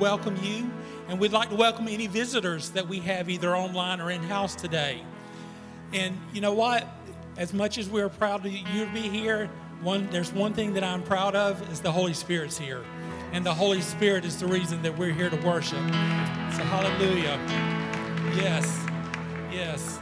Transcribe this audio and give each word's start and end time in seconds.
welcome 0.00 0.34
you, 0.42 0.70
and 1.08 1.20
we'd 1.20 1.30
like 1.30 1.50
to 1.50 1.54
welcome 1.54 1.86
any 1.86 2.06
visitors 2.06 2.70
that 2.70 2.88
we 2.88 3.00
have 3.00 3.28
either 3.28 3.54
online 3.54 4.00
or 4.00 4.10
in 4.10 4.22
house 4.22 4.54
today. 4.54 5.02
And 5.92 6.18
you 6.32 6.40
know 6.40 6.54
what? 6.54 6.88
As 7.36 7.52
much 7.52 7.76
as 7.76 7.90
we're 7.90 8.08
proud 8.08 8.46
of 8.46 8.50
you 8.50 8.86
to 8.86 8.92
be 8.92 9.02
here, 9.02 9.50
one 9.82 10.08
there's 10.10 10.32
one 10.32 10.54
thing 10.54 10.72
that 10.74 10.84
I'm 10.84 11.02
proud 11.02 11.36
of 11.36 11.70
is 11.70 11.80
the 11.80 11.92
Holy 11.92 12.14
Spirit's 12.14 12.56
here, 12.56 12.82
and 13.32 13.44
the 13.44 13.52
Holy 13.52 13.82
Spirit 13.82 14.24
is 14.24 14.40
the 14.40 14.46
reason 14.46 14.80
that 14.82 14.96
we're 14.96 15.12
here 15.12 15.28
to 15.28 15.36
worship. 15.46 15.78
So 16.56 16.62
hallelujah. 16.64 17.38
Yes, 18.34 18.86
yes. 19.52 20.00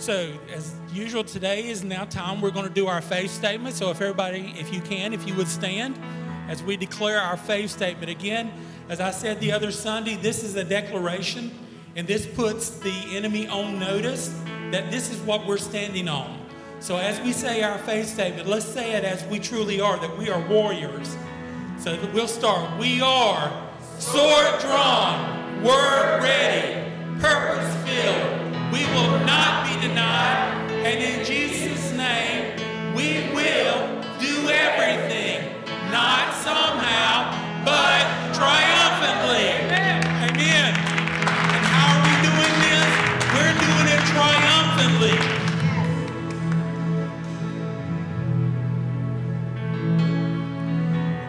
So, 0.00 0.32
as 0.54 0.76
usual, 0.92 1.24
today 1.24 1.68
is 1.68 1.82
now 1.82 2.04
time 2.04 2.40
we're 2.40 2.52
going 2.52 2.68
to 2.68 2.72
do 2.72 2.86
our 2.86 3.00
faith 3.00 3.32
statement. 3.32 3.74
So, 3.74 3.90
if 3.90 4.00
everybody, 4.00 4.54
if 4.56 4.72
you 4.72 4.80
can, 4.80 5.12
if 5.12 5.26
you 5.26 5.34
would 5.34 5.48
stand 5.48 5.98
as 6.48 6.62
we 6.62 6.76
declare 6.76 7.20
our 7.20 7.36
faith 7.36 7.70
statement. 7.70 8.08
Again, 8.08 8.52
as 8.88 9.00
I 9.00 9.10
said 9.10 9.40
the 9.40 9.50
other 9.50 9.72
Sunday, 9.72 10.14
this 10.14 10.44
is 10.44 10.54
a 10.54 10.62
declaration, 10.62 11.50
and 11.96 12.06
this 12.06 12.26
puts 12.26 12.70
the 12.70 12.94
enemy 13.10 13.48
on 13.48 13.80
notice 13.80 14.28
that 14.70 14.90
this 14.92 15.10
is 15.10 15.18
what 15.22 15.44
we're 15.46 15.58
standing 15.58 16.08
on. 16.08 16.46
So, 16.78 16.96
as 16.96 17.20
we 17.20 17.32
say 17.32 17.64
our 17.64 17.78
faith 17.78 18.06
statement, 18.06 18.46
let's 18.46 18.66
say 18.66 18.92
it 18.92 19.02
as 19.02 19.24
we 19.24 19.40
truly 19.40 19.80
are 19.80 19.98
that 19.98 20.16
we 20.16 20.30
are 20.30 20.40
warriors. 20.48 21.16
So, 21.80 21.98
we'll 22.14 22.28
start. 22.28 22.78
We 22.78 23.00
are 23.00 23.68
sword 23.98 24.60
drawn, 24.60 25.60
word 25.64 26.22
ready, 26.22 26.88
purpose 27.20 27.74
filled 27.84 28.47
we 28.72 28.84
will 28.92 29.18
not 29.24 29.66
be 29.66 29.80
denied. 29.86 30.70
And 30.84 31.02
in 31.02 31.24
Jesus' 31.24 31.92
name, 31.92 32.56
we 32.94 33.28
will 33.34 34.02
do 34.18 34.48
everything, 34.48 35.54
not 35.90 36.34
somehow, 36.34 37.32
but 37.64 38.04
triumphantly. 38.34 39.48
Amen. 39.72 40.74
And 40.74 41.64
how 41.66 41.96
are 41.96 42.02
we 42.04 42.14
doing 42.28 42.54
this? 42.66 42.88
We're 43.34 43.56
doing 43.66 43.88
it 43.96 44.02
triumphantly. 44.12 45.16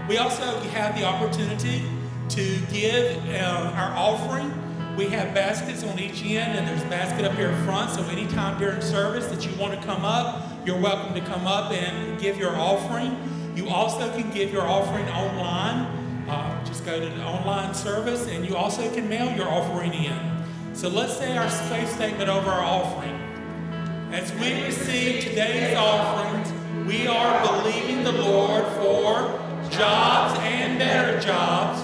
We 0.07 0.17
also 0.17 0.59
have 0.71 0.97
the 0.97 1.05
opportunity 1.05 1.83
to 2.29 2.59
give 2.71 3.17
uh, 3.29 3.73
our 3.75 3.91
offering 3.95 4.51
we 4.99 5.07
have 5.07 5.33
baskets 5.33 5.81
on 5.85 5.97
each 5.97 6.21
end, 6.25 6.59
and 6.59 6.67
there's 6.67 6.81
a 6.83 6.89
basket 6.89 7.23
up 7.23 7.31
here 7.37 7.47
in 7.47 7.63
front. 7.63 7.89
So 7.89 8.03
anytime 8.07 8.59
during 8.59 8.81
service 8.81 9.27
that 9.27 9.45
you 9.45 9.57
want 9.57 9.73
to 9.73 9.87
come 9.87 10.03
up, 10.03 10.45
you're 10.65 10.77
welcome 10.77 11.13
to 11.13 11.21
come 11.21 11.47
up 11.47 11.71
and 11.71 12.19
give 12.19 12.37
your 12.37 12.53
offering. 12.57 13.17
You 13.55 13.69
also 13.69 14.11
can 14.11 14.29
give 14.31 14.51
your 14.51 14.63
offering 14.63 15.07
online. 15.07 15.85
Uh, 16.27 16.65
just 16.65 16.83
go 16.85 16.99
to 16.99 17.05
the 17.15 17.23
online 17.23 17.73
service, 17.73 18.27
and 18.27 18.45
you 18.45 18.57
also 18.57 18.93
can 18.93 19.07
mail 19.07 19.33
your 19.37 19.47
offering 19.47 19.93
in. 19.93 20.19
So 20.73 20.89
let's 20.89 21.15
say 21.15 21.37
our 21.37 21.49
faith 21.49 21.95
statement 21.95 22.29
over 22.29 22.49
our 22.49 22.65
offering. 22.65 23.15
As 24.11 24.33
we 24.33 24.61
receive 24.65 25.23
today's 25.23 25.77
offerings, 25.77 26.51
we 26.85 27.07
are 27.07 27.47
believing 27.47 28.03
the 28.03 28.11
Lord 28.11 28.65
for 28.73 29.69
jobs 29.69 30.37
and 30.41 30.77
better 30.77 31.21
jobs, 31.21 31.81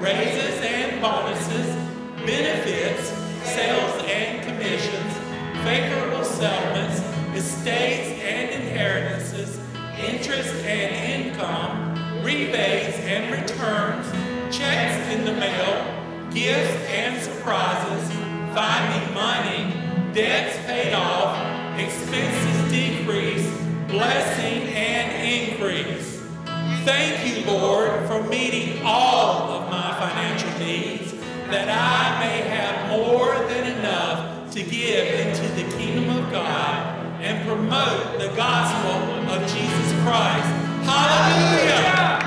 raises 0.00 0.60
and 0.62 1.00
bonuses, 1.00 1.85
benefits, 2.26 3.08
sales 3.48 4.02
and 4.04 4.42
commissions, 4.44 5.14
favorable 5.62 6.24
settlements, 6.24 7.00
estates 7.36 8.20
and 8.20 8.50
inheritances, 8.50 9.60
interest 9.96 10.52
and 10.64 11.24
income, 11.24 12.24
rebates 12.24 12.98
and 12.98 13.30
returns, 13.30 14.10
checks 14.54 15.14
in 15.14 15.24
the 15.24 15.32
mail, 15.34 16.30
gifts 16.32 16.74
and 16.90 17.22
surprises, 17.22 18.10
finding 18.52 19.14
money, 19.14 19.72
debts 20.12 20.56
paid 20.66 20.94
off, 20.94 21.78
expenses 21.78 22.72
decrease, 22.72 23.48
blessing 23.86 24.74
and 24.74 25.52
increase. 25.52 26.20
Thank 26.84 27.24
you, 27.24 27.52
Lord, 27.52 28.04
for 28.08 28.20
meeting 28.24 28.82
all 28.84 29.48
of 29.50 29.70
my 29.70 29.94
financial 30.00 30.58
needs 30.58 31.15
that 31.50 31.68
I 31.68 32.18
may 32.20 32.42
have 32.48 32.90
more 32.90 33.34
than 33.48 33.78
enough 33.78 34.52
to 34.52 34.62
give 34.62 35.06
into 35.20 35.46
the 35.54 35.64
kingdom 35.76 36.10
of 36.16 36.30
God 36.30 36.96
and 37.20 37.46
promote 37.46 38.18
the 38.18 38.28
gospel 38.36 38.90
of 39.30 39.42
Jesus 39.42 39.92
Christ. 40.02 40.46
Hallelujah! 40.86 42.18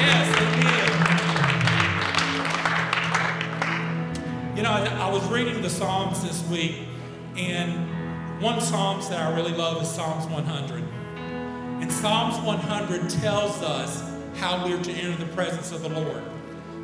Yes, 0.00 0.28
again. 0.40 0.96
You 4.56 4.62
know, 4.62 4.70
I 4.70 5.10
was 5.10 5.24
reading 5.28 5.62
the 5.62 5.70
Psalms 5.70 6.22
this 6.22 6.42
week, 6.48 6.86
and 7.36 8.42
one 8.42 8.60
Psalms 8.60 9.08
that 9.10 9.20
I 9.20 9.34
really 9.34 9.52
love 9.52 9.82
is 9.82 9.88
Psalms 9.88 10.26
100. 10.26 10.84
And 11.82 11.92
Psalms 11.92 12.38
100 12.44 13.10
tells 13.10 13.62
us 13.62 14.02
how 14.36 14.64
we're 14.66 14.82
to 14.82 14.92
enter 14.92 15.16
the 15.24 15.32
presence 15.32 15.72
of 15.72 15.82
the 15.82 15.88
Lord. 15.88 16.22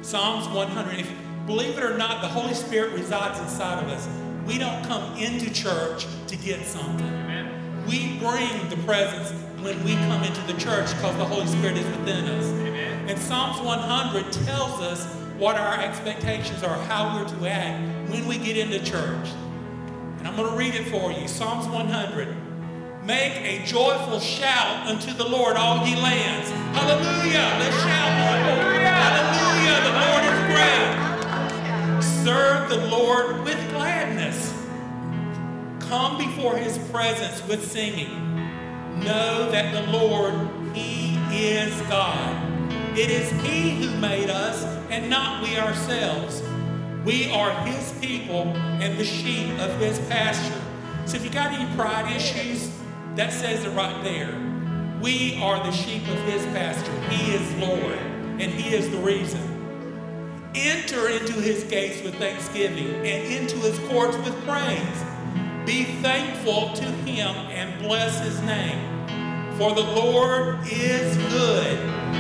Psalms 0.02 0.48
100, 0.48 1.06
Believe 1.46 1.78
it 1.78 1.84
or 1.84 1.96
not, 1.96 2.22
the 2.22 2.28
Holy 2.28 2.54
Spirit 2.54 2.92
resides 2.92 3.38
inside 3.40 3.82
of 3.82 3.88
us. 3.90 4.08
We 4.46 4.58
don't 4.58 4.84
come 4.84 5.16
into 5.16 5.52
church 5.52 6.06
to 6.26 6.36
get 6.36 6.64
something. 6.64 7.06
Amen. 7.06 7.86
We 7.86 8.18
bring 8.18 8.68
the 8.68 8.76
presence 8.84 9.30
when 9.62 9.82
we 9.84 9.94
come 9.94 10.22
into 10.24 10.40
the 10.42 10.58
church 10.58 10.88
because 10.96 11.16
the 11.16 11.24
Holy 11.24 11.46
Spirit 11.46 11.76
is 11.76 11.86
within 11.98 12.24
us. 12.26 12.46
Amen. 12.46 13.08
And 13.08 13.18
Psalms 13.18 13.60
100 13.60 14.32
tells 14.32 14.80
us 14.80 15.06
what 15.38 15.56
our 15.56 15.80
expectations 15.80 16.62
are, 16.62 16.76
how 16.84 17.16
we're 17.16 17.28
to 17.28 17.48
act 17.48 18.10
when 18.10 18.26
we 18.26 18.38
get 18.38 18.56
into 18.56 18.78
church. 18.84 19.28
And 20.18 20.28
I'm 20.28 20.36
going 20.36 20.50
to 20.50 20.56
read 20.56 20.74
it 20.74 20.86
for 20.88 21.10
you. 21.10 21.26
Psalms 21.26 21.66
100. 21.66 22.28
Make 23.04 23.32
a 23.36 23.64
joyful 23.64 24.20
shout 24.20 24.86
unto 24.86 25.12
the 25.14 25.26
Lord, 25.26 25.56
all 25.56 25.86
ye 25.86 25.96
lands. 25.96 26.50
Hallelujah. 26.78 27.56
Let's 27.58 27.76
shout. 27.76 28.10
Hallelujah. 28.20 28.88
Hallelujah. 28.90 29.80
The 29.82 29.94
Lord 29.98 30.24
is 30.24 30.54
great. 30.54 31.09
Serve 32.24 32.68
the 32.68 32.86
Lord 32.88 33.44
with 33.44 33.56
gladness. 33.70 34.52
Come 35.88 36.18
before 36.18 36.54
his 36.54 36.76
presence 36.90 37.42
with 37.48 37.72
singing. 37.72 38.10
Know 39.02 39.50
that 39.50 39.72
the 39.72 39.90
Lord, 39.90 40.34
he 40.74 41.16
is 41.32 41.74
God. 41.88 42.98
It 42.98 43.10
is 43.10 43.30
he 43.42 43.70
who 43.70 43.96
made 43.98 44.28
us 44.28 44.62
and 44.90 45.08
not 45.08 45.42
we 45.42 45.58
ourselves. 45.58 46.42
We 47.06 47.30
are 47.30 47.52
his 47.64 47.90
people 48.00 48.48
and 48.82 48.98
the 48.98 49.04
sheep 49.04 49.58
of 49.58 49.74
his 49.78 49.98
pasture. 50.00 50.60
So 51.06 51.16
if 51.16 51.24
you 51.24 51.30
got 51.30 51.52
any 51.52 51.74
pride 51.74 52.14
issues, 52.14 52.70
that 53.16 53.32
says 53.32 53.64
it 53.64 53.70
right 53.70 54.04
there. 54.04 54.38
We 55.00 55.40
are 55.42 55.64
the 55.64 55.72
sheep 55.72 56.02
of 56.02 56.18
his 56.24 56.44
pasture. 56.46 57.00
He 57.08 57.32
is 57.32 57.54
Lord, 57.54 57.96
and 58.38 58.52
he 58.52 58.74
is 58.74 58.90
the 58.90 58.98
reason. 58.98 59.49
Enter 60.54 61.08
into 61.08 61.34
his 61.34 61.62
gates 61.64 62.02
with 62.02 62.16
thanksgiving 62.16 62.94
and 63.06 63.06
into 63.06 63.56
his 63.58 63.78
courts 63.88 64.16
with 64.16 64.34
praise. 64.44 65.04
Be 65.64 65.84
thankful 66.02 66.72
to 66.74 66.84
him 66.84 67.34
and 67.52 67.80
bless 67.80 68.18
his 68.18 68.40
name. 68.42 68.78
For 69.56 69.72
the 69.74 69.82
Lord 69.82 70.58
is 70.66 71.16
good, 71.32 71.78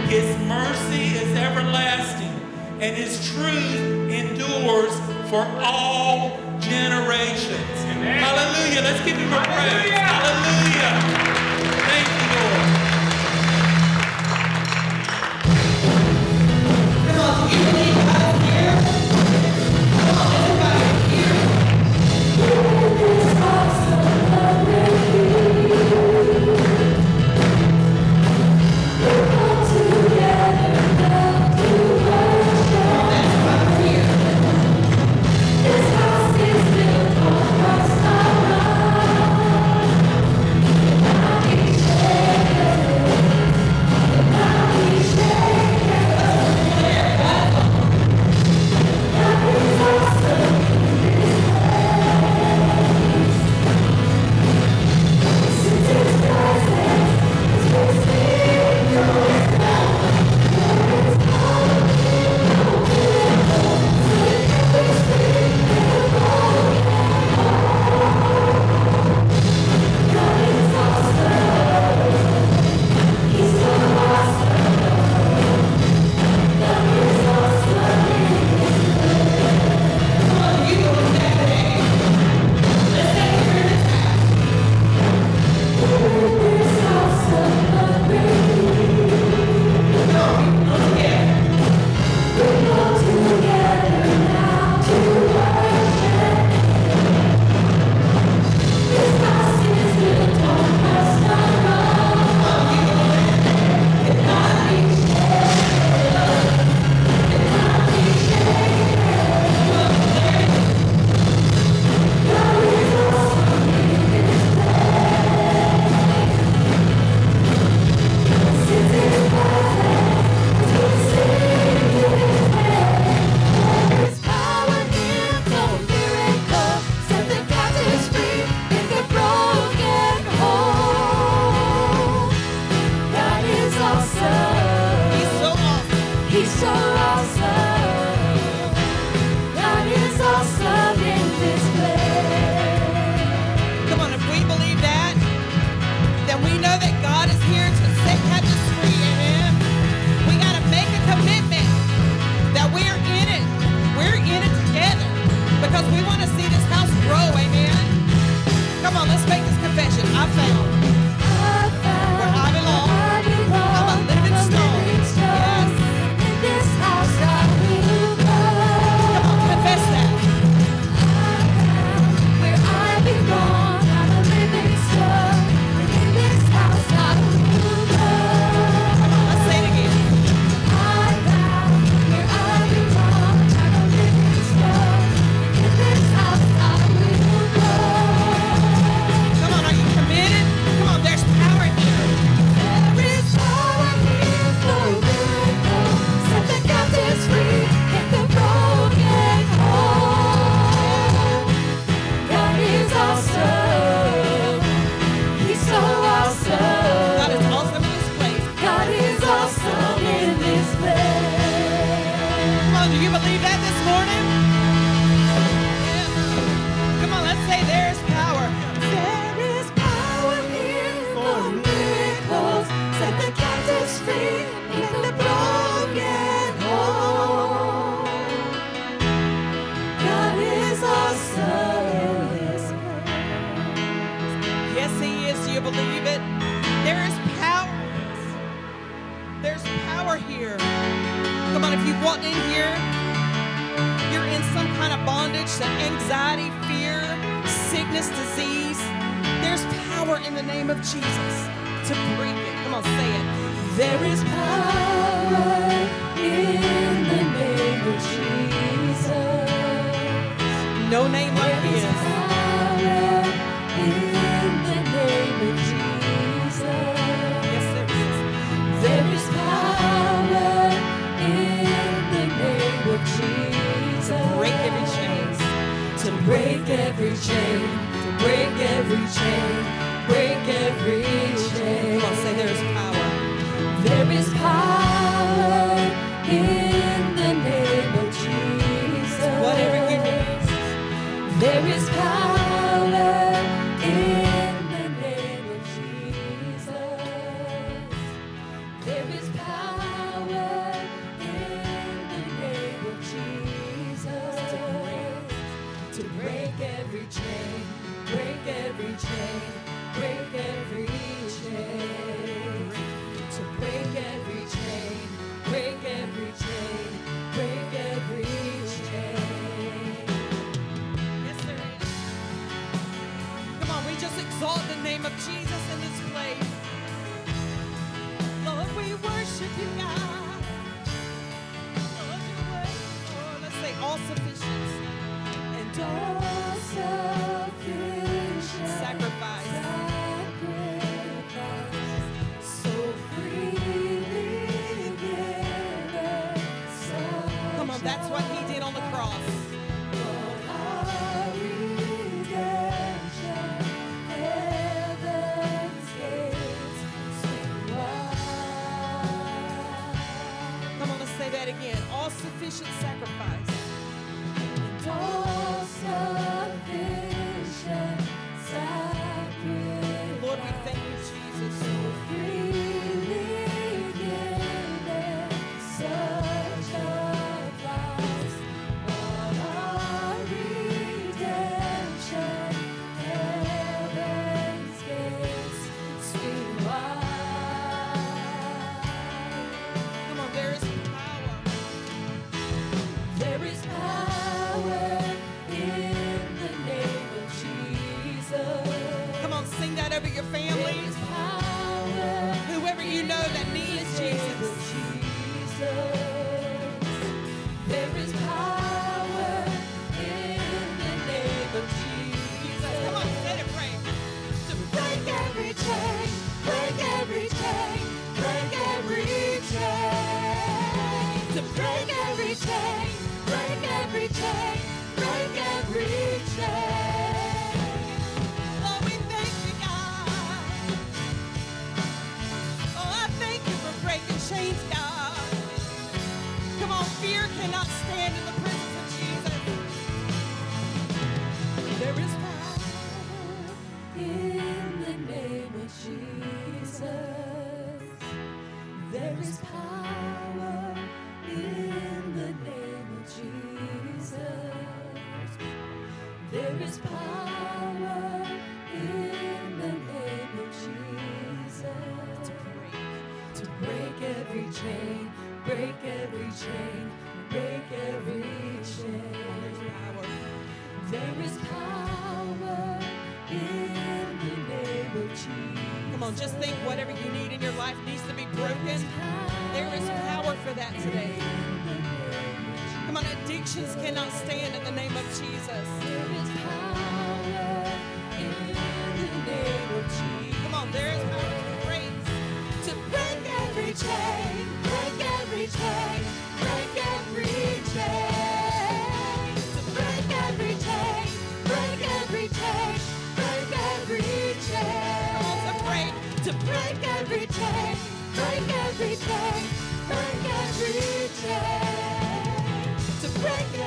his 0.08 0.38
mercy 0.46 1.16
is 1.16 1.36
everlasting, 1.36 2.28
and 2.80 2.96
his 2.96 3.32
truth 3.32 4.10
endures 4.10 4.94
for 5.28 5.44
all 5.60 6.38
generations. 6.60 7.80
Amen. 7.82 8.22
Hallelujah. 8.22 8.82
Let's 8.82 9.04
give 9.04 9.16
him 9.16 9.32
a 9.32 9.42
praise. 9.42 9.90
Hallelujah. 9.90 11.29
Amen. 24.50 24.79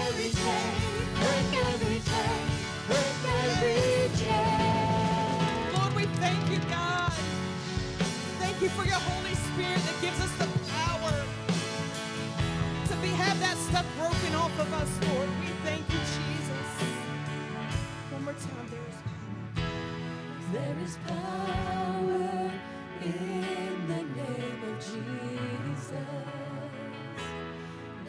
every 0.07 0.29
chain, 0.31 0.74
break 1.19 1.65
every 1.67 2.00
chain, 2.10 2.43
break 2.88 3.17
every 3.43 4.10
chain. 4.19 5.74
Lord, 5.75 5.93
we 5.95 6.05
thank 6.22 6.50
you, 6.50 6.60
God. 6.69 7.13
Thank 8.39 8.62
you 8.62 8.69
for 8.69 8.86
your 8.86 9.00
Holy 9.12 9.36
Spirit 9.36 9.81
that 9.88 9.98
gives 10.01 10.19
us 10.22 10.31
the 10.41 10.48
power 10.72 11.15
to 12.88 12.95
be, 13.01 13.07
have 13.10 13.39
that 13.39 13.57
stuff 13.57 13.86
broken 13.98 14.36
off 14.36 14.60
of 14.60 14.74
us, 14.74 14.91
Lord. 15.07 15.29
We 15.41 15.48
thank 15.63 15.83
you, 15.91 16.00
Jesus. 16.00 16.69
One 18.12 18.24
more 18.25 18.33
time, 18.33 18.67
there 18.72 18.81
is 18.89 18.98
power. 19.07 19.63
There 20.53 20.77
is 20.86 20.98
power 21.07 22.51
in 23.03 23.88
the 23.88 24.03
name 24.03 24.63
of 24.69 24.79
Jesus. 24.79 26.42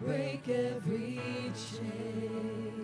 break 0.00 0.48
every 0.48 1.52
chain. 1.54 2.75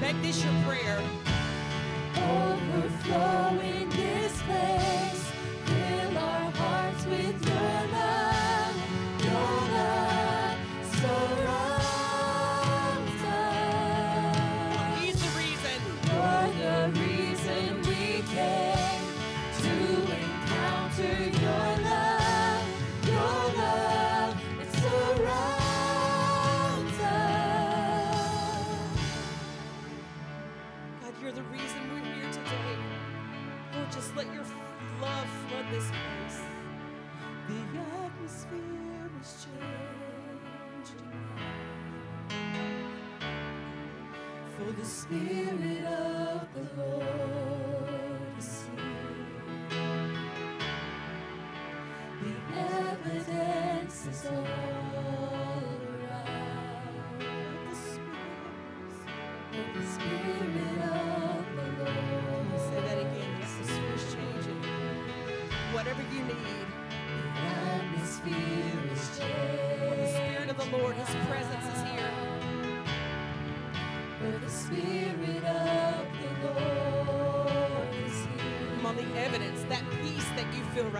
Make 0.00 0.20
this 0.22 0.42
your 0.44 0.52
prayer. 0.64 0.81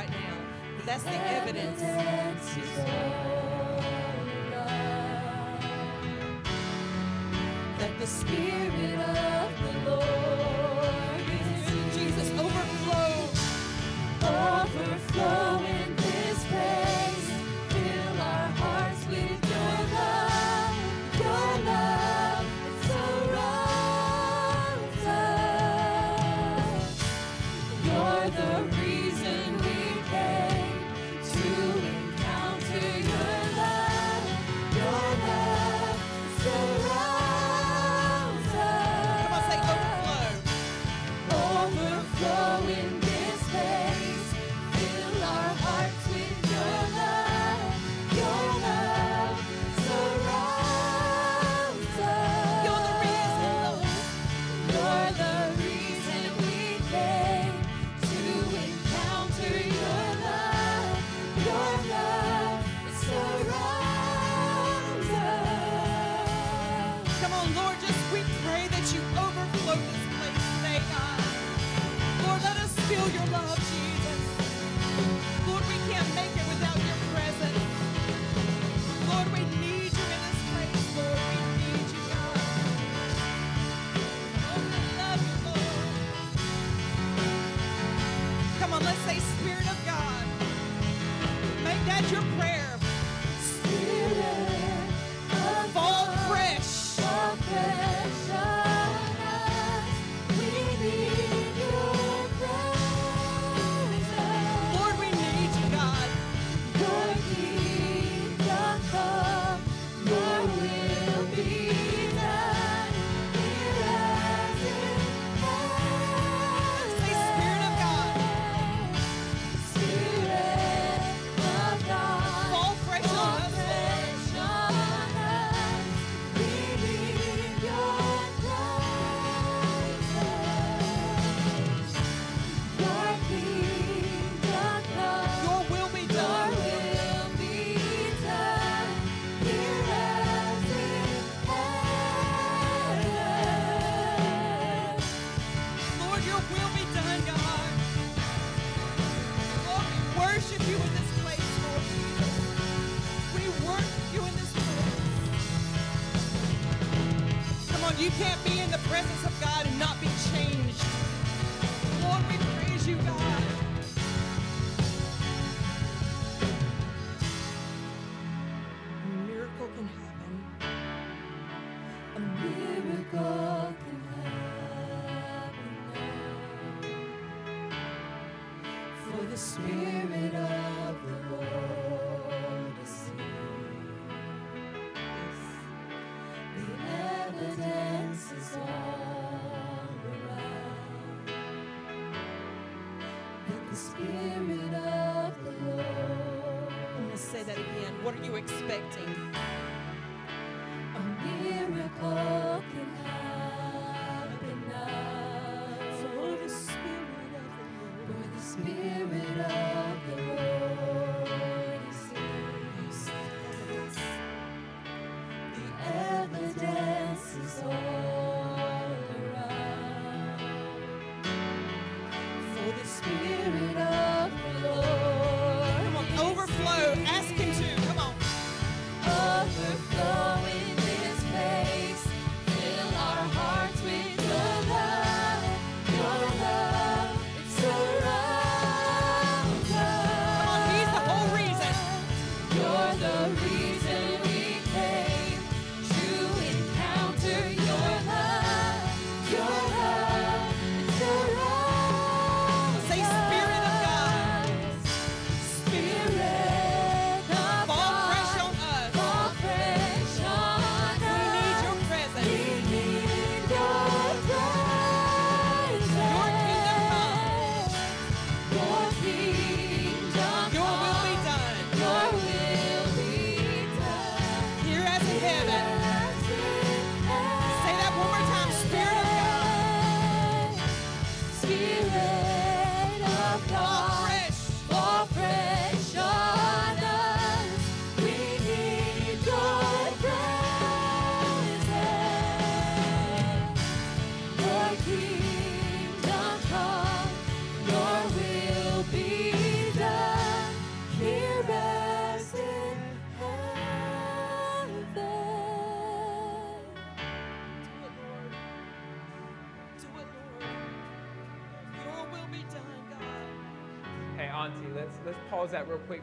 right 0.02 0.10
now. 0.10 0.36
That's 0.84 1.04
the 1.04 1.16
evidence. 1.38 1.80
That 7.78 7.98
the 7.98 8.06
Spirit 8.06 8.98
of 8.98 9.51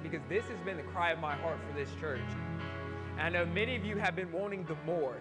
because 0.09 0.25
this 0.27 0.45
has 0.45 0.57
been 0.65 0.77
the 0.77 0.83
cry 0.83 1.11
of 1.11 1.19
my 1.19 1.35
heart 1.35 1.57
for 1.67 1.77
this 1.77 1.89
church. 1.99 2.21
And 3.17 3.21
I 3.21 3.29
know 3.29 3.45
many 3.45 3.75
of 3.75 3.85
you 3.85 3.97
have 3.97 4.15
been 4.15 4.31
wanting 4.31 4.65
the 4.65 4.75
more. 4.85 5.17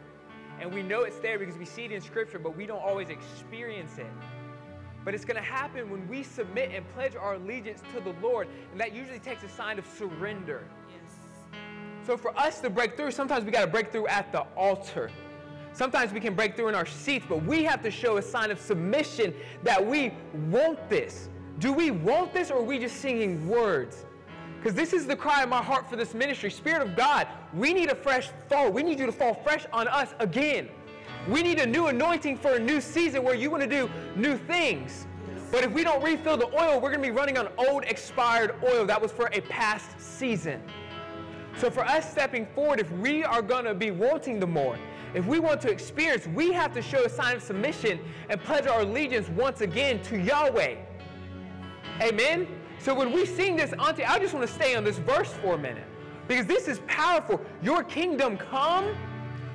And 0.60 0.72
we 0.72 0.82
know 0.82 1.02
it's 1.02 1.18
there 1.18 1.38
because 1.38 1.56
we 1.56 1.64
see 1.64 1.84
it 1.84 1.92
in 1.92 2.00
Scripture, 2.00 2.38
but 2.38 2.56
we 2.56 2.66
don't 2.66 2.82
always 2.82 3.10
experience 3.10 3.98
it. 3.98 4.10
But 5.04 5.14
it's 5.14 5.24
going 5.24 5.36
to 5.36 5.42
happen 5.42 5.90
when 5.90 6.06
we 6.08 6.22
submit 6.22 6.70
and 6.74 6.84
pledge 6.94 7.14
our 7.14 7.34
allegiance 7.34 7.82
to 7.94 8.00
the 8.00 8.14
Lord. 8.20 8.48
And 8.72 8.80
that 8.80 8.94
usually 8.94 9.20
takes 9.20 9.42
a 9.42 9.48
sign 9.48 9.78
of 9.78 9.86
surrender. 9.86 10.64
Yes. 10.90 11.12
So 12.06 12.16
for 12.16 12.36
us 12.38 12.60
to 12.60 12.70
break 12.70 12.96
through, 12.96 13.12
sometimes 13.12 13.44
we 13.44 13.50
got 13.50 13.60
to 13.60 13.70
break 13.70 13.92
through 13.92 14.08
at 14.08 14.32
the 14.32 14.40
altar. 14.56 15.10
Sometimes 15.72 16.12
we 16.12 16.18
can 16.18 16.34
break 16.34 16.56
through 16.56 16.68
in 16.68 16.74
our 16.74 16.86
seats, 16.86 17.24
but 17.28 17.44
we 17.44 17.62
have 17.62 17.82
to 17.82 17.90
show 17.90 18.16
a 18.16 18.22
sign 18.22 18.50
of 18.50 18.58
submission 18.58 19.32
that 19.62 19.84
we 19.84 20.12
want 20.50 20.88
this. 20.88 21.28
Do 21.60 21.72
we 21.72 21.90
want 21.90 22.32
this 22.32 22.50
or 22.50 22.58
are 22.58 22.62
we 22.62 22.78
just 22.78 22.96
singing 22.96 23.48
words? 23.48 24.04
Because 24.58 24.74
this 24.74 24.92
is 24.92 25.06
the 25.06 25.16
cry 25.16 25.42
of 25.42 25.48
my 25.48 25.62
heart 25.62 25.88
for 25.88 25.96
this 25.96 26.14
ministry. 26.14 26.50
Spirit 26.50 26.82
of 26.82 26.96
God, 26.96 27.28
we 27.54 27.72
need 27.72 27.90
a 27.90 27.94
fresh 27.94 28.30
fall. 28.48 28.70
We 28.72 28.82
need 28.82 28.98
you 28.98 29.06
to 29.06 29.12
fall 29.12 29.34
fresh 29.34 29.66
on 29.72 29.86
us 29.88 30.14
again. 30.18 30.68
We 31.28 31.42
need 31.42 31.58
a 31.60 31.66
new 31.66 31.86
anointing 31.86 32.38
for 32.38 32.56
a 32.56 32.58
new 32.58 32.80
season 32.80 33.22
where 33.22 33.34
you 33.34 33.50
want 33.50 33.62
to 33.62 33.68
do 33.68 33.88
new 34.16 34.36
things. 34.36 35.06
But 35.50 35.64
if 35.64 35.72
we 35.72 35.84
don't 35.84 36.02
refill 36.02 36.36
the 36.36 36.46
oil, 36.46 36.80
we're 36.80 36.90
going 36.90 37.02
to 37.02 37.08
be 37.08 37.10
running 37.10 37.38
on 37.38 37.48
old 37.56 37.84
expired 37.84 38.54
oil 38.64 38.84
that 38.86 39.00
was 39.00 39.12
for 39.12 39.30
a 39.32 39.40
past 39.42 39.98
season. 40.00 40.60
So 41.56 41.70
for 41.70 41.84
us 41.84 42.10
stepping 42.10 42.46
forward, 42.54 42.80
if 42.80 42.90
we 42.92 43.24
are 43.24 43.42
going 43.42 43.64
to 43.64 43.74
be 43.74 43.90
wanting 43.90 44.40
the 44.40 44.46
more, 44.46 44.78
if 45.14 45.24
we 45.26 45.38
want 45.38 45.60
to 45.62 45.70
experience, 45.70 46.26
we 46.26 46.52
have 46.52 46.74
to 46.74 46.82
show 46.82 47.04
a 47.04 47.08
sign 47.08 47.36
of 47.36 47.42
submission 47.42 47.98
and 48.28 48.40
pledge 48.40 48.66
our 48.66 48.80
allegiance 48.80 49.28
once 49.30 49.62
again 49.62 50.02
to 50.04 50.20
Yahweh. 50.20 50.76
Amen? 52.02 52.46
So 52.80 52.94
when 52.94 53.12
we 53.12 53.26
sing 53.26 53.56
this, 53.56 53.72
Auntie, 53.78 54.04
I 54.04 54.18
just 54.18 54.34
want 54.34 54.46
to 54.46 54.52
stay 54.52 54.74
on 54.76 54.84
this 54.84 54.98
verse 54.98 55.32
for 55.32 55.54
a 55.54 55.58
minute 55.58 55.86
because 56.28 56.46
this 56.46 56.68
is 56.68 56.80
powerful. 56.86 57.40
Your 57.62 57.82
kingdom 57.82 58.36
come, 58.36 58.94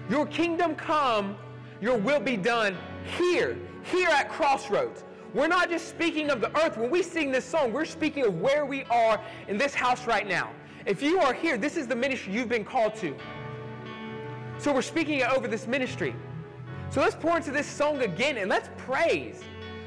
your 0.09 0.25
kingdom 0.25 0.75
come, 0.75 1.37
your 1.81 1.97
will 1.97 2.19
be 2.19 2.37
done 2.37 2.77
here, 3.17 3.57
here 3.83 4.09
at 4.09 4.29
Crossroads. 4.29 5.03
We're 5.33 5.47
not 5.47 5.69
just 5.69 5.87
speaking 5.87 6.29
of 6.29 6.41
the 6.41 6.55
earth. 6.63 6.77
When 6.77 6.91
we 6.91 7.01
sing 7.01 7.31
this 7.31 7.45
song, 7.45 7.73
we're 7.73 7.85
speaking 7.85 8.25
of 8.25 8.39
where 8.39 8.65
we 8.65 8.83
are 8.85 9.19
in 9.47 9.57
this 9.57 9.73
house 9.73 10.05
right 10.05 10.27
now. 10.27 10.51
If 10.85 11.01
you 11.01 11.19
are 11.19 11.33
here, 11.33 11.57
this 11.57 11.77
is 11.77 11.87
the 11.87 11.95
ministry 11.95 12.33
you've 12.33 12.49
been 12.49 12.65
called 12.65 12.93
to. 12.95 13.15
So 14.59 14.71
we're 14.71 14.81
speaking 14.81 15.23
over 15.23 15.47
this 15.47 15.65
ministry. 15.65 16.15
So 16.89 17.01
let's 17.01 17.15
pour 17.15 17.37
into 17.37 17.51
this 17.51 17.65
song 17.65 18.01
again 18.01 18.37
and 18.37 18.49
let's 18.49 18.69
praise. 18.77 19.41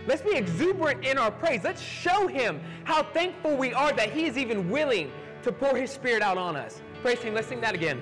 Let's 0.07 0.23
be 0.23 0.33
exuberant 0.37 1.05
in 1.05 1.19
our 1.19 1.33
praise. 1.33 1.65
Let's 1.65 1.83
show 1.83 2.29
him 2.29 2.61
how 2.85 3.03
thankful 3.03 3.57
we 3.57 3.75
are 3.75 3.93
that 3.93 4.13
he 4.13 4.27
is 4.27 4.39
even 4.39 4.71
willing 4.71 5.11
to 5.43 5.51
pour 5.51 5.77
his 5.77 5.91
spirit 5.91 6.23
out 6.23 6.39
on 6.39 6.57
us. 6.57 6.81
Praise 7.03 7.19
him. 7.19 7.35
Let's 7.35 7.49
sing 7.49 7.61
that 7.61 7.75
again. 7.75 8.01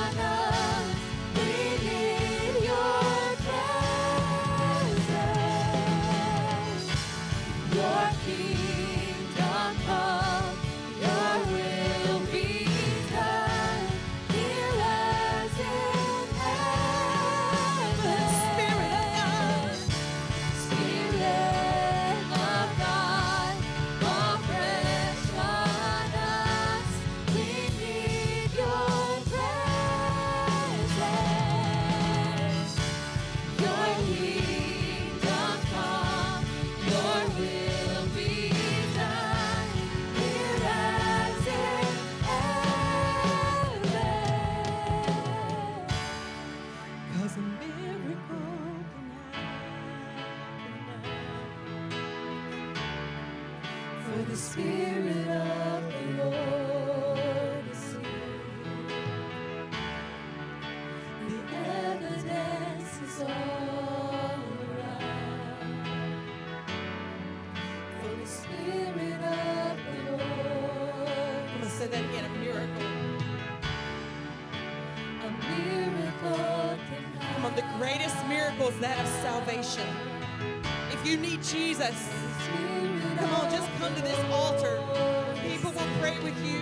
Jesus, 81.87 82.09
come 83.19 83.29
on, 83.35 83.51
just 83.51 83.69
come 83.77 83.93
to 83.93 84.01
this 84.01 84.19
altar. 84.31 84.81
People 85.47 85.71
will 85.71 85.87
pray 85.99 86.17
with 86.23 86.35
you. 86.43 86.61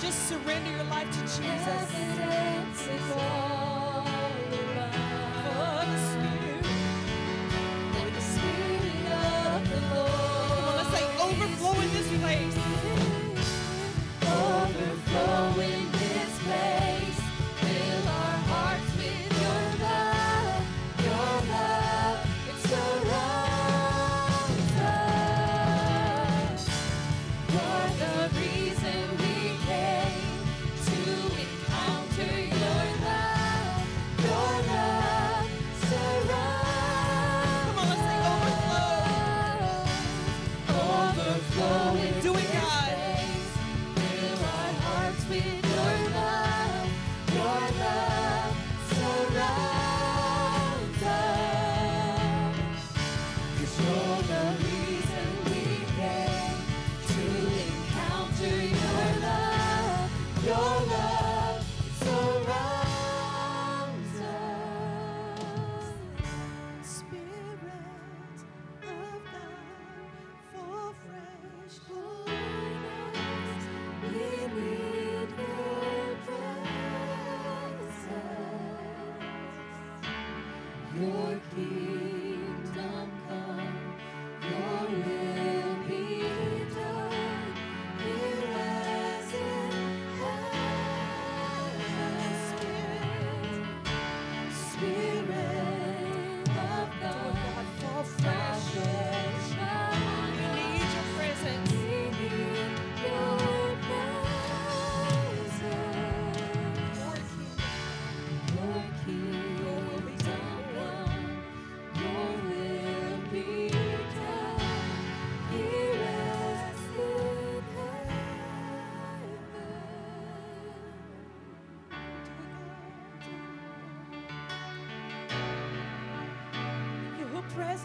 Just 0.00 0.28
surrender 0.28 0.70
your 0.72 0.84
life 0.84 1.08
to 1.12 1.20
Jesus. 1.20 2.11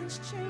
change. 0.07 0.46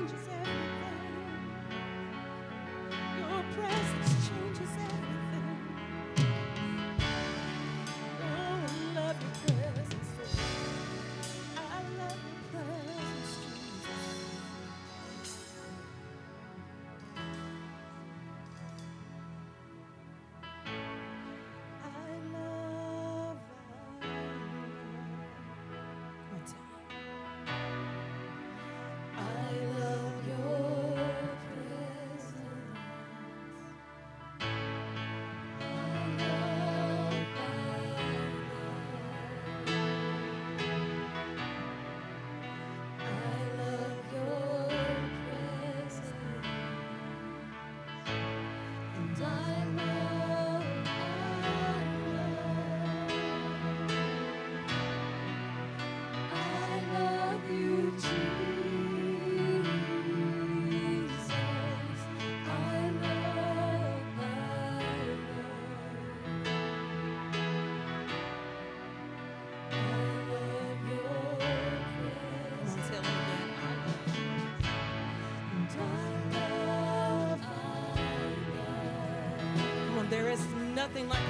nothing 80.94 81.08
like 81.10 81.20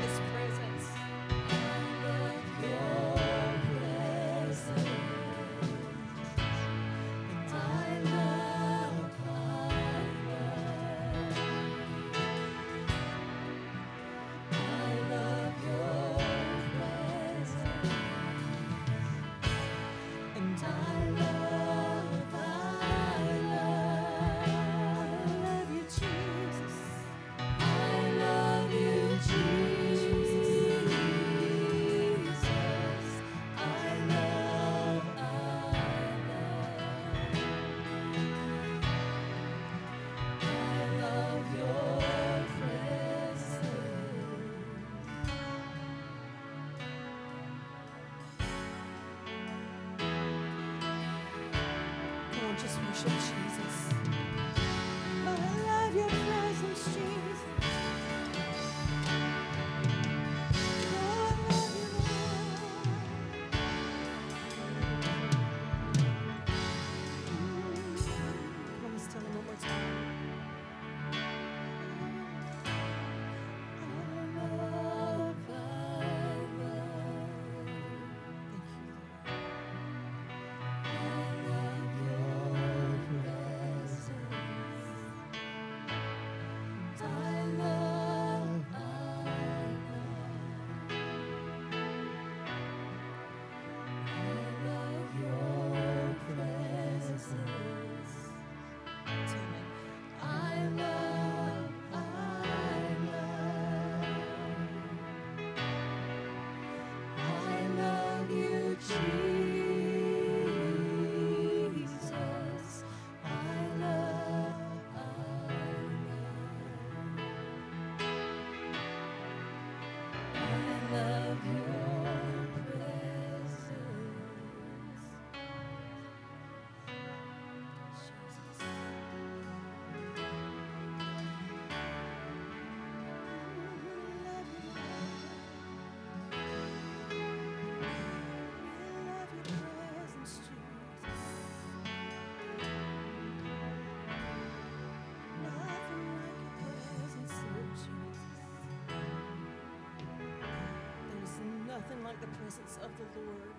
presence 152.48 152.78
of 152.82 152.90
the 152.96 153.04
Lord. 153.20 153.52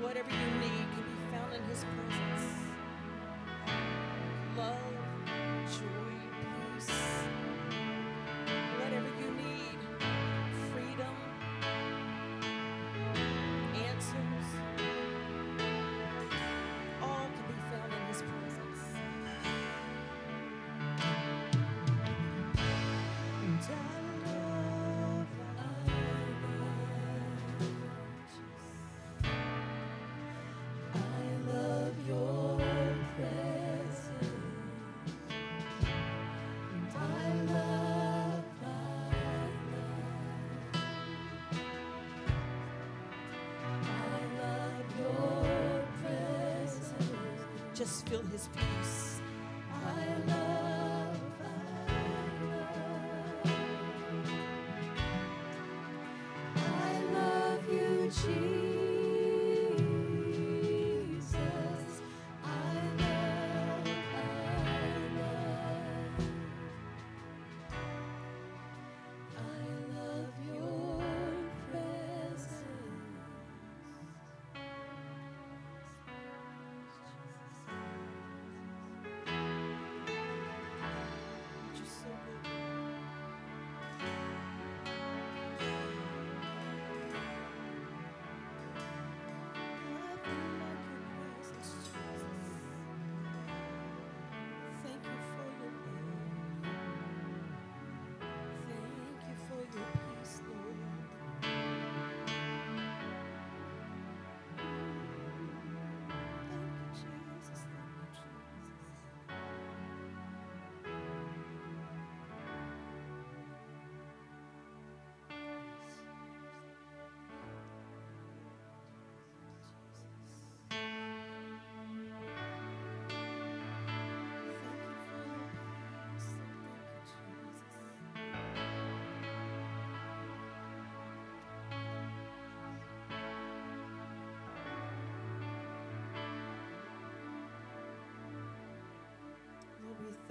Whatever 0.00 0.30
you 0.30 0.50
need 0.60 0.86
can 0.94 1.02
be 1.02 1.16
found 1.32 1.52
in 1.54 1.62
His 1.64 1.84
presence. 2.08 2.46
Love, 4.56 4.76
joy, 5.66 6.14
peace. 6.76 7.02
Whatever 8.78 9.10
you 9.20 9.28
need, 9.42 9.80
freedom, 10.70 11.16
answers, 13.74 14.48
all 17.02 17.26
can 17.34 17.44
be 17.48 17.56
found 17.72 17.90
in 17.92 18.02
His 18.06 18.22
presence. 18.22 18.82
And 23.42 23.58
I 23.60 24.01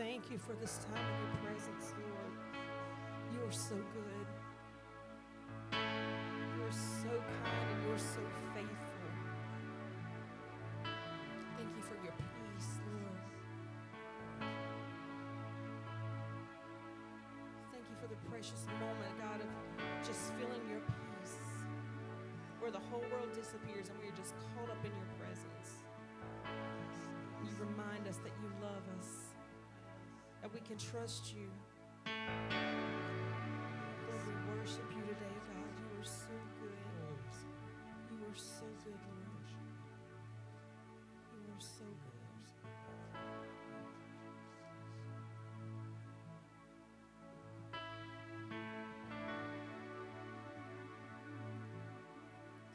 thank 0.01 0.31
you 0.31 0.37
for 0.39 0.53
this 0.53 0.79
time 0.89 0.97
in 0.97 1.17
your 1.29 1.37
presence, 1.45 1.93
Lord. 1.93 2.33
You 3.37 3.45
are 3.45 3.53
so 3.53 3.75
good. 3.77 4.27
You 5.77 6.61
are 6.65 6.73
so 6.73 7.13
kind 7.13 7.69
and 7.69 7.85
you 7.85 7.93
are 7.93 8.01
so 8.01 8.23
faithful. 8.57 9.09
Thank 11.53 11.69
you 11.77 11.83
for 11.85 11.97
your 12.01 12.17
peace, 12.17 12.81
Lord. 12.89 13.21
Thank 17.69 17.85
you 17.85 17.95
for 18.01 18.09
the 18.09 18.17
precious 18.25 18.65
moment, 18.81 19.13
God, 19.21 19.37
of 19.37 19.49
just 20.01 20.33
feeling 20.33 20.65
your 20.65 20.81
peace, 20.81 21.37
where 22.57 22.71
the 22.71 22.81
whole 22.89 23.05
world 23.13 23.29
disappears 23.37 23.93
and 23.93 24.01
we're 24.01 24.17
just 24.17 24.33
caught 24.57 24.73
up 24.73 24.81
in 24.81 24.89
your 24.97 25.09
presence. 25.21 25.85
You 27.45 27.53
remind 27.61 28.07
us 28.09 28.17
that 28.25 28.33
you 28.41 28.49
love 28.65 28.81
us, 28.97 29.30
that 30.51 30.61
we 30.61 30.67
can 30.67 30.77
trust 30.77 31.33
you. 31.33 31.49
Lord, 34.07 34.21
we 34.27 34.33
worship 34.59 34.85
you 34.95 35.01
today, 35.01 35.37
God. 35.47 35.73
You 35.79 35.99
are 35.99 36.03
so 36.03 36.33
good. 36.59 36.71
You 38.09 38.25
are 38.27 38.37
so 38.37 38.65
good, 38.83 39.01
Lord. 39.07 39.49
You 41.33 41.51
are 41.51 41.59
so 41.59 41.85
good. 41.85 42.21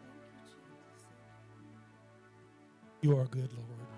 Thank 0.02 0.22
you, 0.32 0.40
Jesus. 0.44 1.04
You 3.02 3.18
are 3.18 3.26
good, 3.26 3.52
Lord. 3.52 3.95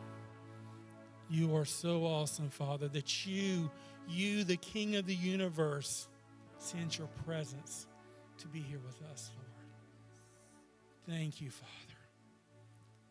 You 1.30 1.54
are 1.56 1.64
so 1.64 2.04
awesome, 2.04 2.48
Father, 2.48 2.88
that 2.88 3.26
you, 3.26 3.70
you, 4.08 4.44
the 4.44 4.56
King 4.56 4.96
of 4.96 5.06
the 5.06 5.14
universe, 5.14 6.08
sends 6.58 6.96
your 6.98 7.08
presence 7.26 7.86
to 8.38 8.46
be 8.48 8.60
here 8.60 8.80
with 8.84 9.00
us, 9.12 9.30
Lord. 9.36 9.48
Thank 11.18 11.40
you, 11.40 11.50
Father. 11.50 11.98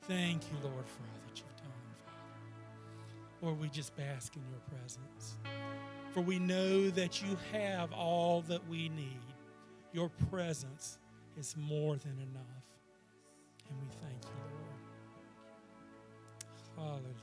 Thank 0.04 0.44
you, 0.44 0.58
Lord, 0.64 0.86
for 0.86 1.04
all 1.04 1.20
that 1.28 1.38
you've 1.38 1.56
done, 1.58 1.72
Father. 2.06 2.18
Lord, 3.42 3.60
we 3.60 3.70
just 3.70 3.96
bask 3.96 4.36
in 4.36 4.42
your 4.50 4.62
presence. 4.80 5.36
For 6.12 6.22
we 6.22 6.40
know 6.40 6.90
that 6.92 7.22
you 7.22 7.38
have 7.52 7.92
all 7.94 8.42
that 8.48 8.68
we 8.68 8.90
need. 8.90 9.22
Your 9.94 10.10
presence 10.32 10.98
is 11.38 11.56
more 11.58 11.96
than 11.98 12.18
enough. 12.20 12.66
And 13.70 13.78
we 13.80 13.88
thank 14.02 14.24
you, 14.24 14.40
Lord. 16.78 16.90
Hallelujah. 16.90 17.17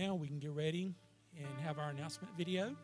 Now, 0.00 0.14
we 0.14 0.28
can 0.28 0.38
get 0.38 0.52
ready 0.52 0.94
and 1.36 1.46
have 1.62 1.78
our 1.78 1.90
announcement 1.90 2.34
video. 2.34 2.74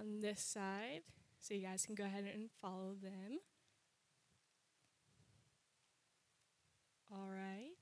On 0.00 0.20
this 0.20 0.40
side, 0.40 1.02
so 1.40 1.54
you 1.54 1.62
guys 1.62 1.84
can 1.84 1.94
go 1.94 2.04
ahead 2.04 2.24
and 2.32 2.50
follow 2.60 2.94
them. 3.02 3.38
All 7.12 7.28
right. 7.28 7.72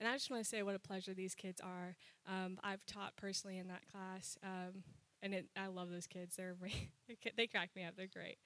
And 0.00 0.08
I 0.08 0.14
just 0.14 0.30
want 0.30 0.42
to 0.42 0.48
say 0.48 0.62
what 0.62 0.74
a 0.74 0.78
pleasure 0.78 1.12
these 1.14 1.34
kids 1.34 1.60
are. 1.60 1.94
Um, 2.26 2.58
I've 2.64 2.84
taught 2.86 3.16
personally 3.16 3.58
in 3.58 3.68
that 3.68 3.82
class, 3.92 4.38
um, 4.42 4.82
and 5.22 5.34
it, 5.34 5.46
I 5.56 5.66
love 5.66 5.90
those 5.90 6.06
kids. 6.06 6.36
They're 6.36 6.56
they 7.36 7.46
crack 7.46 7.70
me 7.76 7.84
up. 7.84 7.94
They're 7.96 8.06
great. 8.06 8.38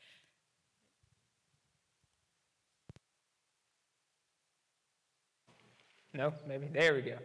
No, 6.12 6.34
maybe. 6.46 6.66
There 6.66 6.94
we 6.94 7.02
go. 7.02 7.16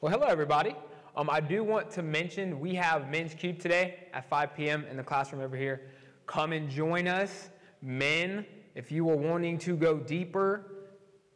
Well, 0.00 0.12
hello, 0.12 0.26
everybody. 0.28 0.74
Um, 1.18 1.28
I 1.28 1.40
do 1.40 1.64
want 1.64 1.90
to 1.90 2.02
mention 2.04 2.60
we 2.60 2.76
have 2.76 3.10
Men's 3.10 3.34
Cube 3.34 3.58
today 3.58 4.06
at 4.14 4.30
5 4.30 4.54
p.m. 4.54 4.84
in 4.88 4.96
the 4.96 5.02
classroom 5.02 5.42
over 5.42 5.56
here. 5.56 5.90
Come 6.26 6.52
and 6.52 6.70
join 6.70 7.08
us. 7.08 7.50
Men, 7.82 8.46
if 8.76 8.92
you 8.92 9.10
are 9.10 9.16
wanting 9.16 9.58
to 9.58 9.76
go 9.76 9.98
deeper, 9.98 10.64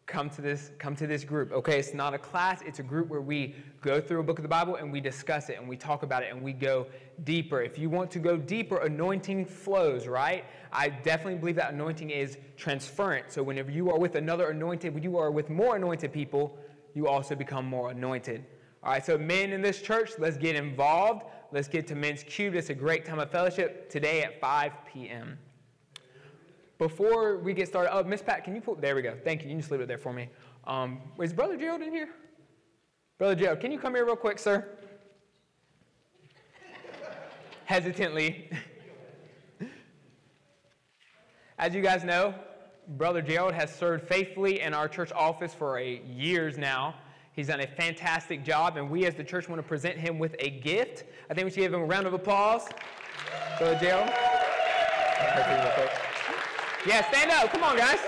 come 0.07 0.31
to 0.31 0.41
this 0.41 0.71
come 0.79 0.97
to 0.97 1.07
this 1.07 1.23
group 1.23 1.53
okay 1.53 1.79
it's 1.79 1.95
not 1.95 2.13
a 2.13 2.19
class 2.19 2.61
it's 2.67 2.81
a 2.81 2.83
group 2.83 3.09
where 3.09 3.21
we 3.21 3.55
go 3.81 4.01
through 4.01 4.19
a 4.19 4.23
book 4.23 4.37
of 4.37 4.43
the 4.43 4.49
bible 4.49 4.75
and 4.75 4.93
we 4.93 5.01
discuss 5.01 5.49
it 5.49 5.57
and 5.57 5.67
we 5.67 5.77
talk 5.77 6.03
about 6.03 6.25
it 6.25 6.33
and 6.33 6.43
we 6.43 6.53
go 6.53 6.87
deeper 7.23 7.63
if 7.63 7.79
you 7.79 7.89
want 7.89 8.11
to 8.11 8.19
go 8.19 8.37
deeper 8.37 8.79
anointing 8.79 9.47
flows 9.47 10.09
right 10.09 10.45
i 10.73 10.89
definitely 10.89 11.39
believe 11.39 11.55
that 11.55 11.73
anointing 11.73 12.11
is 12.11 12.37
transferent 12.59 13.31
so 13.31 13.45
whenever 13.45 13.71
you 13.71 13.91
are 13.91 13.99
with 13.99 14.17
another 14.17 14.51
anointed 14.51 14.93
when 14.93 15.05
you 15.05 15.17
are 15.17 15.31
with 15.31 15.49
more 15.49 15.77
anointed 15.77 16.13
people 16.13 16.59
you 16.95 17.07
also 17.07 17.37
become 17.37 17.65
more 17.65 17.93
anointed 17.93 18.45
all 18.83 18.93
right 18.93 19.05
so 19.05 19.17
men 19.19 19.53
in 19.53 19.63
this 19.63 19.81
church 19.81 20.13
let's 20.19 20.37
get 20.37 20.57
involved 20.57 21.25
let's 21.53 21.69
get 21.69 21.87
to 21.87 21.95
men's 21.95 22.23
cube 22.23 22.55
it's 22.55 22.71
a 22.71 22.75
great 22.75 23.05
time 23.05 23.19
of 23.19 23.31
fellowship 23.31 23.89
today 23.91 24.23
at 24.23 24.41
5 24.41 24.73
p.m 24.93 25.39
before 26.83 27.39
we 27.39 27.55
get 27.55 27.69
started, 27.69 27.95
oh, 27.95 28.03
Miss 28.03 28.23
Pat, 28.23 28.43
can 28.43 28.57
you 28.57 28.61
pull? 28.61 28.75
There 28.75 28.97
we 28.97 29.03
go. 29.03 29.17
Thank 29.23 29.43
you. 29.43 29.49
You 29.49 29.55
can 29.55 29.61
just 29.61 29.71
leave 29.71 29.81
it 29.81 29.87
there 29.87 29.99
for 29.99 30.13
me. 30.13 30.29
Um, 30.65 31.01
is 31.21 31.33
Brother 31.33 31.57
Gerald 31.57 31.81
in 31.81 31.93
here? 31.93 32.09
Brother 33.19 33.37
Gerald, 33.37 33.61
can 33.61 33.71
you 33.71 33.79
come 33.79 33.95
here 33.95 34.05
real 34.05 34.17
quick, 34.17 34.41
sir? 34.41 34.67
Hesitantly. 37.67 38.51
As 41.57 41.73
you 41.73 41.83
guys 41.83 42.03
know, 42.03 42.35
Brother 42.89 43.23
Gerald 43.23 43.55
has 43.55 43.73
served 43.73 44.09
faithfully 44.09 44.61
in 44.61 44.75
our 44.75 44.89
church 44.89 45.13
office 45.13 45.55
for 45.55 45.79
a 45.79 46.03
years 46.05 46.59
now. 46.59 46.97
He's 47.35 47.47
done 47.47 47.61
a 47.61 47.67
fantastic 47.67 48.45
job, 48.45 48.77
and 48.77 48.91
we 48.91 49.07
as 49.07 49.15
the 49.15 49.25
church 49.25 49.49
want 49.49 49.59
to 49.59 49.67
present 49.67 49.97
him 49.97 50.19
with 50.19 50.37
a 50.39 50.51
gift. 50.51 51.05
I 51.31 51.35
think 51.35 51.47
we 51.47 51.51
should 51.51 51.61
give 51.61 51.73
him 51.73 51.81
a 51.81 51.85
round 51.85 52.07
of 52.07 52.13
applause. 52.13 52.69
Brother 53.59 53.79
Gerald. 53.81 54.11
Yeah, 56.87 57.09
stand 57.11 57.31
up. 57.31 57.51
Come 57.51 57.63
on, 57.63 57.77
guys. 57.77 57.99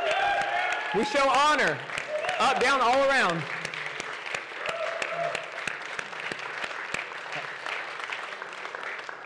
We 0.94 1.04
show 1.04 1.26
honor. 1.28 1.78
Up, 2.38 2.60
down, 2.60 2.80
all 2.82 3.08
around. 3.08 3.42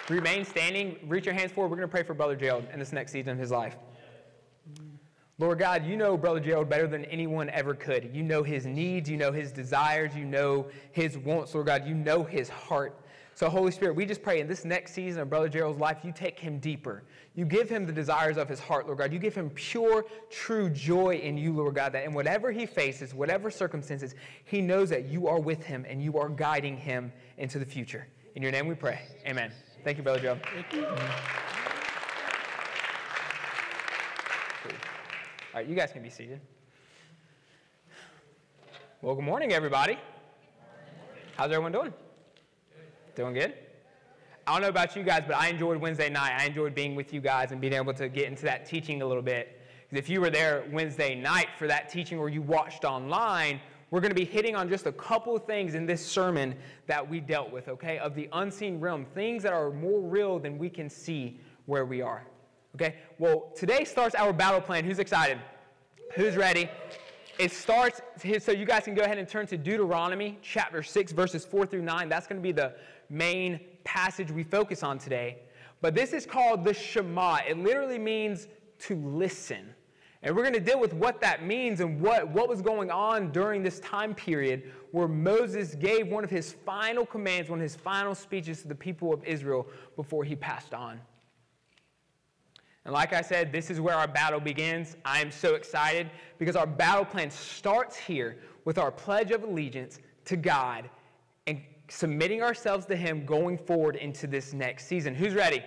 Remain 0.09 0.45
standing. 0.45 0.97
Reach 1.07 1.27
your 1.27 1.35
hands 1.35 1.51
forward. 1.51 1.71
We're 1.71 1.77
going 1.77 1.89
to 1.89 1.93
pray 1.93 2.03
for 2.03 2.15
Brother 2.15 2.37
Gerald 2.37 2.67
in 2.73 2.79
this 2.79 2.93
next 2.93 3.13
season 3.13 3.33
of 3.33 3.39
his 3.39 3.51
life. 3.51 3.77
Lord 5.41 5.61
God, 5.61 5.87
you 5.87 5.97
know 5.97 6.17
Brother 6.17 6.41
Gerald 6.41 6.69
better 6.69 6.89
than 6.89 7.05
anyone 7.05 7.49
ever 7.51 7.73
could. 7.73 8.11
You 8.13 8.25
know 8.25 8.43
his 8.43 8.67
needs, 8.67 9.09
you 9.09 9.17
know 9.17 9.31
his 9.31 9.53
desires, 9.53 10.15
you 10.17 10.25
know 10.25 10.67
his 10.91 11.17
wants, 11.17 11.55
Lord 11.55 11.69
God. 11.69 11.87
You 11.87 11.95
know 11.95 12.25
his 12.25 12.49
heart. 12.49 13.01
So, 13.37 13.49
Holy 13.49 13.71
Spirit, 13.71 13.95
we 13.95 14.05
just 14.05 14.21
pray 14.21 14.41
in 14.41 14.49
this 14.49 14.65
next 14.65 14.95
season 14.95 15.23
of 15.23 15.31
Brother 15.31 15.49
Gerald's 15.49 15.79
life, 15.79 15.99
you 16.03 16.11
take 16.11 16.41
him 16.41 16.59
deeper. 16.59 17.05
You 17.37 17.45
give 17.45 17.69
him 17.69 17.87
the 17.87 17.93
desires 17.93 18.37
of 18.37 18.49
his 18.49 18.59
heart, 18.59 18.87
Lord 18.87 18.99
God. 18.99 19.13
You 19.13 19.21
give 19.21 19.33
him 19.37 19.49
pure, 19.51 20.07
true 20.29 20.69
joy 20.71 21.21
in 21.23 21.39
you, 21.39 21.53
Lord 21.53 21.77
God, 21.77 21.93
that 21.93 22.05
in 22.05 22.13
whatever 22.13 22.51
he 22.51 22.67
faces, 22.67 23.15
whatever 23.15 23.49
circumstances, 23.49 24.17
he 24.43 24.61
knows 24.61 24.91
that 24.91 25.05
you 25.05 25.29
are 25.29 25.39
with 25.39 25.63
him 25.63 25.87
and 25.89 26.03
you 26.03 26.19
are 26.19 26.29
guiding 26.29 26.77
him 26.77 27.13
into 27.37 27.61
the 27.61 27.67
future. 27.67 28.09
In 28.35 28.43
your 28.43 28.51
name 28.51 28.67
we 28.67 28.75
pray. 28.75 29.03
Amen. 29.25 29.53
Thank 29.85 29.99
you, 29.99 30.03
Brother 30.03 30.19
Gerald. 30.19 30.41
Thank 30.53 30.73
you. 30.73 30.89
All 35.59 35.65
right, 35.65 35.69
you 35.69 35.75
guys 35.75 35.91
can 35.91 36.05
be 36.05 36.09
seated. 36.09 36.41
Well, 39.03 39.17
good 39.17 39.25
morning, 39.25 39.53
everybody. 39.53 39.99
How's 41.37 41.51
everyone 41.51 41.73
doing? 41.73 41.93
Doing 43.17 43.35
good? 43.35 43.55
I 44.47 44.53
don't 44.53 44.63
know 44.63 44.69
about 44.69 44.95
you 44.95 45.03
guys, 45.03 45.25
but 45.27 45.35
I 45.35 45.49
enjoyed 45.49 45.79
Wednesday 45.79 46.11
night. 46.11 46.39
I 46.39 46.45
enjoyed 46.45 46.77
being 46.77 46.95
with 46.95 47.13
you 47.13 47.21
guys 47.21 47.51
and 47.51 47.61
being 47.61 47.73
able 47.73 47.93
to 47.95 48.09
get 48.09 48.27
into 48.29 48.45
that 48.45 48.67
teaching 48.67 49.03
a 49.03 49.05
little 49.05 49.21
bit. 49.21 49.61
Because 49.91 50.05
if 50.05 50.09
you 50.09 50.21
were 50.21 50.31
there 50.31 50.65
Wednesday 50.71 51.17
night 51.17 51.49
for 51.59 51.67
that 51.67 51.89
teaching 51.89 52.21
or 52.21 52.29
you 52.29 52.41
watched 52.41 52.85
online, 52.85 53.61
we're 53.91 54.01
going 54.01 54.13
to 54.13 54.15
be 54.15 54.25
hitting 54.25 54.55
on 54.55 54.69
just 54.69 54.87
a 54.87 54.93
couple 54.93 55.37
things 55.39 55.75
in 55.75 55.87
this 55.87 56.07
sermon 56.07 56.55
that 56.87 57.11
we 57.11 57.19
dealt 57.19 57.51
with, 57.51 57.67
okay, 57.67 57.99
of 57.99 58.15
the 58.15 58.29
unseen 58.33 58.79
realm, 58.79 59.05
things 59.13 59.43
that 59.43 59.53
are 59.53 59.73
more 59.73 60.01
real 60.03 60.39
than 60.39 60.57
we 60.57 60.71
can 60.71 60.89
see 60.89 61.41
where 61.67 61.85
we 61.85 62.01
are. 62.01 62.25
Okay? 62.81 62.95
Well, 63.19 63.51
today 63.57 63.85
starts 63.85 64.15
our 64.15 64.33
battle 64.33 64.61
plan. 64.61 64.85
Who's 64.85 65.01
excited? 65.01 65.41
Who's 66.15 66.37
ready? 66.37 66.71
It 67.37 67.51
starts, 67.51 68.01
so 68.39 68.53
you 68.53 68.65
guys 68.65 68.85
can 68.85 68.95
go 68.95 69.03
ahead 69.03 69.19
and 69.19 69.29
turn 69.29 69.49
to 69.49 69.59
Deuteronomy 69.59 70.39
chapter 70.43 70.85
6, 70.85 71.11
verses 71.11 71.45
4 71.45 71.67
through 71.67 71.83
9. 71.83 72.09
That's 72.09 72.29
going 72.29 72.41
to 72.41 72.43
be 72.43 72.53
the 72.53 72.75
main 73.11 73.59
passage 73.83 74.31
we 74.31 74.45
focus 74.45 74.85
on 74.85 74.99
today. 74.99 75.39
But 75.81 75.97
this 75.97 76.13
is 76.13 76.25
called 76.25 76.65
the 76.65 76.73
Shema. 76.73 77.39
It 77.49 77.59
literally 77.59 77.99
means 77.99 78.47
to 78.81 78.95
listen. 78.95 79.75
And 80.23 80.37
we're 80.37 80.43
going 80.43 80.55
to 80.55 80.61
deal 80.61 80.79
with 80.79 80.95
what 80.95 81.21
that 81.21 81.45
means 81.45 81.81
and 81.81 82.01
what, 82.01 82.29
what 82.29 82.49
was 82.49 82.63
going 82.63 82.93
on 82.93 83.33
during 83.33 83.65
this 83.65 83.81
time 83.81 84.15
period 84.15 84.71
where 84.93 85.09
Moses 85.09 85.75
gave 85.75 86.07
one 86.07 86.23
of 86.23 86.31
his 86.31 86.53
final 86.65 87.05
commands, 87.05 87.51
one 87.51 87.59
of 87.59 87.65
his 87.65 87.77
final 87.77 88.15
speeches 88.15 88.63
to 88.63 88.69
the 88.69 88.75
people 88.75 89.13
of 89.13 89.25
Israel 89.25 89.67
before 89.97 90.23
he 90.23 90.37
passed 90.37 90.75
on. 90.75 91.01
And 92.89 92.95
like 92.95 93.13
I 93.13 93.21
said, 93.21 93.53
this 93.53 93.69
is 93.69 93.83
where 93.83 93.95
our 93.95 94.09
battle 94.09 94.41
begins. 94.41 94.97
I 95.05 95.21
am 95.21 95.31
so 95.31 95.57
excited 95.57 96.11
because 96.39 96.57
our 96.57 96.67
battle 96.67 97.05
plan 97.05 97.31
starts 97.31 97.99
here 97.99 98.39
with 98.65 98.79
our 98.79 98.91
pledge 98.91 99.31
of 99.31 99.43
allegiance 99.43 99.99
to 100.25 100.39
God 100.39 100.89
and 101.47 101.61
submitting 101.91 102.43
ourselves 102.43 102.87
to 102.87 102.97
Him 102.97 103.27
going 103.27 103.59
forward 103.59 103.97
into 103.97 104.27
this 104.27 104.55
next 104.55 104.87
season. 104.87 105.15
Who's 105.15 105.35
ready? 105.35 105.63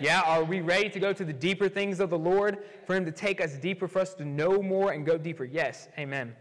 Yeah, 0.00 0.22
are 0.22 0.42
we 0.42 0.62
ready 0.62 0.88
to 0.88 0.98
go 0.98 1.12
to 1.12 1.22
the 1.22 1.34
deeper 1.34 1.68
things 1.68 2.00
of 2.00 2.08
the 2.08 2.18
Lord, 2.18 2.64
for 2.86 2.96
Him 2.96 3.04
to 3.04 3.12
take 3.12 3.42
us 3.42 3.58
deeper, 3.58 3.86
for 3.86 3.98
us 3.98 4.14
to 4.14 4.24
know 4.24 4.62
more 4.62 4.92
and 4.92 5.04
go 5.04 5.18
deeper? 5.18 5.44
Yes, 5.44 5.90
amen. 5.98 6.34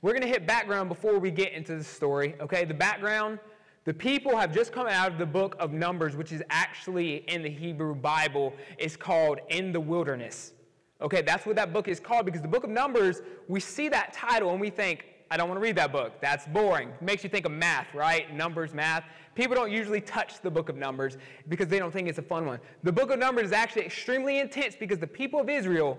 We're 0.00 0.12
going 0.12 0.22
to 0.22 0.28
hit 0.28 0.46
background 0.46 0.88
before 0.88 1.18
we 1.18 1.32
get 1.32 1.54
into 1.54 1.74
the 1.74 1.82
story, 1.82 2.36
okay? 2.40 2.64
The 2.64 2.72
background 2.72 3.40
the 3.88 3.94
people 3.94 4.36
have 4.36 4.52
just 4.52 4.70
come 4.70 4.86
out 4.86 5.10
of 5.10 5.16
the 5.16 5.24
book 5.24 5.56
of 5.58 5.72
Numbers, 5.72 6.14
which 6.14 6.30
is 6.30 6.42
actually 6.50 7.24
in 7.26 7.42
the 7.42 7.48
Hebrew 7.48 7.94
Bible, 7.94 8.52
is 8.76 8.98
called 8.98 9.38
In 9.48 9.72
the 9.72 9.80
Wilderness. 9.80 10.52
Okay, 11.00 11.22
that's 11.22 11.46
what 11.46 11.56
that 11.56 11.72
book 11.72 11.88
is 11.88 11.98
called 11.98 12.26
because 12.26 12.42
the 12.42 12.48
book 12.48 12.64
of 12.64 12.68
Numbers, 12.68 13.22
we 13.48 13.60
see 13.60 13.88
that 13.88 14.12
title 14.12 14.50
and 14.50 14.60
we 14.60 14.68
think, 14.68 15.06
I 15.30 15.38
don't 15.38 15.48
want 15.48 15.58
to 15.58 15.62
read 15.62 15.76
that 15.76 15.90
book. 15.90 16.20
That's 16.20 16.46
boring. 16.48 16.92
Makes 17.00 17.24
you 17.24 17.30
think 17.30 17.46
of 17.46 17.52
math, 17.52 17.94
right? 17.94 18.30
Numbers, 18.34 18.74
math. 18.74 19.04
People 19.34 19.54
don't 19.54 19.72
usually 19.72 20.02
touch 20.02 20.42
the 20.42 20.50
book 20.50 20.68
of 20.68 20.76
Numbers 20.76 21.16
because 21.48 21.68
they 21.68 21.78
don't 21.78 21.90
think 21.90 22.08
it's 22.08 22.18
a 22.18 22.22
fun 22.22 22.44
one. 22.44 22.60
The 22.82 22.92
book 22.92 23.10
of 23.10 23.18
Numbers 23.18 23.46
is 23.46 23.52
actually 23.52 23.86
extremely 23.86 24.38
intense 24.38 24.76
because 24.78 24.98
the 24.98 25.06
people 25.06 25.40
of 25.40 25.48
Israel 25.48 25.98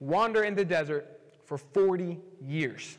wander 0.00 0.42
in 0.42 0.56
the 0.56 0.64
desert 0.64 1.20
for 1.44 1.58
40 1.58 2.18
years. 2.44 2.98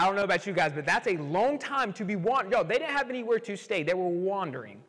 I 0.00 0.06
don't 0.06 0.16
know 0.16 0.24
about 0.24 0.46
you 0.46 0.54
guys, 0.54 0.72
but 0.72 0.86
that's 0.86 1.06
a 1.08 1.18
long 1.18 1.58
time 1.58 1.92
to 1.92 2.06
be 2.06 2.16
wandering. 2.16 2.52
Yo, 2.52 2.64
they 2.64 2.78
didn't 2.78 2.96
have 2.96 3.10
anywhere 3.10 3.38
to 3.40 3.54
stay. 3.54 3.82
They 3.82 3.92
were 3.92 4.08
wandering. 4.08 4.80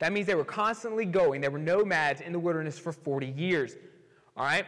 That 0.00 0.12
means 0.12 0.26
they 0.26 0.34
were 0.34 0.44
constantly 0.44 1.04
going. 1.04 1.40
They 1.40 1.48
were 1.48 1.60
nomads 1.60 2.20
in 2.20 2.32
the 2.32 2.38
wilderness 2.40 2.76
for 2.76 2.90
40 2.90 3.28
years. 3.28 3.76
All 4.36 4.44
right? 4.44 4.66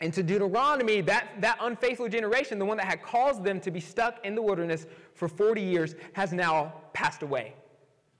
And 0.00 0.12
to 0.12 0.22
Deuteronomy, 0.22 1.00
that, 1.00 1.28
that 1.40 1.56
unfaithful 1.62 2.10
generation, 2.10 2.58
the 2.58 2.66
one 2.66 2.76
that 2.76 2.84
had 2.84 3.02
caused 3.02 3.42
them 3.42 3.58
to 3.60 3.70
be 3.70 3.80
stuck 3.80 4.22
in 4.22 4.34
the 4.34 4.42
wilderness 4.42 4.84
for 5.14 5.28
40 5.28 5.62
years, 5.62 5.94
has 6.12 6.34
now 6.34 6.74
passed 6.92 7.22
away. 7.22 7.54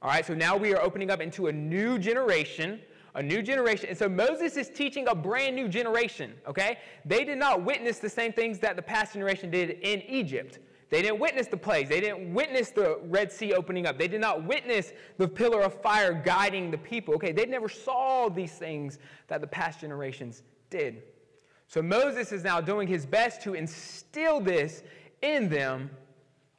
All 0.00 0.08
right, 0.08 0.24
so 0.24 0.32
now 0.32 0.56
we 0.56 0.72
are 0.72 0.80
opening 0.80 1.10
up 1.10 1.20
into 1.20 1.48
a 1.48 1.52
new 1.52 1.98
generation, 1.98 2.80
a 3.14 3.22
new 3.22 3.42
generation. 3.42 3.90
And 3.90 3.98
so 3.98 4.08
Moses 4.08 4.56
is 4.56 4.70
teaching 4.70 5.08
a 5.08 5.14
brand 5.14 5.56
new 5.56 5.68
generation, 5.68 6.32
okay? 6.48 6.78
They 7.04 7.22
did 7.22 7.36
not 7.36 7.62
witness 7.62 7.98
the 7.98 8.08
same 8.08 8.32
things 8.32 8.58
that 8.60 8.76
the 8.76 8.82
past 8.82 9.12
generation 9.12 9.50
did 9.50 9.72
in 9.82 10.00
Egypt. 10.00 10.58
They 10.88 11.02
didn't 11.02 11.18
witness 11.18 11.48
the 11.48 11.56
plagues. 11.56 11.88
They 11.88 12.00
didn't 12.00 12.32
witness 12.32 12.70
the 12.70 13.00
Red 13.04 13.32
Sea 13.32 13.54
opening 13.54 13.86
up. 13.86 13.98
They 13.98 14.06
did 14.06 14.20
not 14.20 14.44
witness 14.44 14.92
the 15.18 15.26
pillar 15.26 15.62
of 15.62 15.80
fire 15.82 16.12
guiding 16.12 16.70
the 16.70 16.78
people. 16.78 17.14
Okay, 17.14 17.32
they 17.32 17.46
never 17.46 17.68
saw 17.68 18.28
these 18.28 18.52
things 18.52 18.98
that 19.26 19.40
the 19.40 19.46
past 19.46 19.80
generations 19.80 20.42
did. 20.70 21.02
So 21.66 21.82
Moses 21.82 22.30
is 22.30 22.44
now 22.44 22.60
doing 22.60 22.86
his 22.86 23.04
best 23.04 23.42
to 23.42 23.54
instill 23.54 24.40
this 24.40 24.84
in 25.22 25.48
them 25.48 25.90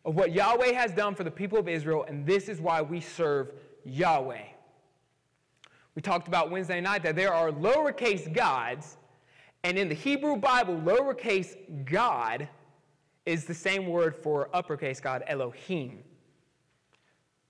of 0.03 0.15
what 0.15 0.33
Yahweh 0.33 0.73
has 0.73 0.91
done 0.91 1.15
for 1.15 1.23
the 1.23 1.31
people 1.31 1.57
of 1.57 1.69
Israel, 1.69 2.05
and 2.07 2.25
this 2.25 2.49
is 2.49 2.59
why 2.59 2.81
we 2.81 2.99
serve 2.99 3.51
Yahweh. 3.85 4.43
We 5.95 6.01
talked 6.01 6.27
about 6.27 6.51
Wednesday 6.51 6.81
night 6.81 7.03
that 7.03 7.15
there 7.15 7.33
are 7.33 7.49
lowercase 7.51 8.31
gods, 8.33 8.97
and 9.63 9.77
in 9.77 9.87
the 9.89 9.95
Hebrew 9.95 10.35
Bible, 10.35 10.75
lowercase 10.75 11.55
God 11.85 12.47
is 13.27 13.45
the 13.45 13.53
same 13.53 13.87
word 13.87 14.15
for 14.15 14.49
uppercase 14.53 14.99
God, 15.01 15.23
Elohim. 15.27 15.99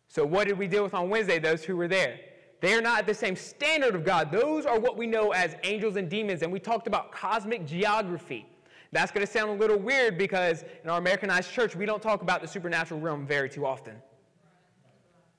So, 0.08 0.26
what 0.26 0.48
did 0.48 0.58
we 0.58 0.68
deal 0.68 0.84
with 0.84 0.94
on 0.94 1.10
Wednesday, 1.10 1.38
those 1.38 1.64
who 1.64 1.78
were 1.78 1.88
there? 1.88 2.20
They 2.60 2.74
are 2.74 2.82
not 2.82 3.06
the 3.06 3.14
same 3.14 3.36
standard 3.36 3.94
of 3.94 4.04
God. 4.04 4.32
Those 4.32 4.66
are 4.66 4.80
what 4.80 4.98
we 4.98 5.06
know 5.06 5.32
as 5.32 5.56
angels 5.64 5.96
and 5.96 6.10
demons. 6.10 6.42
And 6.42 6.52
we 6.52 6.60
talked 6.60 6.88
about 6.88 7.12
cosmic 7.12 7.68
geography. 7.68 8.48
That's 8.92 9.12
going 9.12 9.26
to 9.26 9.32
sound 9.32 9.52
a 9.52 9.54
little 9.54 9.78
weird 9.78 10.18
because 10.18 10.64
in 10.84 10.90
our 10.90 10.98
Americanized 10.98 11.52
church, 11.52 11.76
we 11.76 11.86
don't 11.86 12.02
talk 12.02 12.24
about 12.24 12.42
the 12.42 12.48
supernatural 12.48 13.00
realm 13.00 13.28
very 13.28 13.50
too 13.50 13.66
often. 13.66 13.96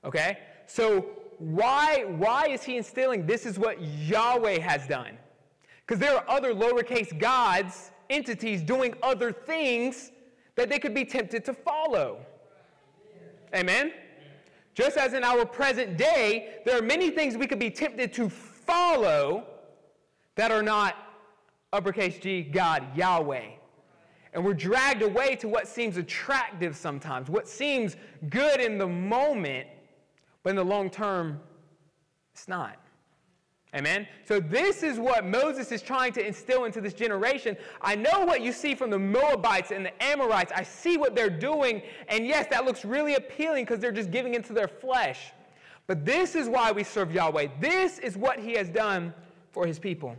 Okay? 0.05 0.37
So, 0.65 1.07
why, 1.39 2.05
why 2.17 2.47
is 2.47 2.63
he 2.63 2.77
instilling 2.77 3.25
this 3.25 3.45
is 3.45 3.59
what 3.59 3.81
Yahweh 3.81 4.59
has 4.59 4.87
done? 4.87 5.17
Because 5.85 5.99
there 5.99 6.15
are 6.15 6.23
other 6.29 6.53
lowercase 6.53 7.17
gods, 7.17 7.91
entities 8.09 8.61
doing 8.61 8.93
other 9.03 9.31
things 9.31 10.11
that 10.59 10.69
they 10.69 10.77
could 10.77 10.93
be 10.93 11.05
tempted 11.05 11.45
to 11.45 11.53
follow. 11.53 12.19
Amen? 13.55 13.93
Just 14.73 14.97
as 14.97 15.13
in 15.13 15.23
our 15.23 15.45
present 15.45 15.97
day, 15.97 16.55
there 16.65 16.77
are 16.77 16.81
many 16.81 17.09
things 17.09 17.37
we 17.37 17.47
could 17.47 17.59
be 17.59 17.69
tempted 17.69 18.11
to 18.13 18.27
follow 18.27 19.45
that 20.35 20.51
are 20.51 20.61
not 20.61 20.97
uppercase 21.71 22.19
G, 22.19 22.41
God, 22.41 22.85
Yahweh. 22.93 23.51
And 24.33 24.43
we're 24.43 24.53
dragged 24.53 25.01
away 25.01 25.37
to 25.37 25.47
what 25.47 25.65
seems 25.65 25.95
attractive 25.95 26.75
sometimes, 26.75 27.29
what 27.29 27.47
seems 27.47 27.95
good 28.29 28.59
in 28.59 28.77
the 28.77 28.87
moment, 28.87 29.65
but 30.43 30.49
in 30.49 30.55
the 30.57 30.65
long 30.65 30.89
term, 30.89 31.39
it's 32.33 32.49
not. 32.49 32.77
Amen? 33.75 34.07
So, 34.25 34.39
this 34.39 34.81
is 34.81 34.97
what 34.97 35.25
Moses 35.25 35.71
is 35.71 35.83
trying 35.83 36.11
to 36.13 36.25
instill 36.25 36.65
into 36.65 36.81
this 36.81 36.93
generation. 36.93 37.55
I 37.81 37.95
know 37.95 38.25
what 38.25 38.41
you 38.41 38.51
see 38.51 38.73
from 38.73 38.89
the 38.89 38.97
Moabites 38.97 39.69
and 39.69 39.85
the 39.85 40.03
Amorites. 40.03 40.51
I 40.55 40.63
see 40.63 40.97
what 40.97 41.15
they're 41.15 41.29
doing. 41.29 41.83
And 42.07 42.25
yes, 42.25 42.47
that 42.49 42.65
looks 42.65 42.83
really 42.83 43.13
appealing 43.13 43.65
because 43.65 43.79
they're 43.79 43.91
just 43.91 44.09
giving 44.09 44.33
into 44.33 44.53
their 44.53 44.67
flesh. 44.67 45.31
But 45.85 46.03
this 46.03 46.35
is 46.35 46.47
why 46.47 46.71
we 46.71 46.83
serve 46.83 47.11
Yahweh. 47.11 47.47
This 47.59 47.99
is 47.99 48.17
what 48.17 48.39
he 48.39 48.53
has 48.53 48.69
done 48.69 49.13
for 49.51 49.67
his 49.67 49.77
people. 49.77 50.15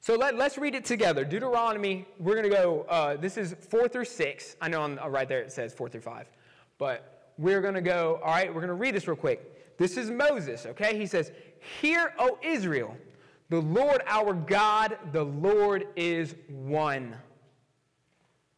So 0.00 0.16
let, 0.16 0.34
us 0.34 0.58
read 0.58 0.74
it 0.74 0.84
together. 0.84 1.24
Deuteronomy, 1.24 2.06
we're 2.18 2.34
going 2.34 2.50
to 2.50 2.56
go, 2.56 2.84
uh, 2.88 3.16
this 3.16 3.36
is 3.36 3.54
4 3.70 3.88
through 3.88 4.06
6. 4.06 4.56
I 4.60 4.68
know 4.68 4.82
uh, 4.82 5.08
right 5.08 5.28
there 5.28 5.40
it 5.40 5.52
says 5.52 5.72
4 5.72 5.88
through 5.88 6.00
5. 6.00 6.26
But 6.78 7.32
we're 7.38 7.60
going 7.60 7.74
to 7.74 7.80
go, 7.80 8.20
all 8.24 8.32
right, 8.32 8.48
we're 8.48 8.60
going 8.60 8.68
to 8.68 8.74
read 8.74 8.94
this 8.94 9.06
real 9.06 9.16
quick. 9.16 9.78
This 9.78 9.96
is 9.96 10.10
Moses, 10.10 10.66
okay? 10.66 10.98
He 10.98 11.06
says, 11.06 11.30
Hear, 11.80 12.12
O 12.18 12.38
Israel, 12.42 12.96
the 13.48 13.60
Lord 13.60 14.02
our 14.06 14.34
God, 14.34 14.98
the 15.12 15.24
Lord 15.24 15.86
is 15.94 16.34
one. 16.48 17.14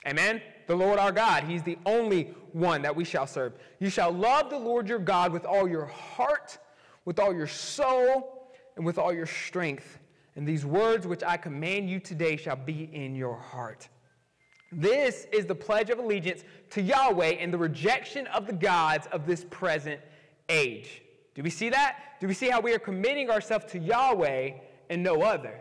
Amen? 0.06 0.40
The 0.66 0.74
Lord 0.74 0.98
our 0.98 1.12
God, 1.12 1.44
He's 1.44 1.62
the 1.62 1.78
only 1.84 2.34
one 2.52 2.82
that 2.82 2.94
we 2.94 3.04
shall 3.04 3.26
serve. 3.26 3.54
You 3.78 3.90
shall 3.90 4.10
love 4.10 4.50
the 4.50 4.58
Lord 4.58 4.88
your 4.88 4.98
God 4.98 5.32
with 5.32 5.44
all 5.44 5.68
your 5.68 5.86
heart, 5.86 6.58
with 7.04 7.18
all 7.18 7.34
your 7.34 7.46
soul, 7.46 8.50
and 8.76 8.86
with 8.86 8.98
all 8.98 9.12
your 9.12 9.26
strength. 9.26 9.98
And 10.36 10.46
these 10.46 10.64
words 10.64 11.06
which 11.06 11.22
I 11.22 11.36
command 11.36 11.90
you 11.90 12.00
today 12.00 12.36
shall 12.36 12.56
be 12.56 12.90
in 12.92 13.14
your 13.14 13.36
heart. 13.36 13.88
This 14.72 15.26
is 15.32 15.46
the 15.46 15.54
pledge 15.54 15.90
of 15.90 15.98
allegiance 15.98 16.42
to 16.70 16.82
Yahweh 16.82 17.34
and 17.38 17.52
the 17.52 17.58
rejection 17.58 18.26
of 18.28 18.46
the 18.46 18.52
gods 18.52 19.06
of 19.12 19.26
this 19.26 19.44
present 19.50 20.00
age. 20.48 21.03
Do 21.34 21.42
we 21.42 21.50
see 21.50 21.68
that? 21.70 21.98
Do 22.20 22.28
we 22.28 22.34
see 22.34 22.48
how 22.48 22.60
we 22.60 22.72
are 22.72 22.78
committing 22.78 23.30
ourselves 23.30 23.64
to 23.72 23.78
Yahweh 23.78 24.52
and 24.90 25.02
no 25.02 25.22
other? 25.22 25.60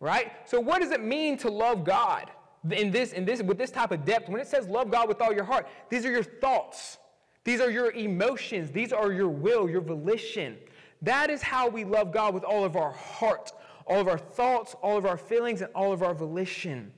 Right? 0.00 0.32
So 0.44 0.60
what 0.60 0.80
does 0.80 0.90
it 0.90 1.02
mean 1.02 1.36
to 1.38 1.50
love 1.50 1.84
God? 1.84 2.30
In 2.70 2.90
this, 2.90 3.12
in 3.12 3.24
this, 3.24 3.42
with 3.42 3.58
this 3.58 3.70
type 3.70 3.92
of 3.92 4.04
depth, 4.04 4.28
when 4.28 4.40
it 4.40 4.46
says 4.48 4.66
love 4.66 4.90
God 4.90 5.08
with 5.08 5.20
all 5.20 5.32
your 5.32 5.44
heart, 5.44 5.68
these 5.88 6.04
are 6.04 6.10
your 6.10 6.24
thoughts. 6.24 6.98
These 7.44 7.60
are 7.60 7.70
your 7.70 7.92
emotions. 7.92 8.72
These 8.72 8.92
are 8.92 9.12
your 9.12 9.28
will, 9.28 9.70
your 9.70 9.80
volition. 9.80 10.56
That 11.02 11.30
is 11.30 11.42
how 11.42 11.68
we 11.68 11.84
love 11.84 12.12
God 12.12 12.34
with 12.34 12.42
all 12.42 12.64
of 12.64 12.74
our 12.74 12.90
heart, 12.90 13.52
all 13.86 14.00
of 14.00 14.08
our 14.08 14.18
thoughts, 14.18 14.74
all 14.82 14.96
of 14.96 15.06
our 15.06 15.16
feelings, 15.16 15.60
and 15.60 15.70
all 15.74 15.92
of 15.92 16.02
our 16.02 16.14
volition. 16.14 16.92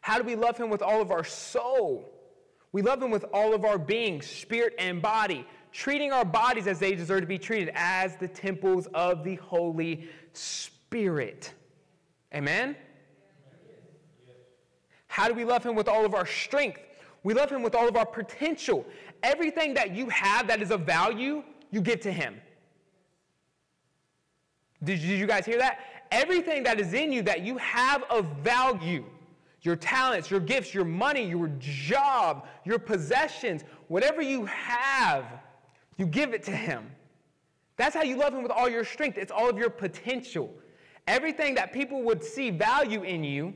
How 0.00 0.18
do 0.18 0.24
we 0.24 0.36
love 0.36 0.58
Him 0.58 0.68
with 0.68 0.82
all 0.82 1.00
of 1.00 1.10
our 1.10 1.24
soul? 1.24 2.12
We 2.72 2.82
love 2.82 3.02
Him 3.02 3.10
with 3.10 3.24
all 3.32 3.54
of 3.54 3.64
our 3.64 3.78
being, 3.78 4.20
spirit 4.20 4.74
and 4.78 5.00
body, 5.00 5.46
treating 5.72 6.12
our 6.12 6.24
bodies 6.24 6.66
as 6.66 6.78
they 6.78 6.94
deserve 6.94 7.20
to 7.20 7.26
be 7.26 7.38
treated, 7.38 7.70
as 7.74 8.16
the 8.16 8.28
temples 8.28 8.86
of 8.94 9.24
the 9.24 9.36
Holy 9.36 10.08
Spirit. 10.32 11.52
Amen? 12.34 12.76
How 15.06 15.28
do 15.28 15.34
we 15.34 15.44
love 15.44 15.64
Him 15.64 15.74
with 15.74 15.88
all 15.88 16.04
of 16.04 16.14
our 16.14 16.26
strength? 16.26 16.80
We 17.24 17.34
love 17.34 17.50
Him 17.50 17.62
with 17.62 17.74
all 17.74 17.88
of 17.88 17.96
our 17.96 18.06
potential. 18.06 18.86
Everything 19.22 19.74
that 19.74 19.94
you 19.94 20.08
have 20.10 20.46
that 20.46 20.62
is 20.62 20.70
of 20.70 20.82
value, 20.82 21.42
you 21.70 21.80
give 21.80 22.00
to 22.00 22.12
Him. 22.12 22.40
Did 24.84 25.00
you 25.00 25.26
guys 25.26 25.44
hear 25.44 25.58
that? 25.58 25.80
Everything 26.10 26.62
that 26.62 26.80
is 26.80 26.94
in 26.94 27.10
you 27.10 27.22
that 27.22 27.40
you 27.42 27.56
have 27.58 28.04
of 28.04 28.26
value, 28.36 29.04
your 29.62 29.76
talents, 29.76 30.30
your 30.30 30.40
gifts, 30.40 30.72
your 30.72 30.84
money, 30.84 31.28
your 31.28 31.48
job, 31.58 32.46
your 32.64 32.78
possessions, 32.78 33.64
whatever 33.88 34.22
you 34.22 34.44
have, 34.46 35.24
you 35.98 36.06
give 36.06 36.32
it 36.32 36.42
to 36.44 36.52
Him. 36.52 36.90
That's 37.76 37.94
how 37.94 38.02
you 38.02 38.16
love 38.16 38.32
Him 38.32 38.42
with 38.42 38.52
all 38.52 38.68
your 38.68 38.84
strength. 38.84 39.18
It's 39.18 39.30
all 39.30 39.50
of 39.50 39.58
your 39.58 39.70
potential. 39.70 40.52
Everything 41.06 41.54
that 41.56 41.72
people 41.72 42.02
would 42.02 42.24
see 42.24 42.50
value 42.50 43.02
in 43.02 43.22
you, 43.22 43.52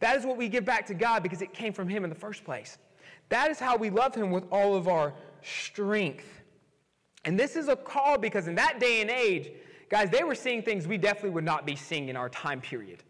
that 0.00 0.16
is 0.16 0.24
what 0.24 0.36
we 0.36 0.48
give 0.48 0.64
back 0.64 0.86
to 0.86 0.94
God 0.94 1.22
because 1.22 1.42
it 1.42 1.52
came 1.52 1.72
from 1.72 1.88
Him 1.88 2.04
in 2.04 2.10
the 2.10 2.16
first 2.16 2.44
place. 2.44 2.78
That 3.28 3.50
is 3.50 3.58
how 3.58 3.76
we 3.76 3.90
love 3.90 4.14
Him 4.14 4.30
with 4.30 4.44
all 4.52 4.76
of 4.76 4.88
our 4.88 5.14
strength. 5.42 6.26
And 7.24 7.38
this 7.38 7.56
is 7.56 7.68
a 7.68 7.76
call 7.76 8.18
because 8.18 8.46
in 8.46 8.54
that 8.54 8.78
day 8.78 9.00
and 9.00 9.10
age, 9.10 9.50
guys, 9.90 10.10
they 10.10 10.22
were 10.22 10.34
seeing 10.34 10.62
things 10.62 10.86
we 10.86 10.96
definitely 10.98 11.30
would 11.30 11.44
not 11.44 11.66
be 11.66 11.74
seeing 11.74 12.08
in 12.08 12.16
our 12.16 12.28
time 12.28 12.60
period. 12.60 13.02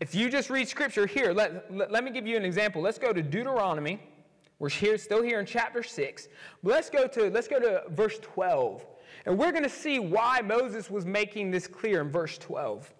If 0.00 0.14
you 0.14 0.30
just 0.30 0.48
read 0.48 0.66
scripture 0.66 1.06
here, 1.06 1.32
let, 1.32 1.72
let, 1.72 1.92
let 1.92 2.02
me 2.02 2.10
give 2.10 2.26
you 2.26 2.36
an 2.36 2.44
example. 2.44 2.80
Let's 2.80 2.98
go 2.98 3.12
to 3.12 3.22
Deuteronomy. 3.22 4.00
We're 4.60 4.68
here, 4.68 4.98
still 4.98 5.22
here 5.22 5.40
in 5.40 5.46
chapter 5.46 5.82
6. 5.82 6.28
But 6.62 6.70
let's 6.70 6.90
go 6.90 7.08
to, 7.08 7.30
let's 7.30 7.48
go 7.48 7.58
to 7.58 7.82
verse 7.88 8.18
12. 8.20 8.86
And 9.26 9.38
we're 9.38 9.52
going 9.52 9.64
to 9.64 9.70
see 9.70 9.98
why 9.98 10.42
Moses 10.42 10.90
was 10.90 11.04
making 11.04 11.50
this 11.50 11.66
clear 11.66 12.02
in 12.02 12.10
verse 12.10 12.38
12. 12.38 12.92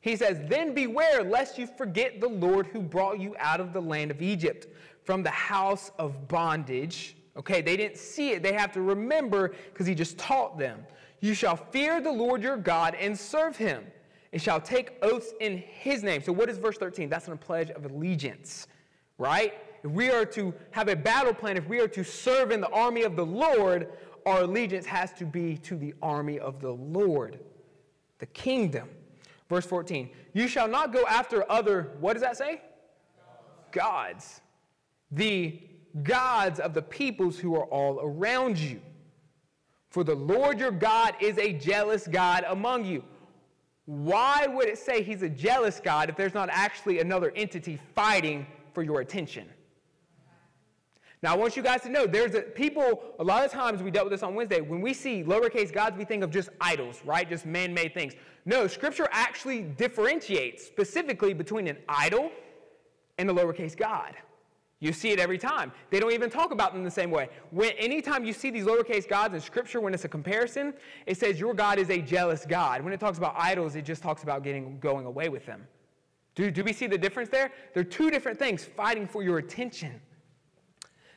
He 0.00 0.16
says, 0.16 0.38
Then 0.48 0.72
beware 0.72 1.24
lest 1.24 1.58
you 1.58 1.66
forget 1.66 2.20
the 2.20 2.28
Lord 2.28 2.66
who 2.68 2.80
brought 2.80 3.18
you 3.18 3.34
out 3.38 3.60
of 3.60 3.72
the 3.72 3.82
land 3.82 4.12
of 4.12 4.22
Egypt 4.22 4.68
from 5.02 5.24
the 5.24 5.30
house 5.30 5.90
of 5.98 6.28
bondage. 6.28 7.16
Okay, 7.36 7.60
they 7.60 7.76
didn't 7.76 7.98
see 7.98 8.30
it. 8.30 8.42
They 8.42 8.52
have 8.52 8.70
to 8.72 8.80
remember 8.80 9.54
because 9.72 9.88
he 9.88 9.94
just 9.94 10.18
taught 10.18 10.56
them. 10.56 10.86
You 11.20 11.34
shall 11.34 11.56
fear 11.56 12.00
the 12.00 12.12
Lord 12.12 12.42
your 12.42 12.56
God 12.56 12.94
and 12.94 13.18
serve 13.18 13.56
him, 13.56 13.84
and 14.32 14.40
shall 14.40 14.60
take 14.60 14.98
oaths 15.02 15.32
in 15.40 15.56
his 15.56 16.02
name. 16.02 16.22
So, 16.22 16.32
what 16.32 16.48
is 16.48 16.58
verse 16.58 16.76
13? 16.76 17.08
That's 17.08 17.26
a 17.26 17.34
pledge 17.34 17.70
of 17.70 17.86
allegiance, 17.86 18.68
right? 19.18 19.54
If 19.84 19.90
we 19.90 20.10
are 20.10 20.24
to 20.24 20.54
have 20.70 20.88
a 20.88 20.96
battle 20.96 21.34
plan, 21.34 21.58
if 21.58 21.68
we 21.68 21.78
are 21.78 21.88
to 21.88 22.02
serve 22.02 22.50
in 22.50 22.62
the 22.62 22.70
army 22.70 23.02
of 23.02 23.16
the 23.16 23.26
Lord, 23.26 23.92
our 24.24 24.40
allegiance 24.40 24.86
has 24.86 25.12
to 25.14 25.26
be 25.26 25.58
to 25.58 25.76
the 25.76 25.92
army 26.00 26.38
of 26.38 26.58
the 26.60 26.72
Lord, 26.72 27.38
the 28.18 28.26
kingdom. 28.26 28.88
Verse 29.50 29.66
14, 29.66 30.08
you 30.32 30.48
shall 30.48 30.68
not 30.68 30.90
go 30.90 31.04
after 31.06 31.50
other, 31.52 31.92
what 32.00 32.14
does 32.14 32.22
that 32.22 32.38
say? 32.38 32.62
Gods. 33.72 34.40
The 35.10 35.60
gods 36.02 36.60
of 36.60 36.72
the 36.72 36.82
peoples 36.82 37.38
who 37.38 37.54
are 37.54 37.66
all 37.66 38.00
around 38.02 38.58
you. 38.58 38.80
For 39.90 40.02
the 40.02 40.14
Lord 40.14 40.58
your 40.58 40.70
God 40.70 41.14
is 41.20 41.36
a 41.36 41.52
jealous 41.52 42.06
God 42.06 42.46
among 42.48 42.86
you. 42.86 43.04
Why 43.84 44.46
would 44.48 44.66
it 44.66 44.78
say 44.78 45.02
he's 45.02 45.22
a 45.22 45.28
jealous 45.28 45.78
God 45.78 46.08
if 46.08 46.16
there's 46.16 46.32
not 46.32 46.48
actually 46.50 47.00
another 47.00 47.32
entity 47.36 47.78
fighting 47.94 48.46
for 48.72 48.82
your 48.82 49.02
attention? 49.02 49.46
Now, 51.24 51.32
I 51.32 51.38
want 51.38 51.56
you 51.56 51.62
guys 51.62 51.80
to 51.84 51.88
know 51.88 52.06
there's 52.06 52.34
a, 52.34 52.42
people, 52.42 53.02
a 53.18 53.24
lot 53.24 53.46
of 53.46 53.50
times 53.50 53.82
we 53.82 53.90
dealt 53.90 54.04
with 54.04 54.12
this 54.12 54.22
on 54.22 54.34
Wednesday. 54.34 54.60
When 54.60 54.82
we 54.82 54.92
see 54.92 55.24
lowercase 55.24 55.72
gods, 55.72 55.96
we 55.96 56.04
think 56.04 56.22
of 56.22 56.30
just 56.30 56.50
idols, 56.60 57.00
right? 57.02 57.26
Just 57.26 57.46
man 57.46 57.72
made 57.72 57.94
things. 57.94 58.12
No, 58.44 58.66
Scripture 58.66 59.08
actually 59.10 59.62
differentiates 59.62 60.66
specifically 60.66 61.32
between 61.32 61.66
an 61.66 61.78
idol 61.88 62.30
and 63.16 63.30
a 63.30 63.32
lowercase 63.32 63.74
god. 63.74 64.14
You 64.80 64.92
see 64.92 65.12
it 65.12 65.18
every 65.18 65.38
time. 65.38 65.72
They 65.88 65.98
don't 65.98 66.12
even 66.12 66.28
talk 66.28 66.50
about 66.50 66.74
them 66.74 66.84
the 66.84 66.90
same 66.90 67.10
way. 67.10 67.30
When 67.52 67.70
anytime 67.78 68.26
you 68.26 68.34
see 68.34 68.50
these 68.50 68.66
lowercase 68.66 69.08
gods 69.08 69.32
in 69.32 69.40
Scripture, 69.40 69.80
when 69.80 69.94
it's 69.94 70.04
a 70.04 70.10
comparison, 70.10 70.74
it 71.06 71.16
says 71.16 71.40
your 71.40 71.54
God 71.54 71.78
is 71.78 71.88
a 71.88 72.02
jealous 72.02 72.44
God. 72.44 72.84
When 72.84 72.92
it 72.92 73.00
talks 73.00 73.16
about 73.16 73.34
idols, 73.38 73.76
it 73.76 73.86
just 73.86 74.02
talks 74.02 74.24
about 74.24 74.44
getting 74.44 74.78
going 74.78 75.06
away 75.06 75.30
with 75.30 75.46
them. 75.46 75.66
Do, 76.34 76.50
do 76.50 76.62
we 76.62 76.74
see 76.74 76.86
the 76.86 76.98
difference 76.98 77.30
there? 77.30 77.50
They're 77.72 77.82
two 77.82 78.10
different 78.10 78.38
things 78.38 78.62
fighting 78.62 79.06
for 79.06 79.22
your 79.22 79.38
attention. 79.38 80.02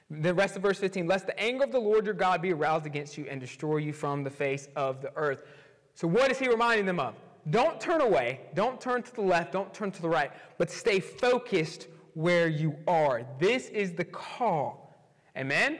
The 0.10 0.34
rest 0.34 0.55
of 0.55 0.62
verse 0.62 0.80
15, 0.80 1.05
lest 1.05 1.26
the 1.26 1.38
anger 1.39 1.66
of 1.66 1.72
the 1.72 1.80
Lord 1.80 2.05
your 2.05 2.14
God 2.14 2.41
be 2.41 2.53
aroused 2.53 2.86
against 2.86 3.18
you 3.18 3.26
and 3.30 3.41
destroy 3.41 3.78
you 3.78 3.91
from 3.91 4.24
the 4.24 4.30
face 4.30 4.70
of 4.76 5.01
the 5.01 5.12
earth. 5.18 5.43
So, 5.95 6.08
what 6.08 6.32
is 6.32 6.39
he 6.39 6.47
reminding 6.47 6.86
them 6.86 6.99
of? 6.99 7.16
Don't 7.49 7.80
turn 7.80 8.01
away, 8.01 8.41
don't 8.53 8.80
turn 8.80 9.03
to 9.03 9.16
the 9.16 9.22
left, 9.22 9.51
don't 9.51 9.74
turn 9.74 9.91
to 9.91 10.01
the 10.01 10.10
right, 10.10 10.32
but 10.58 10.70
stay 10.70 10.99
focused 10.99 11.88
where 12.14 12.47
you 12.47 12.76
are. 12.88 13.24
This 13.39 13.68
is 13.70 13.93
the 13.93 14.05
call. 14.05 14.95
Amen? 15.38 15.80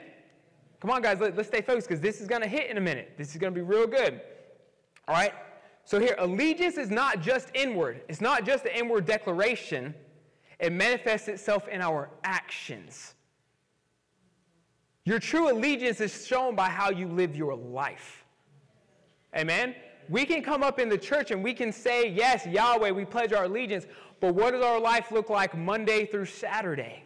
Come 0.80 0.91
on, 0.91 1.01
guys, 1.01 1.19
let, 1.19 1.38
us 1.38 1.47
stay 1.47 1.61
focused 1.61 1.88
because 1.88 2.01
this 2.01 2.21
is 2.21 2.28
going 2.28 2.41
to 2.41 2.47
hit 2.47 2.69
in 2.69 2.78
a 2.78 2.82
minute. 2.82 3.13
This 3.17 3.32
is 3.32 3.38
going 3.38 3.53
to 3.53 3.59
be 3.59 3.65
real 3.65 3.88
good. 3.88 4.21
All 5.07 5.15
right? 5.15 5.34
So, 5.84 5.99
here, 5.99 6.15
allegiance 6.19 6.78
is 6.78 6.91
not 6.91 7.21
just 7.21 7.49
inward, 7.53 8.01
it's 8.09 8.21
not 8.21 8.45
just 8.45 8.65
an 8.65 8.71
inward 8.75 9.05
declaration, 9.05 9.95
it 10.59 10.73
manifests 10.73 11.28
itself 11.28 11.67
in 11.67 11.82
our 11.82 12.09
actions. 12.23 13.13
Your 15.07 15.19
true 15.19 15.49
allegiance 15.49 16.01
is 16.01 16.27
shown 16.27 16.53
by 16.53 16.67
how 16.67 16.89
you 16.89 17.07
live 17.07 17.33
your 17.33 17.55
life. 17.55 18.25
Amen? 19.33 19.73
We 20.09 20.25
can 20.25 20.43
come 20.43 20.63
up 20.63 20.79
in 20.79 20.89
the 20.89 20.97
church 20.97 21.31
and 21.31 21.41
we 21.41 21.53
can 21.53 21.71
say, 21.71 22.09
Yes, 22.09 22.45
Yahweh, 22.45 22.91
we 22.91 23.05
pledge 23.05 23.31
our 23.31 23.45
allegiance, 23.45 23.87
but 24.19 24.35
what 24.35 24.51
does 24.51 24.61
our 24.61 24.81
life 24.81 25.09
look 25.09 25.29
like 25.29 25.57
Monday 25.57 26.05
through 26.05 26.25
Saturday? 26.25 27.05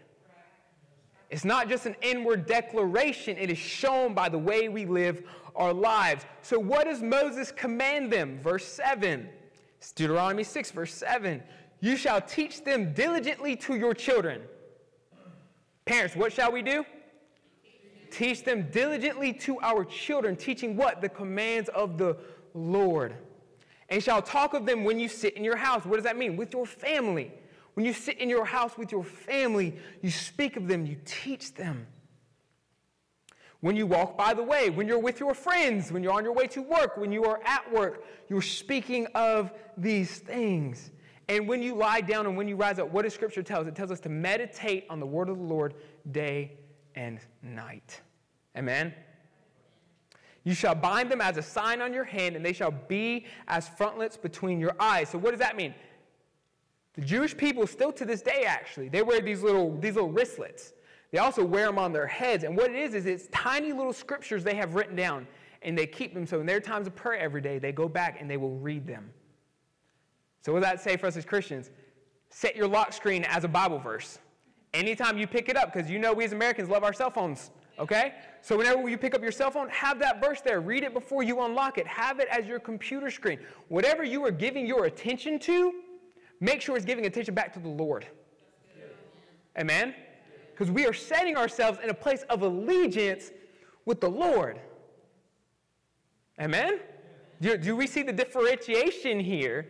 It's 1.29 1.45
not 1.45 1.69
just 1.69 1.85
an 1.85 1.95
inward 2.01 2.47
declaration, 2.47 3.37
it 3.37 3.51
is 3.51 3.59
shown 3.59 4.15
by 4.15 4.29
the 4.29 4.39
way 4.39 4.67
we 4.67 4.87
live 4.87 5.21
our 5.55 5.71
lives. 5.71 6.25
So, 6.41 6.57
what 6.57 6.85
does 6.85 7.03
Moses 7.03 7.51
command 7.51 8.11
them? 8.11 8.39
Verse 8.39 8.65
7. 8.65 9.29
It's 9.77 9.91
Deuteronomy 9.91 10.43
6, 10.43 10.71
verse 10.71 10.95
7. 10.95 11.43
You 11.81 11.95
shall 11.95 12.19
teach 12.19 12.63
them 12.63 12.95
diligently 12.95 13.55
to 13.57 13.75
your 13.75 13.93
children. 13.93 14.41
Parents, 15.85 16.15
what 16.15 16.33
shall 16.33 16.51
we 16.51 16.63
do? 16.63 16.83
Teach 18.11 18.43
them 18.43 18.69
diligently 18.71 19.33
to 19.33 19.59
our 19.61 19.85
children, 19.85 20.35
teaching 20.35 20.75
what? 20.75 21.01
The 21.01 21.09
commands 21.09 21.69
of 21.69 21.97
the 21.97 22.17
Lord. 22.53 23.15
And 23.87 24.03
shall 24.03 24.21
talk 24.21 24.53
of 24.53 24.65
them 24.65 24.83
when 24.83 24.99
you 24.99 25.07
sit 25.07 25.35
in 25.35 25.43
your 25.43 25.55
house. 25.55 25.85
What 25.85 25.95
does 25.95 26.03
that 26.03 26.17
mean? 26.17 26.35
With 26.35 26.53
your 26.53 26.65
family. 26.65 27.31
When 27.73 27.85
you 27.85 27.93
sit 27.93 28.17
in 28.17 28.29
your 28.29 28.45
house 28.45 28.77
with 28.77 28.91
your 28.91 29.03
family, 29.03 29.75
you 30.01 30.11
speak 30.11 30.57
of 30.57 30.67
them, 30.67 30.85
you 30.85 30.97
teach 31.05 31.53
them. 31.53 31.87
When 33.61 33.75
you 33.75 33.85
walk 33.85 34.17
by 34.17 34.33
the 34.33 34.43
way, 34.43 34.69
when 34.69 34.87
you're 34.87 34.99
with 34.99 35.19
your 35.19 35.33
friends, 35.33 35.91
when 35.91 36.03
you're 36.03 36.13
on 36.13 36.23
your 36.23 36.33
way 36.33 36.47
to 36.47 36.61
work, 36.61 36.97
when 36.97 37.11
you 37.11 37.23
are 37.25 37.39
at 37.45 37.71
work, 37.71 38.03
you're 38.27 38.41
speaking 38.41 39.07
of 39.15 39.51
these 39.77 40.17
things. 40.17 40.91
And 41.29 41.47
when 41.47 41.61
you 41.61 41.75
lie 41.75 42.01
down 42.01 42.25
and 42.25 42.35
when 42.35 42.47
you 42.47 42.57
rise 42.57 42.79
up, 42.79 42.91
what 42.91 43.03
does 43.03 43.13
Scripture 43.13 43.43
tell 43.43 43.61
us? 43.61 43.67
It 43.67 43.75
tells 43.75 43.91
us 43.91 44.01
to 44.01 44.09
meditate 44.09 44.85
on 44.89 44.99
the 44.99 45.05
word 45.05 45.29
of 45.29 45.37
the 45.37 45.43
Lord 45.43 45.75
day 46.11 46.57
and 47.01 47.19
night. 47.41 47.99
Amen? 48.55 48.93
You 50.43 50.53
shall 50.53 50.75
bind 50.75 51.11
them 51.11 51.19
as 51.19 51.37
a 51.37 51.41
sign 51.41 51.81
on 51.81 51.93
your 51.93 52.03
hand, 52.03 52.35
and 52.35 52.45
they 52.45 52.53
shall 52.53 52.71
be 52.71 53.25
as 53.47 53.67
frontlets 53.67 54.17
between 54.17 54.59
your 54.59 54.75
eyes. 54.79 55.09
So, 55.09 55.17
what 55.17 55.31
does 55.31 55.39
that 55.39 55.55
mean? 55.55 55.73
The 56.93 57.01
Jewish 57.01 57.35
people, 57.35 57.65
still 57.65 57.91
to 57.93 58.05
this 58.05 58.21
day, 58.21 58.43
actually, 58.45 58.89
they 58.89 59.01
wear 59.01 59.21
these 59.21 59.41
little, 59.41 59.77
these 59.77 59.95
little 59.95 60.11
wristlets. 60.11 60.73
They 61.11 61.17
also 61.17 61.43
wear 61.43 61.65
them 61.65 61.79
on 61.79 61.91
their 61.91 62.07
heads. 62.07 62.43
And 62.43 62.55
what 62.55 62.69
it 62.69 62.75
is, 62.75 62.93
is 62.93 63.05
it's 63.05 63.27
tiny 63.31 63.73
little 63.73 63.93
scriptures 63.93 64.43
they 64.43 64.55
have 64.55 64.75
written 64.75 64.95
down, 64.95 65.27
and 65.61 65.77
they 65.77 65.87
keep 65.87 66.13
them. 66.13 66.25
So 66.25 66.39
in 66.39 66.45
their 66.45 66.59
times 66.59 66.87
of 66.87 66.95
prayer 66.95 67.19
every 67.19 67.41
day, 67.41 67.57
they 67.59 67.71
go 67.71 67.87
back 67.87 68.17
and 68.19 68.29
they 68.29 68.37
will 68.37 68.57
read 68.57 68.85
them. 68.85 69.11
So 70.41 70.53
what 70.53 70.61
does 70.61 70.71
that 70.71 70.81
say 70.81 70.97
for 70.97 71.07
us 71.07 71.17
as 71.17 71.25
Christians? 71.25 71.71
Set 72.29 72.55
your 72.55 72.67
lock 72.67 72.93
screen 72.93 73.23
as 73.25 73.43
a 73.43 73.47
Bible 73.47 73.79
verse. 73.79 74.19
Anytime 74.73 75.17
you 75.17 75.27
pick 75.27 75.49
it 75.49 75.57
up, 75.57 75.73
because 75.73 75.89
you 75.89 75.99
know 75.99 76.13
we 76.13 76.23
as 76.23 76.31
Americans 76.31 76.69
love 76.69 76.83
our 76.83 76.93
cell 76.93 77.09
phones, 77.09 77.51
okay? 77.77 78.13
So 78.41 78.57
whenever 78.57 78.87
you 78.87 78.97
pick 78.97 79.13
up 79.13 79.21
your 79.21 79.31
cell 79.31 79.51
phone, 79.51 79.67
have 79.69 79.99
that 79.99 80.21
verse 80.21 80.39
there. 80.39 80.61
Read 80.61 80.83
it 80.83 80.93
before 80.93 81.23
you 81.23 81.41
unlock 81.41 81.77
it. 81.77 81.85
Have 81.87 82.19
it 82.19 82.29
as 82.31 82.47
your 82.47 82.59
computer 82.59 83.11
screen. 83.11 83.39
Whatever 83.67 84.03
you 84.03 84.23
are 84.25 84.31
giving 84.31 84.65
your 84.65 84.85
attention 84.85 85.39
to, 85.39 85.73
make 86.39 86.61
sure 86.61 86.77
it's 86.77 86.85
giving 86.85 87.05
attention 87.05 87.35
back 87.35 87.53
to 87.53 87.59
the 87.59 87.67
Lord. 87.67 88.07
Amen? 89.59 89.93
Because 90.51 90.71
we 90.71 90.85
are 90.85 90.93
setting 90.93 91.35
ourselves 91.35 91.79
in 91.83 91.89
a 91.89 91.93
place 91.93 92.23
of 92.29 92.41
allegiance 92.41 93.31
with 93.85 93.99
the 93.99 94.09
Lord. 94.09 94.59
Amen? 96.39 96.79
Do, 97.41 97.57
do 97.57 97.75
we 97.75 97.87
see 97.87 98.03
the 98.03 98.13
differentiation 98.13 99.19
here 99.19 99.67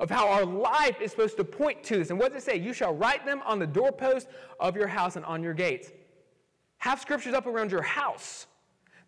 of 0.00 0.10
how 0.10 0.28
our 0.28 0.44
life 0.44 1.00
is 1.00 1.10
supposed 1.10 1.36
to 1.36 1.44
point 1.44 1.82
to 1.84 1.98
this? 1.98 2.10
And 2.10 2.18
what 2.18 2.32
does 2.32 2.42
it 2.42 2.46
say? 2.46 2.56
You 2.56 2.72
shall 2.72 2.94
write 2.94 3.24
them 3.24 3.42
on 3.44 3.58
the 3.58 3.66
doorpost 3.66 4.28
of 4.60 4.76
your 4.76 4.86
house 4.86 5.16
and 5.16 5.24
on 5.24 5.42
your 5.42 5.54
gates. 5.54 5.90
Have 6.78 7.00
scriptures 7.00 7.34
up 7.34 7.46
around 7.46 7.70
your 7.70 7.82
house. 7.82 8.46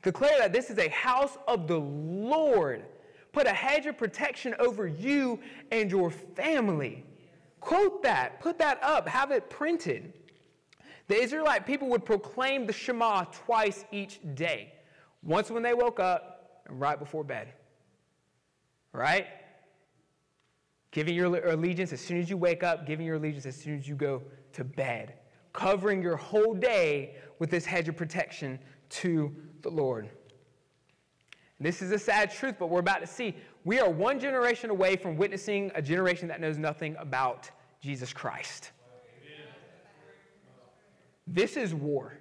Declare 0.03 0.39
that 0.39 0.53
this 0.53 0.71
is 0.71 0.79
a 0.79 0.89
house 0.89 1.37
of 1.49 1.67
the 1.67 1.79
Lord. 1.79 2.85
Put 3.33 3.47
a 3.47 3.53
hedge 3.53 3.87
of 3.87 3.99
protection 3.99 4.55
over 4.59 4.87
you 4.87 5.41
and 5.71 5.91
your 5.91 6.11
family. 6.11 7.05
Quote 7.61 8.03
that. 8.03 8.41
Put 8.41 8.59
that 8.59 8.83
up. 8.83 9.09
Have 9.09 9.31
it 9.31 9.51
printed. 9.51 10.13
The 11.09 11.21
Israelite 11.21 11.67
people 11.67 11.89
would 11.89 12.05
proclaim 12.05 12.67
the 12.67 12.73
Shema 12.73 13.25
twice 13.25 13.85
each 13.93 14.21
day 14.35 14.73
once 15.23 15.51
when 15.51 15.63
they 15.63 15.75
woke 15.75 16.01
up 16.01 16.63
and 16.67 16.81
right 16.81 16.99
before 16.99 17.25
bed. 17.25 17.49
Right? 18.93 19.27
Giving 20.91 21.15
your 21.15 21.27
allegiance 21.49 21.93
as 21.93 22.01
soon 22.01 22.19
as 22.19 22.31
you 22.31 22.37
wake 22.37 22.63
up, 22.63 22.87
giving 22.87 23.05
your 23.05 23.17
allegiance 23.17 23.47
as 23.47 23.57
soon 23.57 23.79
as 23.79 23.87
you 23.87 23.95
go 23.95 24.23
to 24.53 24.65
bed. 24.65 25.15
Covering 25.53 26.03
your 26.03 26.17
whole 26.17 26.55
day 26.55 27.17
with 27.39 27.51
this 27.51 27.65
hedge 27.65 27.89
of 27.89 27.97
protection 27.97 28.59
to 28.89 29.35
the 29.63 29.71
Lord. 29.71 30.09
This 31.59 31.81
is 31.81 31.91
a 31.91 31.99
sad 31.99 32.31
truth, 32.31 32.57
but 32.59 32.69
we're 32.69 32.81
about 32.81 33.01
to 33.01 33.07
see. 33.07 33.35
We 33.65 33.81
are 33.81 33.89
one 33.89 34.21
generation 34.21 34.71
away 34.71 34.97
from 34.97 35.17
witnessing 35.17 35.73
a 35.75 35.81
generation 35.81 36.29
that 36.29 36.41
knows 36.41 36.59
nothing 36.59 36.97
about 36.99 37.51
Jesus 37.81 38.13
Christ. 38.13 38.73
This 41.27 41.57
is 41.57 41.75
war. 41.75 42.19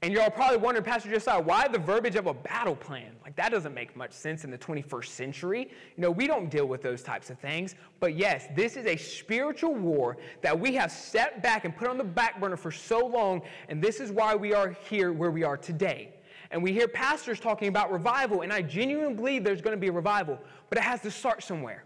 And 0.00 0.12
you're 0.12 0.22
all 0.22 0.30
probably 0.30 0.58
wondering, 0.58 0.84
Pastor 0.84 1.10
Josiah, 1.10 1.40
why 1.40 1.66
the 1.66 1.78
verbiage 1.78 2.14
of 2.14 2.28
a 2.28 2.34
battle 2.34 2.76
plan? 2.76 3.10
Like, 3.24 3.34
that 3.34 3.50
doesn't 3.50 3.74
make 3.74 3.96
much 3.96 4.12
sense 4.12 4.44
in 4.44 4.50
the 4.50 4.58
21st 4.58 5.06
century. 5.06 5.68
You 5.96 6.02
know, 6.02 6.10
we 6.12 6.28
don't 6.28 6.48
deal 6.48 6.66
with 6.66 6.82
those 6.82 7.02
types 7.02 7.30
of 7.30 7.38
things. 7.40 7.74
But 7.98 8.16
yes, 8.16 8.46
this 8.54 8.76
is 8.76 8.86
a 8.86 8.96
spiritual 8.96 9.74
war 9.74 10.16
that 10.40 10.58
we 10.58 10.74
have 10.74 10.92
set 10.92 11.42
back 11.42 11.64
and 11.64 11.76
put 11.76 11.88
on 11.88 11.98
the 11.98 12.04
back 12.04 12.40
burner 12.40 12.56
for 12.56 12.70
so 12.70 13.04
long. 13.04 13.42
And 13.68 13.82
this 13.82 13.98
is 13.98 14.12
why 14.12 14.36
we 14.36 14.54
are 14.54 14.70
here 14.88 15.12
where 15.12 15.32
we 15.32 15.42
are 15.42 15.56
today. 15.56 16.14
And 16.52 16.62
we 16.62 16.72
hear 16.72 16.86
pastors 16.86 17.40
talking 17.40 17.66
about 17.66 17.92
revival, 17.92 18.42
and 18.42 18.52
I 18.52 18.62
genuinely 18.62 19.14
believe 19.14 19.44
there's 19.44 19.60
going 19.60 19.76
to 19.76 19.80
be 19.80 19.88
a 19.88 19.92
revival, 19.92 20.38
but 20.68 20.78
it 20.78 20.82
has 20.82 21.00
to 21.02 21.10
start 21.10 21.42
somewhere. 21.42 21.84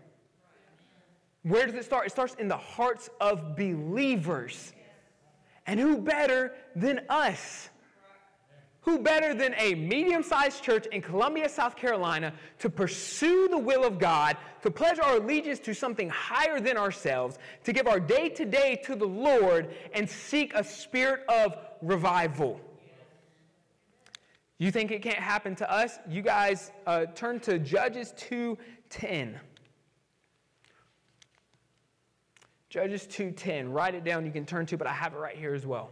Where 1.45 1.67
does 1.67 1.75
it 1.75 1.85
start? 1.85 2.07
It 2.07 2.11
starts 2.11 2.35
in 2.35 2.47
the 2.47 2.57
hearts 2.57 3.09
of 3.21 3.57
believers. 3.57 4.75
And 5.67 5.81
who 5.81 5.99
better 5.99 6.55
than 6.77 7.01
us? 7.09 7.71
Who 8.83 8.99
better 8.99 9.33
than 9.33 9.55
a 9.59 9.77
medium 9.77 10.25
sized 10.25 10.65
church 10.65 10.87
in 10.87 11.03
Columbia, 11.03 11.49
South 11.49 11.77
Carolina, 11.77 12.35
to 12.59 12.69
pursue 12.69 13.49
the 13.49 13.59
will 13.59 13.85
of 13.85 14.01
God, 14.01 14.37
to 14.63 14.73
pledge 14.73 14.99
our 14.99 15.19
allegiance 15.19 15.61
to 15.61 15.73
something 15.73 16.09
higher 16.09 16.59
than 16.59 16.77
ourselves, 16.77 17.39
to 17.63 17.73
give 17.73 17.87
our 17.87 18.01
day 18.01 18.29
to 18.31 18.45
day 18.45 18.81
to 18.85 18.97
the 18.97 19.07
Lord, 19.07 19.73
and 19.95 20.09
seek 20.11 20.55
a 20.55 20.65
spirit 20.65 21.25
of 21.29 21.57
revival? 21.81 22.61
You 24.59 24.73
think 24.73 24.91
it 24.91 25.01
can't 25.01 25.17
happen 25.17 25.55
to 25.57 25.71
us? 25.71 25.99
You 26.09 26.23
guys 26.23 26.73
uh, 26.85 27.07
turn 27.15 27.39
to 27.41 27.61
Judges 27.61 28.15
2:10. 28.17 29.39
Judges 32.69 33.07
2:10. 33.07 33.73
Write 33.73 33.95
it 33.95 34.03
down. 34.03 34.27
You 34.27 34.33
can 34.33 34.45
turn 34.45 34.67
to, 34.67 34.77
but 34.77 34.89
I 34.89 34.93
have 34.93 35.15
it 35.15 35.19
right 35.19 35.37
here 35.37 35.55
as 35.55 35.67
well. 35.67 35.91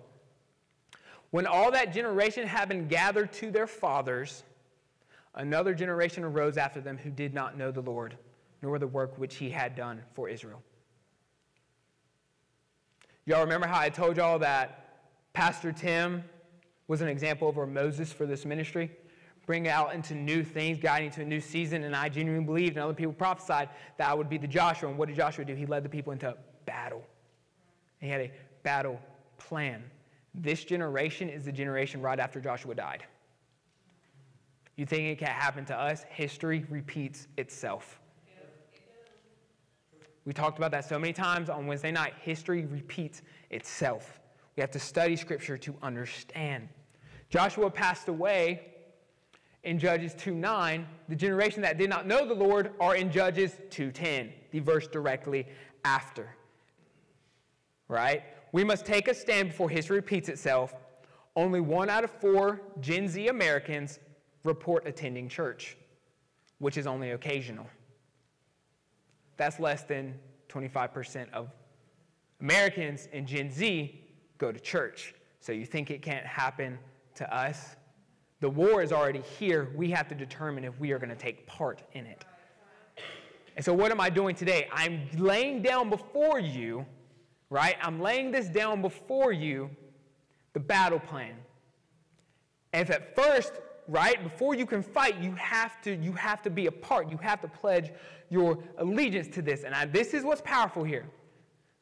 When 1.30 1.46
all 1.46 1.70
that 1.70 1.92
generation 1.92 2.46
had 2.46 2.68
been 2.68 2.88
gathered 2.88 3.32
to 3.34 3.50
their 3.50 3.66
fathers, 3.66 4.42
another 5.34 5.74
generation 5.74 6.24
arose 6.24 6.56
after 6.56 6.80
them 6.80 6.98
who 6.98 7.10
did 7.10 7.34
not 7.34 7.56
know 7.56 7.70
the 7.70 7.80
Lord, 7.80 8.16
nor 8.62 8.78
the 8.78 8.86
work 8.86 9.16
which 9.16 9.36
he 9.36 9.50
had 9.50 9.76
done 9.76 10.02
for 10.14 10.28
Israel. 10.28 10.62
Y'all 13.26 13.42
remember 13.42 13.66
how 13.66 13.78
I 13.78 13.90
told 13.90 14.16
y'all 14.16 14.40
that 14.40 14.88
Pastor 15.32 15.72
Tim 15.72 16.24
was 16.88 17.00
an 17.00 17.08
example 17.08 17.48
of 17.48 17.58
our 17.58 17.66
Moses 17.66 18.12
for 18.12 18.26
this 18.26 18.44
ministry? 18.44 18.90
Bring 19.46 19.68
out 19.68 19.94
into 19.94 20.14
new 20.14 20.42
things, 20.42 20.78
guiding 20.78 21.06
into 21.06 21.22
a 21.22 21.24
new 21.24 21.40
season, 21.40 21.84
and 21.84 21.94
I 21.94 22.08
genuinely 22.08 22.44
believed, 22.44 22.76
and 22.76 22.84
other 22.84 22.94
people 22.94 23.12
prophesied 23.12 23.68
that 23.98 24.08
I 24.08 24.14
would 24.14 24.28
be 24.28 24.38
the 24.38 24.48
Joshua. 24.48 24.88
And 24.88 24.98
what 24.98 25.06
did 25.06 25.16
Joshua 25.16 25.44
do? 25.44 25.54
He 25.54 25.66
led 25.66 25.84
the 25.84 25.88
people 25.88 26.12
into 26.12 26.36
battle. 26.66 27.04
He 28.00 28.08
had 28.08 28.20
a 28.20 28.32
battle 28.64 29.00
plan. 29.38 29.84
This 30.34 30.64
generation 30.64 31.28
is 31.28 31.44
the 31.44 31.52
generation 31.52 32.00
right 32.00 32.18
after 32.18 32.40
Joshua 32.40 32.74
died. 32.74 33.04
You 34.76 34.86
think 34.86 35.02
it 35.02 35.18
can't 35.18 35.32
happen 35.32 35.64
to 35.66 35.76
us? 35.76 36.04
History 36.08 36.64
repeats 36.70 37.28
itself. 37.36 38.00
We 40.24 40.32
talked 40.32 40.58
about 40.58 40.70
that 40.70 40.84
so 40.84 40.98
many 40.98 41.12
times 41.12 41.50
on 41.50 41.66
Wednesday 41.66 41.90
night. 41.90 42.14
History 42.20 42.64
repeats 42.66 43.22
itself. 43.50 44.20
We 44.56 44.60
have 44.60 44.70
to 44.72 44.78
study 44.78 45.16
Scripture 45.16 45.58
to 45.58 45.74
understand. 45.82 46.68
Joshua 47.30 47.70
passed 47.70 48.08
away 48.08 48.72
in 49.64 49.78
Judges 49.78 50.14
2:9. 50.14 50.86
The 51.08 51.16
generation 51.16 51.62
that 51.62 51.78
did 51.78 51.90
not 51.90 52.06
know 52.06 52.26
the 52.26 52.34
Lord 52.34 52.72
are 52.80 52.94
in 52.94 53.10
Judges 53.10 53.60
2:10, 53.70 54.32
the 54.50 54.60
verse 54.60 54.86
directly 54.86 55.46
after 55.84 56.36
right? 57.90 58.22
We 58.52 58.64
must 58.64 58.84
take 58.84 59.08
a 59.08 59.14
stand 59.14 59.48
before 59.48 59.70
history 59.70 59.96
repeats 59.96 60.28
itself. 60.28 60.74
Only 61.36 61.60
one 61.60 61.88
out 61.88 62.04
of 62.04 62.10
four 62.10 62.60
Gen 62.80 63.08
Z 63.08 63.28
Americans 63.28 63.98
report 64.44 64.86
attending 64.86 65.28
church, 65.28 65.76
which 66.58 66.76
is 66.76 66.86
only 66.86 67.12
occasional. 67.12 67.66
That's 69.36 69.60
less 69.60 69.84
than 69.84 70.14
25% 70.48 71.30
of 71.32 71.50
Americans 72.40 73.08
in 73.12 73.26
Gen 73.26 73.50
Z 73.50 74.00
go 74.38 74.50
to 74.50 74.58
church. 74.58 75.14
So 75.40 75.52
you 75.52 75.64
think 75.64 75.90
it 75.90 76.02
can't 76.02 76.26
happen 76.26 76.78
to 77.14 77.34
us? 77.34 77.76
The 78.40 78.50
war 78.50 78.82
is 78.82 78.92
already 78.92 79.20
here. 79.20 79.70
We 79.76 79.90
have 79.90 80.08
to 80.08 80.14
determine 80.14 80.64
if 80.64 80.78
we 80.80 80.92
are 80.92 80.98
going 80.98 81.10
to 81.10 81.16
take 81.16 81.46
part 81.46 81.82
in 81.92 82.06
it. 82.06 82.24
And 83.56 83.64
so, 83.64 83.74
what 83.74 83.90
am 83.90 84.00
I 84.00 84.08
doing 84.08 84.34
today? 84.34 84.68
I'm 84.72 85.06
laying 85.16 85.60
down 85.60 85.90
before 85.90 86.38
you 86.38 86.86
right? 87.50 87.76
I'm 87.82 88.00
laying 88.00 88.30
this 88.30 88.48
down 88.48 88.80
before 88.80 89.32
you, 89.32 89.70
the 90.52 90.60
battle 90.60 91.00
plan. 91.00 91.34
If 92.72 92.90
at 92.90 93.14
first, 93.16 93.52
right, 93.88 94.22
before 94.22 94.54
you 94.54 94.64
can 94.64 94.82
fight, 94.82 95.20
you 95.20 95.32
have 95.32 95.82
to, 95.82 95.96
you 95.96 96.12
have 96.12 96.40
to 96.42 96.50
be 96.50 96.66
a 96.66 96.72
part. 96.72 97.10
You 97.10 97.18
have 97.18 97.40
to 97.42 97.48
pledge 97.48 97.92
your 98.30 98.58
allegiance 98.78 99.26
to 99.34 99.42
this. 99.42 99.64
And 99.64 99.74
I, 99.74 99.84
this 99.86 100.14
is 100.14 100.24
what's 100.24 100.40
powerful 100.40 100.84
here. 100.84 101.06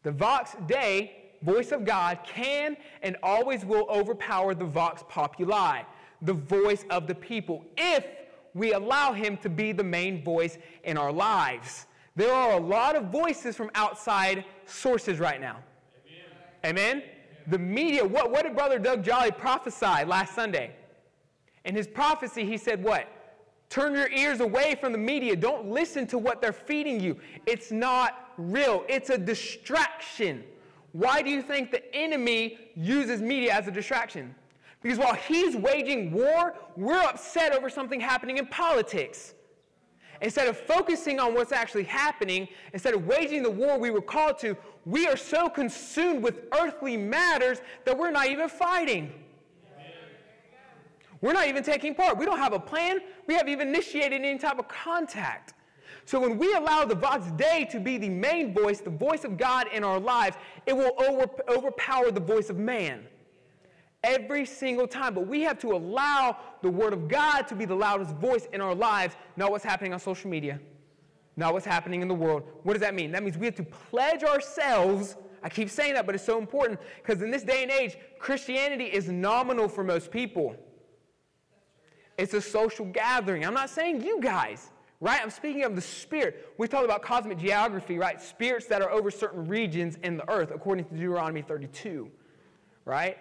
The 0.03 0.13
Vox 0.13 0.57
Dei, 0.67 1.13
voice 1.43 1.71
of 1.71 1.85
God, 1.85 2.21
can 2.27 2.77
and 3.03 3.17
always 3.23 3.65
will 3.65 3.87
overpower 3.91 4.55
the 4.55 4.65
Vox 4.65 5.05
Populi, 5.09 5.83
the 6.23 6.33
voice 6.33 6.85
of 6.89 7.07
the 7.07 7.15
people, 7.15 7.65
if 7.77 8.07
we 8.55 8.73
allow 8.73 9.13
him 9.13 9.37
to 9.39 9.51
be 9.51 9.73
the 9.73 9.85
main 9.85 10.25
voice 10.25 10.57
in 10.85 10.97
our 10.97 11.13
lives. 11.13 11.87
There 12.19 12.35
are 12.35 12.55
a 12.55 12.61
lot 12.61 12.97
of 12.97 13.13
voices 13.13 13.55
from 13.55 13.71
outside 13.77 14.45
sources 14.67 15.21
right 15.21 15.41
now. 15.41 15.59
Amen? 16.65 16.99
Amen? 16.99 17.03
The 17.47 17.59
media, 17.61 18.05
what, 18.05 18.33
what 18.33 18.43
did 18.43 18.57
Brother 18.57 18.81
Doug 18.81 19.05
Jolly 19.05 19.31
prophesy 19.31 20.05
last 20.05 20.35
Sunday? 20.35 20.73
In 21.65 21.77
his 21.77 21.87
prophecy, 21.87 22.45
he 22.45 22.57
said, 22.57 22.83
What? 22.83 23.07
Turn 23.71 23.95
your 23.95 24.11
ears 24.11 24.41
away 24.41 24.75
from 24.81 24.91
the 24.91 24.99
media. 24.99 25.37
Don't 25.37 25.71
listen 25.71 26.09
to 26.09 26.19
what 26.19 26.43
they're 26.43 26.53
feeding 26.53 26.99
you. 26.99 27.21
It's 27.47 27.71
not 27.71 28.33
real, 28.37 28.85
it's 28.89 29.11
a 29.11 29.19
distraction. 29.19 30.43
Why 30.91 31.23
do 31.23 31.31
you 31.31 31.41
think 31.41 31.71
the 31.71 31.95
enemy 31.95 32.59
uses 32.75 33.23
media 33.23 33.55
as 33.55 33.69
a 33.69 33.71
distraction? 33.71 34.35
Because 34.83 34.99
while 34.99 35.15
he's 35.15 35.55
waging 35.55 36.11
war, 36.11 36.57
we're 36.77 37.01
upset 37.01 37.53
over 37.53 37.71
something 37.71 38.01
happening 38.01 38.39
in 38.39 38.47
politics. 38.49 39.35
Instead 40.21 40.49
of 40.49 40.57
focusing 40.57 41.21
on 41.21 41.35
what's 41.35 41.53
actually 41.53 41.85
happening, 41.85 42.49
instead 42.73 42.95
of 42.95 43.07
waging 43.07 43.43
the 43.43 43.51
war 43.51 43.79
we 43.79 43.91
were 43.91 44.03
called 44.03 44.39
to, 44.39 44.57
we 44.85 45.07
are 45.07 45.17
so 45.17 45.49
consumed 45.49 46.23
with 46.23 46.43
earthly 46.59 46.97
matters 46.97 47.61
that 47.85 47.97
we're 47.97 48.11
not 48.11 48.27
even 48.27 48.49
fighting. 48.49 49.13
We're 51.21 51.33
not 51.33 51.49
even 51.49 51.63
taking 51.63 51.95
part. 51.95 52.17
We 52.17 52.25
don't 52.25 52.39
have 52.39 52.53
a 52.53 52.61
plan. 52.61 52.99
We 53.27 53.35
haven't 53.35 53.53
even 53.53 53.69
initiated 53.69 54.25
any 54.25 54.39
type 54.39 54.59
of 54.59 54.69
contact. 54.69 55.55
So 56.05 56.21
when 56.21 56.39
we 56.39 56.55
allow 56.55 56.85
the 56.85 56.95
Vox 56.95 57.31
Dei 57.33 57.67
to 57.71 57.81
be 57.81 57.99
the 57.99 58.09
main 58.09 58.55
voice, 58.55 58.81
the 58.81 58.91
voice 58.91 59.25
of 59.25 59.37
God 59.37 59.67
in 59.73 59.85
our 59.85 59.99
lives, 59.99 60.37
it 60.65 60.77
will 60.77 60.93
over, 60.99 61.27
overpower 61.49 62.11
the 62.11 62.21
voice 62.21 62.51
of 62.51 62.57
man 62.57 63.07
every 64.05 64.47
single 64.47 64.87
time. 64.87 65.15
But 65.15 65.27
we 65.27 65.43
have 65.43 65.59
to 65.61 65.73
allow 65.73 66.37
the 66.63 66.71
Word 66.71 66.93
of 66.93 67.09
God 67.09 67.43
to 67.49 67.55
be 67.55 67.65
the 67.65 67.75
loudest 67.75 68.15
voice 68.17 68.47
in 68.53 68.61
our 68.61 68.75
lives, 68.75 69.17
not 69.37 69.51
what's 69.51 69.65
happening 69.65 69.93
on 69.93 70.01
social 70.01 70.31
media, 70.31 70.61
not 71.37 71.53
what's 71.53 71.67
happening 71.67 72.03
in 72.03 72.09
the 72.09 72.15
world. 72.15 72.43
What 72.63 72.75
does 72.75 72.83
that 72.83 72.95
mean? 72.95 73.13
That 73.13 73.23
means 73.23 73.37
we 73.37 73.47
have 73.47 73.57
to 73.57 73.65
pledge 73.65 74.23
ourselves. 74.23 75.17
I 75.43 75.49
keep 75.49 75.71
saying 75.71 75.95
that, 75.95 76.07
but 76.07 76.15
it's 76.15 76.25
so 76.25 76.39
important 76.39 76.81
because 76.97 77.23
in 77.23 77.31
this 77.31 77.43
day 77.43 77.63
and 77.63 77.71
age, 77.71 77.97
Christianity 78.19 78.87
is 78.87 79.09
nominal 79.09 79.69
for 79.69 79.85
most 79.85 80.11
people. 80.11 80.57
It's 82.17 82.35
a 82.35 82.41
social 82.41 82.85
gathering. 82.87 83.47
I'm 83.47 83.55
not 83.55 83.71
saying 83.71 84.03
you 84.03 84.21
guys, 84.21 84.71
right? 85.01 85.21
I'm 85.23 85.31
speaking 85.31 85.63
of 85.63 85.77
the 85.77 85.81
spirit. 85.81 86.53
We 86.59 86.67
talked 86.67 86.85
about 86.85 87.03
cosmic 87.03 87.39
geography, 87.39 87.97
right? 87.97 88.21
Spirits 88.21 88.67
that 88.67 88.83
are 88.83 88.91
over 88.91 89.13
certain 89.13 89.47
regions 89.47 89.97
in 90.03 90.17
the 90.17 90.29
earth, 90.29 90.51
according 90.53 90.87
to 90.87 90.95
Deuteronomy 90.95 91.43
32, 91.43 92.11
right? 92.85 93.17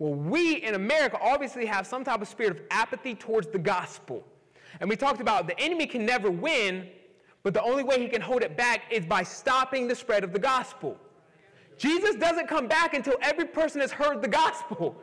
Well, 0.00 0.14
we 0.14 0.56
in 0.56 0.74
America 0.74 1.18
obviously 1.20 1.66
have 1.66 1.86
some 1.86 2.04
type 2.04 2.22
of 2.22 2.26
spirit 2.26 2.52
of 2.52 2.62
apathy 2.70 3.14
towards 3.14 3.48
the 3.48 3.58
gospel. 3.58 4.26
And 4.80 4.88
we 4.88 4.96
talked 4.96 5.20
about 5.20 5.46
the 5.46 5.60
enemy 5.60 5.86
can 5.86 6.06
never 6.06 6.30
win, 6.30 6.88
but 7.42 7.52
the 7.52 7.62
only 7.62 7.84
way 7.84 8.00
he 8.00 8.08
can 8.08 8.22
hold 8.22 8.42
it 8.42 8.56
back 8.56 8.84
is 8.90 9.04
by 9.04 9.22
stopping 9.22 9.86
the 9.86 9.94
spread 9.94 10.24
of 10.24 10.32
the 10.32 10.38
gospel. 10.38 10.96
Jesus 11.76 12.16
doesn't 12.16 12.48
come 12.48 12.66
back 12.66 12.94
until 12.94 13.14
every 13.20 13.44
person 13.44 13.82
has 13.82 13.92
heard 13.92 14.22
the 14.22 14.28
gospel. 14.28 14.96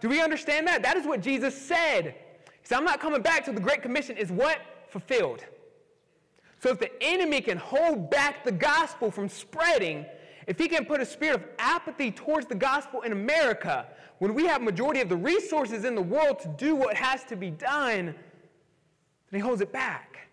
Do 0.00 0.08
we 0.08 0.20
understand 0.20 0.66
that? 0.66 0.82
That 0.82 0.96
is 0.96 1.06
what 1.06 1.20
Jesus 1.20 1.56
said. 1.56 2.06
He 2.06 2.66
said, 2.66 2.78
I'm 2.78 2.84
not 2.84 2.98
coming 2.98 3.22
back 3.22 3.44
till 3.44 3.54
the 3.54 3.60
Great 3.60 3.82
Commission 3.82 4.16
is 4.16 4.32
what? 4.32 4.58
Fulfilled. 4.88 5.44
So 6.58 6.70
if 6.70 6.80
the 6.80 6.90
enemy 7.00 7.40
can 7.40 7.56
hold 7.56 8.10
back 8.10 8.42
the 8.42 8.52
gospel 8.52 9.12
from 9.12 9.28
spreading, 9.28 10.06
if 10.46 10.58
he 10.58 10.68
can 10.68 10.84
put 10.84 11.00
a 11.00 11.06
spirit 11.06 11.36
of 11.36 11.44
apathy 11.58 12.10
towards 12.10 12.46
the 12.46 12.54
gospel 12.54 13.02
in 13.02 13.12
America, 13.12 13.86
when 14.18 14.34
we 14.34 14.46
have 14.46 14.62
majority 14.62 15.00
of 15.00 15.08
the 15.08 15.16
resources 15.16 15.84
in 15.84 15.94
the 15.94 16.02
world 16.02 16.38
to 16.40 16.48
do 16.58 16.74
what 16.74 16.94
has 16.94 17.24
to 17.24 17.36
be 17.36 17.50
done, 17.50 18.06
then 18.06 18.14
he 19.32 19.38
holds 19.38 19.60
it 19.60 19.72
back. 19.72 20.28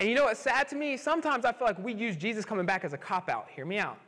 And 0.00 0.08
you 0.08 0.14
know 0.14 0.24
what's 0.24 0.40
sad 0.40 0.68
to 0.68 0.76
me? 0.76 0.96
Sometimes 0.96 1.44
I 1.44 1.52
feel 1.52 1.66
like 1.66 1.78
we 1.82 1.92
use 1.92 2.16
Jesus 2.16 2.44
coming 2.44 2.66
back 2.66 2.84
as 2.84 2.92
a 2.92 2.98
cop 2.98 3.28
out. 3.28 3.48
Hear 3.54 3.66
me 3.66 3.78
out. 3.78 3.98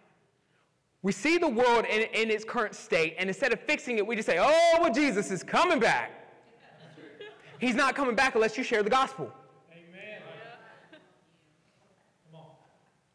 We 1.03 1.13
see 1.13 1.39
the 1.39 1.49
world 1.49 1.85
in, 1.87 2.03
in 2.13 2.31
its 2.31 2.45
current 2.45 2.75
state, 2.75 3.17
and 3.19 3.29
instead 3.29 3.53
of 3.53 3.61
fixing 3.61 3.99
it, 3.99 4.07
we 4.07 4.15
just 4.15 4.27
say, 4.27 4.39
oh, 4.39 4.79
well, 4.81 4.93
Jesus 4.93 5.31
is 5.31 5.43
coming 5.43 5.81
back. 5.81 6.13
He's 7.59 7.75
not 7.75 7.95
coming 7.95 8.15
back 8.15 8.35
unless 8.35 8.57
you 8.57 8.65
share 8.65 8.83
the 8.83 8.91
gospel. 8.91 9.33
Amen. 9.73 10.23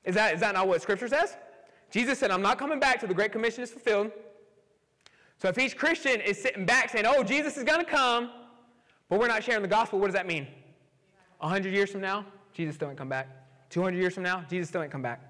Is 0.03 0.15
that, 0.15 0.33
is 0.35 0.39
that 0.41 0.53
not 0.53 0.67
what 0.67 0.81
Scripture 0.81 1.07
says? 1.07 1.37
Jesus 1.95 2.19
said, 2.19 2.29
I'm 2.29 2.41
not 2.41 2.59
coming 2.59 2.77
back 2.77 2.99
till 2.99 3.07
the 3.07 3.15
Great 3.15 3.31
Commission 3.31 3.63
is 3.63 3.71
fulfilled. 3.71 4.11
So 5.37 5.47
if 5.47 5.57
each 5.57 5.77
Christian 5.77 6.19
is 6.19 6.37
sitting 6.37 6.65
back 6.65 6.89
saying, 6.89 7.05
oh, 7.07 7.23
Jesus 7.23 7.55
is 7.55 7.63
going 7.63 7.79
to 7.79 7.89
come, 7.89 8.31
but 9.07 9.17
we're 9.17 9.29
not 9.29 9.45
sharing 9.45 9.61
the 9.61 9.69
gospel, 9.69 9.97
what 9.99 10.07
does 10.07 10.13
that 10.15 10.27
mean? 10.27 10.45
100 11.39 11.73
years 11.73 11.89
from 11.89 12.01
now, 12.01 12.25
Jesus 12.51 12.75
still 12.75 12.89
ain't 12.89 12.97
come 12.97 13.07
back. 13.07 13.29
200 13.69 13.97
years 13.97 14.13
from 14.13 14.23
now, 14.23 14.43
Jesus 14.49 14.67
still 14.67 14.81
ain't 14.81 14.91
come 14.91 15.03
back. 15.03 15.21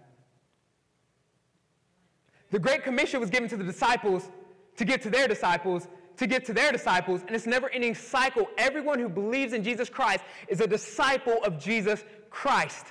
The 2.50 2.58
Great 2.58 2.84
Commission 2.84 3.20
was 3.20 3.30
given 3.30 3.48
to 3.50 3.58
the 3.58 3.64
disciples 3.64 4.32
to 4.78 4.86
get 4.86 5.04
to 5.04 5.12
their 5.12 5.28
disciples, 5.28 5.88
to 6.18 6.26
get 6.26 6.46
to 6.46 6.54
their 6.54 6.72
disciples, 6.72 7.22
and 7.28 7.36
it's 7.36 7.46
never 7.46 7.70
ending 7.70 7.94
cycle. 7.94 8.48
Everyone 8.58 8.98
who 8.98 9.08
believes 9.08 9.54
in 9.54 9.64
Jesus 9.64 9.88
Christ 9.88 10.24
is 10.48 10.62
a 10.62 10.68
disciple 10.68 11.44
of 11.44 11.60
Jesus 11.60 12.04
Christ. 12.32 12.88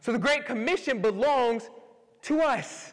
So 0.00 0.12
the 0.12 0.18
Great 0.18 0.44
Commission 0.44 1.00
belongs 1.00 1.70
to 2.22 2.40
us. 2.40 2.92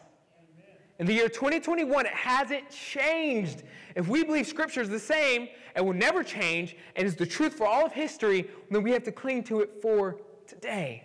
In 0.98 1.06
the 1.06 1.14
year 1.14 1.30
2021, 1.30 2.06
it 2.06 2.12
hasn't 2.12 2.68
changed. 2.68 3.62
If 3.96 4.06
we 4.06 4.22
believe 4.22 4.46
Scripture 4.46 4.82
is 4.82 4.90
the 4.90 4.98
same 4.98 5.48
and 5.74 5.86
will 5.86 5.94
never 5.94 6.22
change 6.22 6.76
and 6.94 7.06
is 7.06 7.16
the 7.16 7.24
truth 7.24 7.54
for 7.54 7.66
all 7.66 7.86
of 7.86 7.92
history, 7.92 8.50
then 8.70 8.82
we 8.82 8.90
have 8.92 9.02
to 9.04 9.12
cling 9.12 9.44
to 9.44 9.60
it 9.60 9.80
for 9.80 10.18
today. 10.46 11.04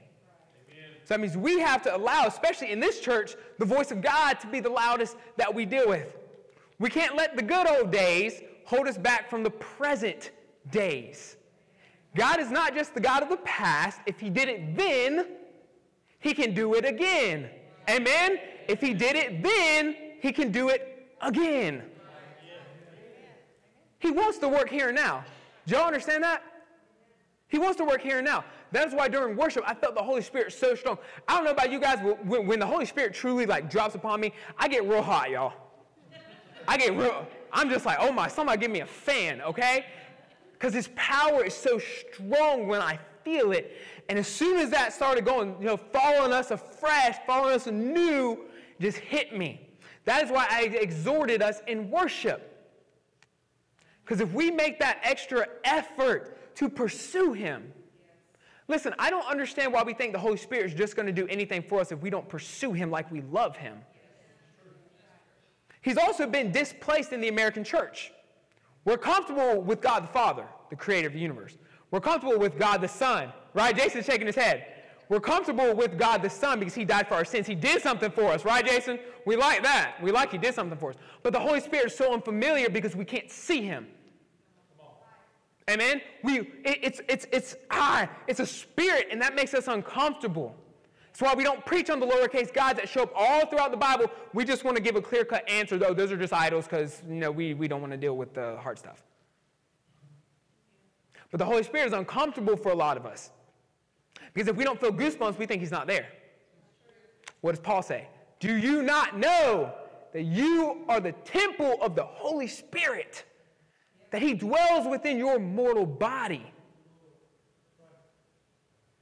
So 1.05 1.13
that 1.13 1.19
means 1.19 1.37
we 1.37 1.59
have 1.59 1.81
to 1.83 1.95
allow, 1.95 2.25
especially 2.25 2.71
in 2.71 2.79
this 2.79 2.99
church, 2.99 3.35
the 3.59 3.65
voice 3.65 3.91
of 3.91 4.01
God 4.01 4.39
to 4.39 4.47
be 4.47 4.59
the 4.59 4.69
loudest 4.69 5.15
that 5.37 5.53
we 5.53 5.63
deal 5.63 5.87
with. 5.87 6.17
We 6.79 6.89
can't 6.89 7.15
let 7.15 7.35
the 7.37 7.43
good 7.43 7.67
old 7.69 7.91
days 7.91 8.41
hold 8.65 8.87
us 8.87 8.97
back 8.97 9.29
from 9.29 9.43
the 9.43 9.51
present 9.51 10.31
days. 10.71 11.37
God 12.15 12.39
is 12.39 12.49
not 12.49 12.73
just 12.73 12.95
the 12.95 12.99
God 12.99 13.23
of 13.23 13.29
the 13.29 13.37
past. 13.37 14.01
If 14.07 14.19
He 14.19 14.29
did 14.29 14.49
it 14.49 14.75
then, 14.75 15.27
He 16.19 16.33
can 16.33 16.53
do 16.53 16.73
it 16.73 16.85
again. 16.85 17.49
Amen? 17.89 18.39
If 18.67 18.81
He 18.81 18.93
did 18.93 19.15
it 19.15 19.43
then, 19.43 19.95
He 20.21 20.31
can 20.31 20.51
do 20.51 20.69
it 20.69 21.07
again. 21.21 21.83
He 23.99 24.11
wants 24.11 24.37
to 24.39 24.47
work 24.47 24.69
here 24.69 24.89
and 24.89 24.95
now. 24.95 25.23
Do 25.65 25.75
y'all 25.75 25.87
understand 25.87 26.23
that? 26.23 26.43
He 27.47 27.57
wants 27.57 27.77
to 27.77 27.85
work 27.85 28.01
here 28.01 28.17
and 28.17 28.25
now. 28.25 28.43
That's 28.71 28.93
why 28.93 29.07
during 29.07 29.37
worship, 29.37 29.63
I 29.65 29.73
felt 29.73 29.95
the 29.95 30.03
Holy 30.03 30.21
Spirit 30.21 30.51
so 30.51 30.75
strong. 30.75 30.97
I 31.27 31.35
don't 31.35 31.45
know 31.45 31.51
about 31.51 31.71
you 31.71 31.79
guys, 31.79 31.99
but 32.03 32.23
when, 32.25 32.45
when 32.45 32.59
the 32.59 32.65
Holy 32.65 32.85
Spirit 32.85 33.13
truly 33.13 33.45
like 33.45 33.69
drops 33.69 33.95
upon 33.95 34.19
me, 34.19 34.33
I 34.57 34.67
get 34.67 34.87
real 34.87 35.01
hot, 35.01 35.29
y'all. 35.29 35.53
I 36.67 36.77
get 36.77 36.95
real, 36.97 37.27
I'm 37.53 37.69
just 37.69 37.85
like, 37.85 37.97
oh 37.99 38.11
my, 38.11 38.27
somebody 38.27 38.59
give 38.59 38.71
me 38.71 38.81
a 38.81 38.85
fan, 38.85 39.41
okay? 39.41 39.85
Because 40.53 40.73
his 40.73 40.89
power 40.95 41.43
is 41.45 41.53
so 41.53 41.79
strong 41.79 42.67
when 42.67 42.81
I 42.81 42.99
feel 43.25 43.51
it. 43.51 43.75
And 44.07 44.17
as 44.17 44.27
soon 44.27 44.57
as 44.57 44.69
that 44.69 44.93
started 44.93 45.25
going, 45.25 45.55
you 45.59 45.65
know, 45.65 45.75
following 45.75 46.31
us 46.31 46.51
afresh, 46.51 47.17
following 47.25 47.55
us 47.55 47.67
anew, 47.67 48.45
just 48.79 48.97
hit 48.97 49.35
me. 49.35 49.67
That 50.05 50.23
is 50.23 50.31
why 50.31 50.45
I 50.49 50.65
exhorted 50.65 51.41
us 51.41 51.61
in 51.67 51.89
worship. 51.89 52.51
Because 54.03 54.21
if 54.21 54.31
we 54.31 54.51
make 54.51 54.79
that 54.79 54.99
extra 55.01 55.47
effort 55.63 56.55
to 56.57 56.69
pursue 56.69 57.33
him, 57.33 57.73
listen, 58.67 58.93
I 58.99 59.09
don't 59.09 59.25
understand 59.25 59.73
why 59.73 59.81
we 59.81 59.95
think 59.95 60.13
the 60.13 60.19
Holy 60.19 60.37
Spirit 60.37 60.67
is 60.67 60.73
just 60.75 60.95
going 60.95 61.07
to 61.07 61.11
do 61.11 61.27
anything 61.27 61.63
for 61.63 61.81
us 61.81 61.91
if 61.91 61.99
we 62.01 62.11
don't 62.11 62.29
pursue 62.29 62.71
him 62.71 62.91
like 62.91 63.11
we 63.11 63.21
love 63.21 63.57
him. 63.57 63.79
He's 65.81 65.97
also 65.97 66.27
been 66.27 66.51
displaced 66.51 67.11
in 67.11 67.21
the 67.21 67.27
American 67.27 67.63
church. 67.63 68.11
We're 68.85 68.97
comfortable 68.97 69.61
with 69.61 69.81
God 69.81 70.03
the 70.03 70.07
Father, 70.07 70.45
the 70.69 70.75
creator 70.75 71.07
of 71.07 71.13
the 71.13 71.19
universe. 71.19 71.57
We're 71.95 72.01
comfortable 72.01 72.37
with 72.37 72.59
God 72.59 72.81
the 72.81 72.89
Son, 72.89 73.31
right? 73.53 73.73
Jason's 73.73 74.05
shaking 74.05 74.27
his 74.27 74.35
head. 74.35 74.65
We're 75.07 75.21
comfortable 75.21 75.73
with 75.73 75.97
God 75.97 76.21
the 76.21 76.29
Son 76.29 76.59
because 76.59 76.75
he 76.75 76.83
died 76.83 77.07
for 77.07 77.13
our 77.13 77.23
sins. 77.23 77.47
He 77.47 77.55
did 77.55 77.81
something 77.81 78.11
for 78.11 78.33
us, 78.33 78.43
right, 78.43 78.65
Jason? 78.65 78.99
We 79.25 79.37
like 79.37 79.63
that. 79.63 79.95
We 80.03 80.11
like 80.11 80.29
he 80.29 80.37
did 80.37 80.53
something 80.53 80.77
for 80.77 80.89
us. 80.89 80.97
But 81.23 81.31
the 81.31 81.39
Holy 81.39 81.61
Spirit 81.61 81.85
is 81.85 81.95
so 81.95 82.13
unfamiliar 82.13 82.69
because 82.69 82.97
we 82.97 83.05
can't 83.05 83.31
see 83.31 83.61
him. 83.61 83.87
Amen? 85.69 86.01
We, 86.21 86.39
it, 86.65 86.79
it's, 86.83 87.01
it's, 87.07 87.27
it's, 87.31 87.55
ah, 87.71 88.09
it's 88.27 88.41
a 88.41 88.45
spirit, 88.45 89.07
and 89.09 89.21
that 89.21 89.33
makes 89.33 89.53
us 89.53 89.69
uncomfortable. 89.69 90.53
That's 91.05 91.21
why 91.21 91.33
we 91.33 91.45
don't 91.45 91.65
preach 91.65 91.89
on 91.89 92.01
the 92.01 92.05
lowercase 92.05 92.53
gods 92.53 92.77
that 92.77 92.89
show 92.89 93.03
up 93.03 93.13
all 93.15 93.45
throughout 93.45 93.71
the 93.71 93.77
Bible. 93.77 94.07
We 94.33 94.43
just 94.43 94.65
want 94.65 94.75
to 94.75 94.83
give 94.83 94.97
a 94.97 95.01
clear 95.01 95.23
cut 95.23 95.49
answer, 95.49 95.77
though. 95.77 95.93
Those 95.93 96.11
are 96.11 96.17
just 96.17 96.33
idols 96.33 96.65
because 96.65 97.01
you 97.07 97.15
know, 97.15 97.31
we, 97.31 97.53
we 97.53 97.69
don't 97.69 97.79
want 97.79 97.93
to 97.93 97.97
deal 97.97 98.17
with 98.17 98.33
the 98.33 98.57
hard 98.57 98.77
stuff. 98.77 99.01
But 101.35 101.39
the 101.39 101.51
Holy 101.51 101.63
Spirit 101.63 101.87
is 101.87 101.91
uncomfortable 101.91 102.55
for 102.55 102.69
a 102.69 102.75
lot 102.75 102.95
of 102.95 103.05
us. 103.05 103.29
Because 104.33 104.47
if 104.47 104.55
we 104.55 104.63
don't 104.63 104.79
feel 104.79 104.93
goosebumps, 104.93 105.37
we 105.37 105.45
think 105.45 105.59
He's 105.59 105.69
not 105.69 105.85
there. 105.85 106.07
What 107.41 107.51
does 107.51 107.59
Paul 107.59 107.81
say? 107.81 108.07
Do 108.39 108.55
you 108.55 108.81
not 108.81 109.19
know 109.19 109.73
that 110.13 110.21
you 110.21 110.85
are 110.87 111.01
the 111.01 111.11
temple 111.11 111.77
of 111.81 111.93
the 111.93 112.05
Holy 112.05 112.47
Spirit? 112.47 113.25
That 114.11 114.21
He 114.21 114.33
dwells 114.33 114.87
within 114.87 115.17
your 115.17 115.37
mortal 115.37 115.85
body. 115.85 116.53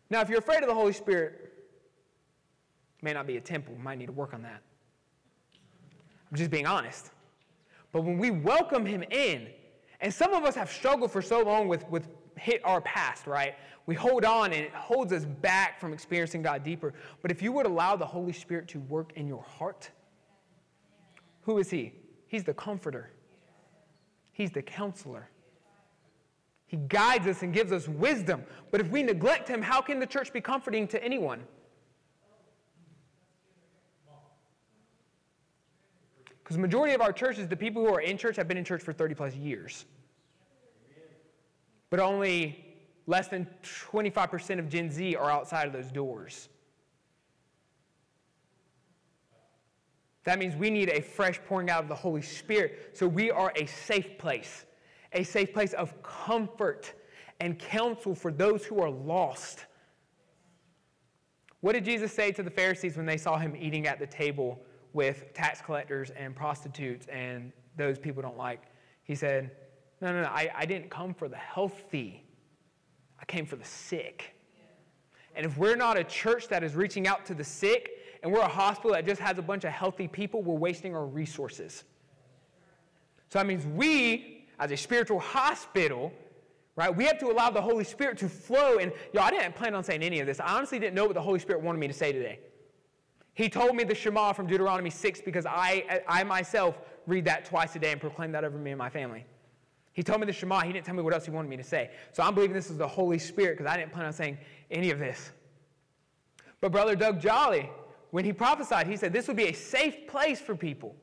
Now, 0.09 0.21
if 0.21 0.27
you're 0.27 0.39
afraid 0.39 0.63
of 0.63 0.69
the 0.69 0.73
Holy 0.73 0.93
Spirit, 0.93 1.53
may 3.03 3.13
not 3.13 3.27
be 3.27 3.37
a 3.37 3.41
temple. 3.41 3.75
Might 3.75 3.99
need 3.99 4.07
to 4.07 4.11
work 4.11 4.33
on 4.33 4.41
that. 4.41 4.63
I'm 6.31 6.37
just 6.37 6.49
being 6.49 6.65
honest. 6.65 7.11
But 7.91 8.01
when 8.01 8.17
we 8.17 8.31
welcome 8.31 8.87
him 8.87 9.03
in 9.11 9.49
And 9.99 10.11
some 10.11 10.33
of 10.33 10.43
us 10.43 10.55
have 10.55 10.71
struggled 10.71 11.11
for 11.11 11.21
so 11.21 11.43
long 11.43 11.67
with, 11.67 11.87
with 11.89 12.07
hit 12.37 12.61
our 12.63 12.81
past, 12.81 13.27
right? 13.27 13.55
We 13.85 13.95
hold 13.95 14.25
on 14.25 14.53
and 14.53 14.63
it 14.63 14.73
holds 14.73 15.11
us 15.11 15.25
back 15.25 15.79
from 15.79 15.93
experiencing 15.93 16.41
God 16.41 16.63
deeper. 16.63 16.93
But 17.21 17.31
if 17.31 17.41
you 17.41 17.51
would 17.51 17.65
allow 17.65 17.95
the 17.95 18.05
Holy 18.05 18.33
Spirit 18.33 18.67
to 18.69 18.79
work 18.79 19.11
in 19.15 19.27
your 19.27 19.43
heart, 19.43 19.89
who 21.41 21.57
is 21.57 21.69
He? 21.69 21.93
He's 22.27 22.43
the 22.43 22.53
comforter, 22.53 23.11
He's 24.31 24.51
the 24.51 24.61
counselor. 24.61 25.29
He 26.65 26.77
guides 26.77 27.27
us 27.27 27.43
and 27.43 27.53
gives 27.53 27.71
us 27.71 27.87
wisdom. 27.87 28.41
But 28.71 28.81
if 28.81 28.89
we 28.89 29.03
neglect 29.03 29.47
Him, 29.47 29.61
how 29.61 29.79
can 29.79 29.99
the 29.99 30.07
church 30.07 30.33
be 30.33 30.41
comforting 30.41 30.87
to 30.87 31.03
anyone? 31.03 31.43
Because 36.43 36.55
the 36.55 36.61
majority 36.61 36.93
of 36.93 37.01
our 37.01 37.13
churches, 37.13 37.47
the 37.47 37.55
people 37.55 37.85
who 37.85 37.93
are 37.93 38.01
in 38.01 38.17
church 38.17 38.35
have 38.37 38.47
been 38.47 38.57
in 38.57 38.65
church 38.65 38.81
for 38.81 38.91
30 38.91 39.13
plus 39.13 39.35
years. 39.35 39.85
But 41.93 41.99
only 41.99 42.65
less 43.05 43.27
than 43.27 43.47
25% 43.61 44.57
of 44.57 44.67
Gen 44.67 44.89
Z 44.89 45.15
are 45.15 45.29
outside 45.29 45.67
of 45.67 45.73
those 45.73 45.91
doors. 45.91 46.49
That 50.23 50.39
means 50.39 50.55
we 50.55 50.71
need 50.71 50.89
a 50.89 51.01
fresh 51.01 51.39
pouring 51.47 51.69
out 51.69 51.83
of 51.83 51.89
the 51.89 51.93
Holy 51.93 52.23
Spirit. 52.23 52.97
So 52.97 53.07
we 53.07 53.29
are 53.29 53.53
a 53.55 53.67
safe 53.67 54.17
place, 54.17 54.65
a 55.11 55.21
safe 55.21 55.53
place 55.53 55.73
of 55.73 55.93
comfort 56.01 56.91
and 57.39 57.59
counsel 57.59 58.15
for 58.15 58.31
those 58.31 58.65
who 58.65 58.81
are 58.81 58.89
lost. 58.89 59.67
What 61.59 61.73
did 61.73 61.85
Jesus 61.85 62.11
say 62.11 62.31
to 62.31 62.41
the 62.41 62.49
Pharisees 62.49 62.97
when 62.97 63.05
they 63.05 63.17
saw 63.17 63.37
him 63.37 63.55
eating 63.55 63.85
at 63.85 63.99
the 63.99 64.07
table 64.07 64.59
with 64.93 65.31
tax 65.35 65.61
collectors 65.61 66.09
and 66.09 66.35
prostitutes 66.35 67.05
and 67.05 67.51
those 67.77 67.99
people 67.99 68.23
don't 68.23 68.35
like? 68.35 68.63
He 69.03 69.13
said, 69.13 69.51
No, 70.03 70.11
no, 70.11 70.23
no, 70.23 70.27
I, 70.27 70.51
I 70.53 70.65
didn't 70.65 70.89
come 70.89 71.13
for 71.13 71.29
the 71.29 71.37
healthy, 71.37 72.25
I 73.21 73.23
came 73.23 73.45
for 73.45 73.55
the 73.55 73.63
sick. 73.63 74.35
And 75.33 75.45
if 75.45 75.57
we're 75.57 75.77
not 75.77 75.97
a 75.97 76.03
church 76.03 76.49
that 76.49 76.61
is 76.61 76.75
reaching 76.75 77.07
out 77.07 77.25
to 77.27 77.33
the 77.33 77.43
sick, 77.43 77.91
and 78.21 78.31
we're 78.31 78.41
a 78.41 78.47
hospital 78.47 78.91
that 78.91 79.05
just 79.05 79.21
has 79.21 79.37
a 79.37 79.41
bunch 79.41 79.63
of 79.63 79.71
healthy 79.71 80.09
people, 80.09 80.43
we're 80.43 80.55
wasting 80.55 80.93
our 80.93 81.05
resources. 81.05 81.85
So 83.29 83.39
that 83.39 83.47
means 83.47 83.65
we, 83.65 84.45
as 84.59 84.71
a 84.71 84.77
spiritual 84.77 85.19
hospital, 85.19 86.11
right, 86.75 86.93
we 86.93 87.05
have 87.05 87.17
to 87.19 87.27
allow 87.27 87.49
the 87.49 87.61
Holy 87.61 87.85
Spirit 87.85 88.17
to 88.17 88.27
flow. 88.27 88.79
And 88.79 88.91
y'all, 89.13 89.23
I 89.23 89.31
didn't 89.31 89.55
plan 89.55 89.73
on 89.73 89.85
saying 89.85 90.03
any 90.03 90.19
of 90.19 90.27
this. 90.27 90.41
I 90.41 90.53
honestly 90.53 90.79
didn't 90.79 90.95
know 90.95 91.05
what 91.05 91.13
the 91.13 91.21
Holy 91.21 91.39
Spirit 91.39 91.63
wanted 91.63 91.79
me 91.79 91.87
to 91.87 91.93
say 91.93 92.11
today. 92.11 92.39
He 93.35 93.47
told 93.47 93.73
me 93.73 93.85
the 93.85 93.95
Shema 93.95 94.33
from 94.33 94.47
Deuteronomy 94.47 94.89
6 94.89 95.21
because 95.21 95.45
I, 95.45 96.01
I 96.09 96.25
myself 96.25 96.77
read 97.07 97.23
that 97.25 97.45
twice 97.45 97.73
a 97.77 97.79
day 97.79 97.93
and 97.93 98.01
proclaim 98.01 98.33
that 98.33 98.43
over 98.43 98.57
me 98.57 98.71
and 98.71 98.77
my 98.77 98.89
family. 98.89 99.25
He 99.93 100.01
told 100.01 100.19
me 100.19 100.25
the 100.25 100.33
Shema. 100.33 100.61
He 100.61 100.73
didn't 100.73 100.85
tell 100.85 100.95
me 100.95 101.03
what 101.03 101.13
else 101.13 101.25
he 101.25 101.31
wanted 101.31 101.49
me 101.49 101.57
to 101.57 101.63
say. 101.63 101.91
So 102.11 102.23
I'm 102.23 102.33
believing 102.33 102.55
this 102.55 102.71
is 102.71 102.77
the 102.77 102.87
Holy 102.87 103.19
Spirit 103.19 103.57
because 103.57 103.71
I 103.71 103.77
didn't 103.77 103.93
plan 103.93 104.05
on 104.05 104.13
saying 104.13 104.37
any 104.71 104.89
of 104.89 104.99
this. 104.99 105.31
But 106.61 106.71
Brother 106.71 106.95
Doug 106.95 107.19
Jolly, 107.19 107.69
when 108.11 108.25
he 108.25 108.33
prophesied, 108.33 108.87
he 108.87 108.97
said 108.97 109.13
this 109.13 109.27
would 109.27 109.37
be 109.37 109.47
a 109.47 109.53
safe 109.53 110.07
place 110.07 110.39
for 110.39 110.55
people. 110.55 110.95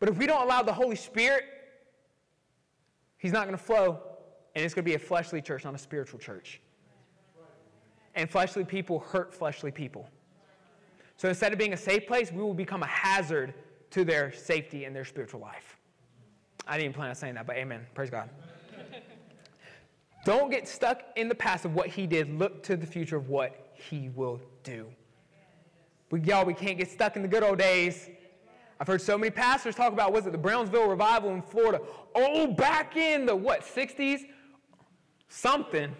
But 0.00 0.08
if 0.08 0.18
we 0.18 0.26
don't 0.26 0.42
allow 0.42 0.62
the 0.62 0.72
Holy 0.72 0.96
Spirit, 0.96 1.44
he's 3.18 3.32
not 3.32 3.46
going 3.46 3.56
to 3.56 3.62
flow, 3.62 4.00
and 4.56 4.64
it's 4.64 4.74
going 4.74 4.84
to 4.84 4.88
be 4.88 4.94
a 4.94 4.98
fleshly 4.98 5.40
church, 5.40 5.64
not 5.64 5.74
a 5.74 5.78
spiritual 5.78 6.18
church. 6.18 6.60
And 8.16 8.28
fleshly 8.28 8.64
people 8.64 8.98
hurt 8.98 9.32
fleshly 9.32 9.70
people. 9.70 10.08
So 11.16 11.28
instead 11.28 11.52
of 11.52 11.58
being 11.58 11.74
a 11.74 11.76
safe 11.76 12.06
place, 12.06 12.32
we 12.32 12.42
will 12.42 12.54
become 12.54 12.82
a 12.82 12.88
hazard 12.88 13.54
to 13.90 14.04
their 14.04 14.32
safety 14.32 14.84
and 14.84 14.96
their 14.96 15.04
spiritual 15.04 15.40
life. 15.40 15.76
I 16.66 16.78
didn't 16.78 16.94
plan 16.94 17.08
on 17.08 17.14
saying 17.14 17.34
that, 17.34 17.46
but 17.46 17.56
amen. 17.56 17.86
Praise 17.94 18.10
God. 18.10 18.28
Don't 20.24 20.50
get 20.50 20.68
stuck 20.68 21.02
in 21.16 21.28
the 21.28 21.34
past 21.34 21.64
of 21.64 21.74
what 21.74 21.88
he 21.88 22.06
did. 22.06 22.38
Look 22.38 22.62
to 22.64 22.76
the 22.76 22.86
future 22.86 23.16
of 23.16 23.28
what 23.28 23.72
he 23.74 24.10
will 24.10 24.40
do. 24.62 24.86
We, 26.10 26.20
y'all, 26.20 26.44
we 26.44 26.54
can't 26.54 26.76
get 26.76 26.90
stuck 26.90 27.16
in 27.16 27.22
the 27.22 27.28
good 27.28 27.42
old 27.42 27.58
days. 27.58 28.08
I've 28.80 28.86
heard 28.86 29.02
so 29.02 29.18
many 29.18 29.30
pastors 29.30 29.74
talk 29.74 29.92
about, 29.92 30.12
was 30.12 30.26
it 30.26 30.32
the 30.32 30.38
Brownsville 30.38 30.88
revival 30.88 31.34
in 31.34 31.42
Florida? 31.42 31.80
Oh, 32.14 32.46
back 32.46 32.96
in 32.96 33.26
the 33.26 33.36
what, 33.36 33.60
60s? 33.62 34.22
Something. 35.28 35.94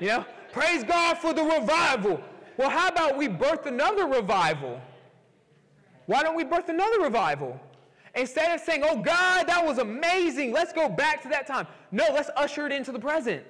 You 0.00 0.08
know? 0.08 0.24
Praise 0.52 0.82
God 0.82 1.18
for 1.18 1.34
the 1.34 1.42
revival. 1.42 2.20
Well, 2.56 2.70
how 2.70 2.88
about 2.88 3.18
we 3.18 3.28
birth 3.28 3.66
another 3.66 4.06
revival? 4.06 4.80
Why 6.06 6.22
don't 6.22 6.36
we 6.36 6.44
birth 6.44 6.68
another 6.68 7.00
revival? 7.00 7.60
Instead 8.16 8.54
of 8.54 8.64
saying, 8.64 8.82
oh 8.82 8.96
God, 8.96 9.46
that 9.46 9.64
was 9.64 9.76
amazing, 9.76 10.50
let's 10.50 10.72
go 10.72 10.88
back 10.88 11.22
to 11.22 11.28
that 11.28 11.46
time. 11.46 11.66
No, 11.92 12.04
let's 12.12 12.30
usher 12.34 12.66
it 12.66 12.72
into 12.72 12.90
the 12.90 12.98
present. 12.98 13.44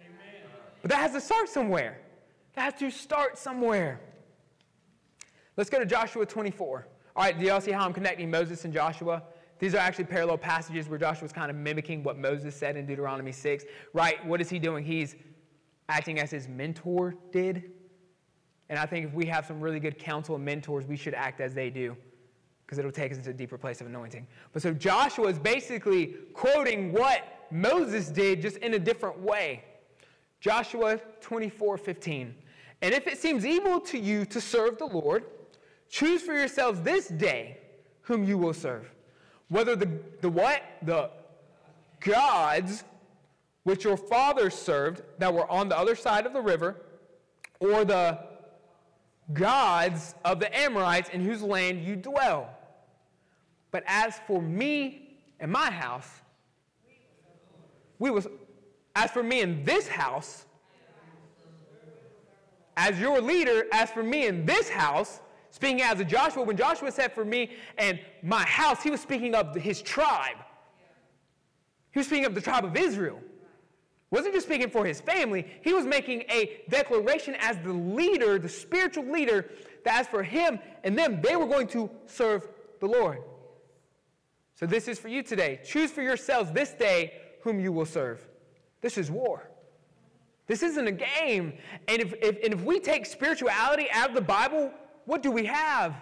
Amen. 0.00 0.50
But 0.82 0.92
that 0.92 0.98
has 0.98 1.12
to 1.12 1.20
start 1.20 1.48
somewhere. 1.48 1.98
That 2.54 2.62
has 2.62 2.74
to 2.74 2.90
start 2.92 3.36
somewhere. 3.36 4.00
Let's 5.56 5.68
go 5.68 5.80
to 5.80 5.86
Joshua 5.86 6.24
24. 6.24 6.86
All 7.16 7.24
right, 7.24 7.38
do 7.38 7.44
y'all 7.44 7.60
see 7.60 7.72
how 7.72 7.84
I'm 7.84 7.92
connecting 7.92 8.30
Moses 8.30 8.64
and 8.64 8.72
Joshua? 8.72 9.20
These 9.58 9.74
are 9.74 9.78
actually 9.78 10.04
parallel 10.04 10.38
passages 10.38 10.88
where 10.88 10.98
Joshua's 10.98 11.32
kind 11.32 11.50
of 11.50 11.56
mimicking 11.56 12.04
what 12.04 12.16
Moses 12.16 12.54
said 12.54 12.76
in 12.76 12.86
Deuteronomy 12.86 13.32
6. 13.32 13.64
Right, 13.92 14.24
what 14.24 14.40
is 14.40 14.48
he 14.48 14.60
doing? 14.60 14.84
He's 14.84 15.16
acting 15.88 16.20
as 16.20 16.30
his 16.30 16.46
mentor 16.46 17.16
did. 17.32 17.72
And 18.68 18.78
I 18.78 18.86
think 18.86 19.06
if 19.06 19.12
we 19.12 19.26
have 19.26 19.44
some 19.44 19.60
really 19.60 19.80
good 19.80 19.98
counsel 19.98 20.36
and 20.36 20.44
mentors, 20.44 20.86
we 20.86 20.96
should 20.96 21.14
act 21.14 21.40
as 21.40 21.52
they 21.52 21.68
do 21.68 21.96
because 22.64 22.78
it'll 22.78 22.92
take 22.92 23.12
us 23.12 23.18
into 23.18 23.30
a 23.30 23.34
deeper 23.34 23.58
place 23.58 23.80
of 23.80 23.86
anointing. 23.86 24.26
But 24.52 24.62
so 24.62 24.72
Joshua 24.72 25.28
is 25.28 25.38
basically 25.38 26.14
quoting 26.32 26.92
what 26.92 27.46
Moses 27.50 28.08
did 28.08 28.42
just 28.42 28.56
in 28.58 28.74
a 28.74 28.78
different 28.78 29.18
way. 29.18 29.64
Joshua 30.40 30.98
24 31.20 31.78
15. 31.78 32.34
And 32.82 32.92
if 32.92 33.06
it 33.06 33.18
seems 33.18 33.46
evil 33.46 33.80
to 33.80 33.98
you 33.98 34.26
to 34.26 34.40
serve 34.40 34.78
the 34.78 34.86
Lord, 34.86 35.24
Choose 35.94 36.22
for 36.22 36.34
yourselves 36.34 36.80
this 36.80 37.06
day 37.06 37.58
whom 38.00 38.24
you 38.24 38.36
will 38.36 38.52
serve. 38.52 38.90
Whether 39.48 39.76
the, 39.76 39.88
the 40.22 40.28
what? 40.28 40.60
The 40.82 41.08
gods 42.00 42.82
which 43.62 43.84
your 43.84 43.96
fathers 43.96 44.54
served 44.54 45.02
that 45.18 45.32
were 45.32 45.48
on 45.48 45.68
the 45.68 45.78
other 45.78 45.94
side 45.94 46.26
of 46.26 46.32
the 46.32 46.40
river, 46.40 46.82
or 47.60 47.84
the 47.84 48.18
gods 49.32 50.14
of 50.24 50.40
the 50.40 50.56
Amorites 50.56 51.08
in 51.10 51.24
whose 51.24 51.42
land 51.42 51.84
you 51.84 51.96
dwell. 51.96 52.50
But 53.70 53.84
as 53.86 54.18
for 54.26 54.40
me 54.40 55.16
and 55.40 55.50
my 55.50 55.70
house, 55.70 56.08
we 57.98 58.10
was 58.10 58.26
as 58.96 59.10
for 59.10 59.22
me 59.22 59.40
in 59.40 59.64
this 59.64 59.88
house, 59.88 60.44
as 62.76 63.00
your 63.00 63.20
leader, 63.20 63.64
as 63.72 63.90
for 63.90 64.02
me 64.02 64.26
in 64.26 64.44
this 64.46 64.68
house, 64.68 65.20
Speaking 65.54 65.82
as 65.82 66.00
a 66.00 66.04
Joshua, 66.04 66.42
when 66.42 66.56
Joshua 66.56 66.90
said 66.90 67.12
for 67.12 67.24
me 67.24 67.52
and 67.78 68.00
my 68.24 68.42
house, 68.42 68.82
he 68.82 68.90
was 68.90 69.00
speaking 69.00 69.36
of 69.36 69.54
his 69.54 69.80
tribe. 69.80 70.38
He 71.92 72.00
was 72.00 72.08
speaking 72.08 72.24
of 72.24 72.34
the 72.34 72.40
tribe 72.40 72.64
of 72.64 72.76
Israel. 72.76 73.20
Wasn't 74.14 74.32
just 74.32 74.46
speaking 74.46 74.70
for 74.70 74.86
his 74.86 75.00
family, 75.00 75.44
he 75.62 75.72
was 75.72 75.84
making 75.84 76.20
a 76.30 76.60
declaration 76.68 77.34
as 77.40 77.58
the 77.58 77.72
leader, 77.72 78.38
the 78.38 78.48
spiritual 78.48 79.10
leader, 79.10 79.50
that 79.84 80.02
as 80.02 80.06
for 80.06 80.22
him 80.22 80.60
and 80.84 80.96
them, 80.96 81.20
they 81.20 81.34
were 81.34 81.48
going 81.48 81.66
to 81.66 81.90
serve 82.06 82.46
the 82.78 82.86
Lord. 82.86 83.18
So 84.54 84.66
this 84.66 84.86
is 84.86 85.00
for 85.00 85.08
you 85.08 85.24
today. 85.24 85.58
Choose 85.64 85.90
for 85.90 86.00
yourselves 86.00 86.52
this 86.52 86.70
day 86.74 87.14
whom 87.42 87.58
you 87.58 87.72
will 87.72 87.86
serve. 87.86 88.24
This 88.82 88.98
is 88.98 89.10
war. 89.10 89.50
This 90.46 90.62
isn't 90.62 90.86
a 90.86 90.92
game. 90.92 91.54
And 91.88 92.00
if, 92.00 92.14
if, 92.22 92.38
and 92.44 92.54
if 92.54 92.62
we 92.62 92.78
take 92.78 93.06
spirituality 93.06 93.88
out 93.90 94.10
of 94.10 94.14
the 94.14 94.20
Bible, 94.20 94.70
what 95.06 95.24
do 95.24 95.32
we 95.32 95.44
have? 95.46 95.96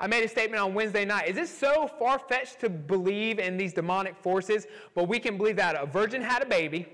I 0.00 0.06
made 0.06 0.24
a 0.24 0.28
statement 0.28 0.62
on 0.62 0.74
Wednesday 0.74 1.04
night. 1.04 1.28
Is 1.28 1.36
it 1.36 1.48
so 1.48 1.88
far 1.98 2.18
fetched 2.18 2.60
to 2.60 2.70
believe 2.70 3.38
in 3.40 3.56
these 3.56 3.72
demonic 3.72 4.16
forces? 4.16 4.66
But 4.94 5.08
we 5.08 5.18
can 5.18 5.36
believe 5.36 5.56
that 5.56 5.80
a 5.80 5.86
virgin 5.86 6.22
had 6.22 6.42
a 6.42 6.46
baby. 6.46 6.86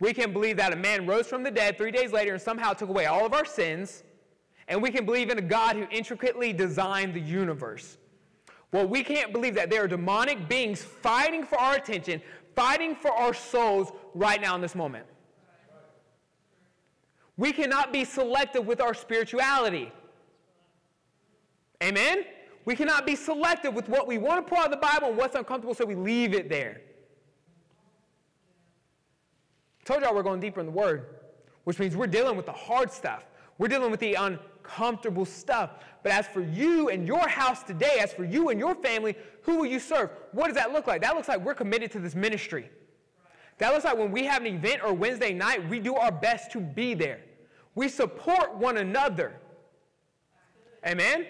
We 0.00 0.12
can 0.12 0.32
believe 0.32 0.56
that 0.56 0.72
a 0.72 0.76
man 0.76 1.06
rose 1.06 1.28
from 1.28 1.44
the 1.44 1.52
dead 1.52 1.78
three 1.78 1.92
days 1.92 2.12
later 2.12 2.32
and 2.32 2.42
somehow 2.42 2.72
took 2.72 2.88
away 2.88 3.06
all 3.06 3.24
of 3.24 3.32
our 3.32 3.44
sins. 3.44 4.02
And 4.66 4.82
we 4.82 4.90
can 4.90 5.06
believe 5.06 5.30
in 5.30 5.38
a 5.38 5.42
God 5.42 5.76
who 5.76 5.86
intricately 5.90 6.52
designed 6.52 7.14
the 7.14 7.20
universe. 7.20 7.98
Well, 8.72 8.88
we 8.88 9.04
can't 9.04 9.32
believe 9.32 9.54
that 9.54 9.70
there 9.70 9.84
are 9.84 9.88
demonic 9.88 10.48
beings 10.48 10.82
fighting 10.82 11.44
for 11.44 11.56
our 11.60 11.74
attention, 11.76 12.20
fighting 12.56 12.96
for 12.96 13.12
our 13.12 13.32
souls 13.32 13.92
right 14.14 14.40
now 14.40 14.56
in 14.56 14.60
this 14.60 14.74
moment. 14.74 15.06
We 17.36 17.52
cannot 17.52 17.92
be 17.92 18.04
selective 18.04 18.66
with 18.66 18.80
our 18.80 18.94
spirituality. 18.94 19.92
Amen? 21.84 22.24
We 22.64 22.74
cannot 22.74 23.04
be 23.04 23.14
selective 23.14 23.74
with 23.74 23.88
what 23.90 24.06
we 24.06 24.16
want 24.16 24.44
to 24.44 24.48
pull 24.48 24.58
out 24.58 24.66
of 24.66 24.70
the 24.70 24.78
Bible 24.78 25.08
and 25.08 25.16
what's 25.16 25.36
uncomfortable, 25.36 25.74
so 25.74 25.84
we 25.84 25.94
leave 25.94 26.32
it 26.32 26.48
there. 26.48 26.80
I 29.80 29.84
told 29.84 30.02
y'all 30.02 30.14
we're 30.14 30.22
going 30.22 30.40
deeper 30.40 30.60
in 30.60 30.66
the 30.66 30.72
Word, 30.72 31.06
which 31.64 31.78
means 31.78 31.94
we're 31.94 32.06
dealing 32.06 32.36
with 32.36 32.46
the 32.46 32.52
hard 32.52 32.90
stuff. 32.90 33.24
We're 33.58 33.68
dealing 33.68 33.90
with 33.90 34.00
the 34.00 34.14
uncomfortable 34.14 35.26
stuff. 35.26 35.72
But 36.02 36.12
as 36.12 36.26
for 36.26 36.40
you 36.40 36.88
and 36.88 37.06
your 37.06 37.28
house 37.28 37.62
today, 37.62 37.98
as 38.00 38.14
for 38.14 38.24
you 38.24 38.48
and 38.48 38.58
your 38.58 38.74
family, 38.74 39.14
who 39.42 39.58
will 39.58 39.66
you 39.66 39.78
serve? 39.78 40.10
What 40.32 40.46
does 40.46 40.56
that 40.56 40.72
look 40.72 40.86
like? 40.86 41.02
That 41.02 41.14
looks 41.14 41.28
like 41.28 41.44
we're 41.44 41.54
committed 41.54 41.92
to 41.92 41.98
this 41.98 42.14
ministry. 42.14 42.70
That 43.58 43.72
looks 43.72 43.84
like 43.84 43.98
when 43.98 44.10
we 44.10 44.24
have 44.24 44.40
an 44.42 44.54
event 44.54 44.80
or 44.82 44.94
Wednesday 44.94 45.34
night, 45.34 45.68
we 45.68 45.80
do 45.80 45.94
our 45.96 46.10
best 46.10 46.50
to 46.52 46.60
be 46.60 46.94
there. 46.94 47.20
We 47.74 47.88
support 47.88 48.56
one 48.56 48.78
another. 48.78 49.34
Amen? 50.86 51.26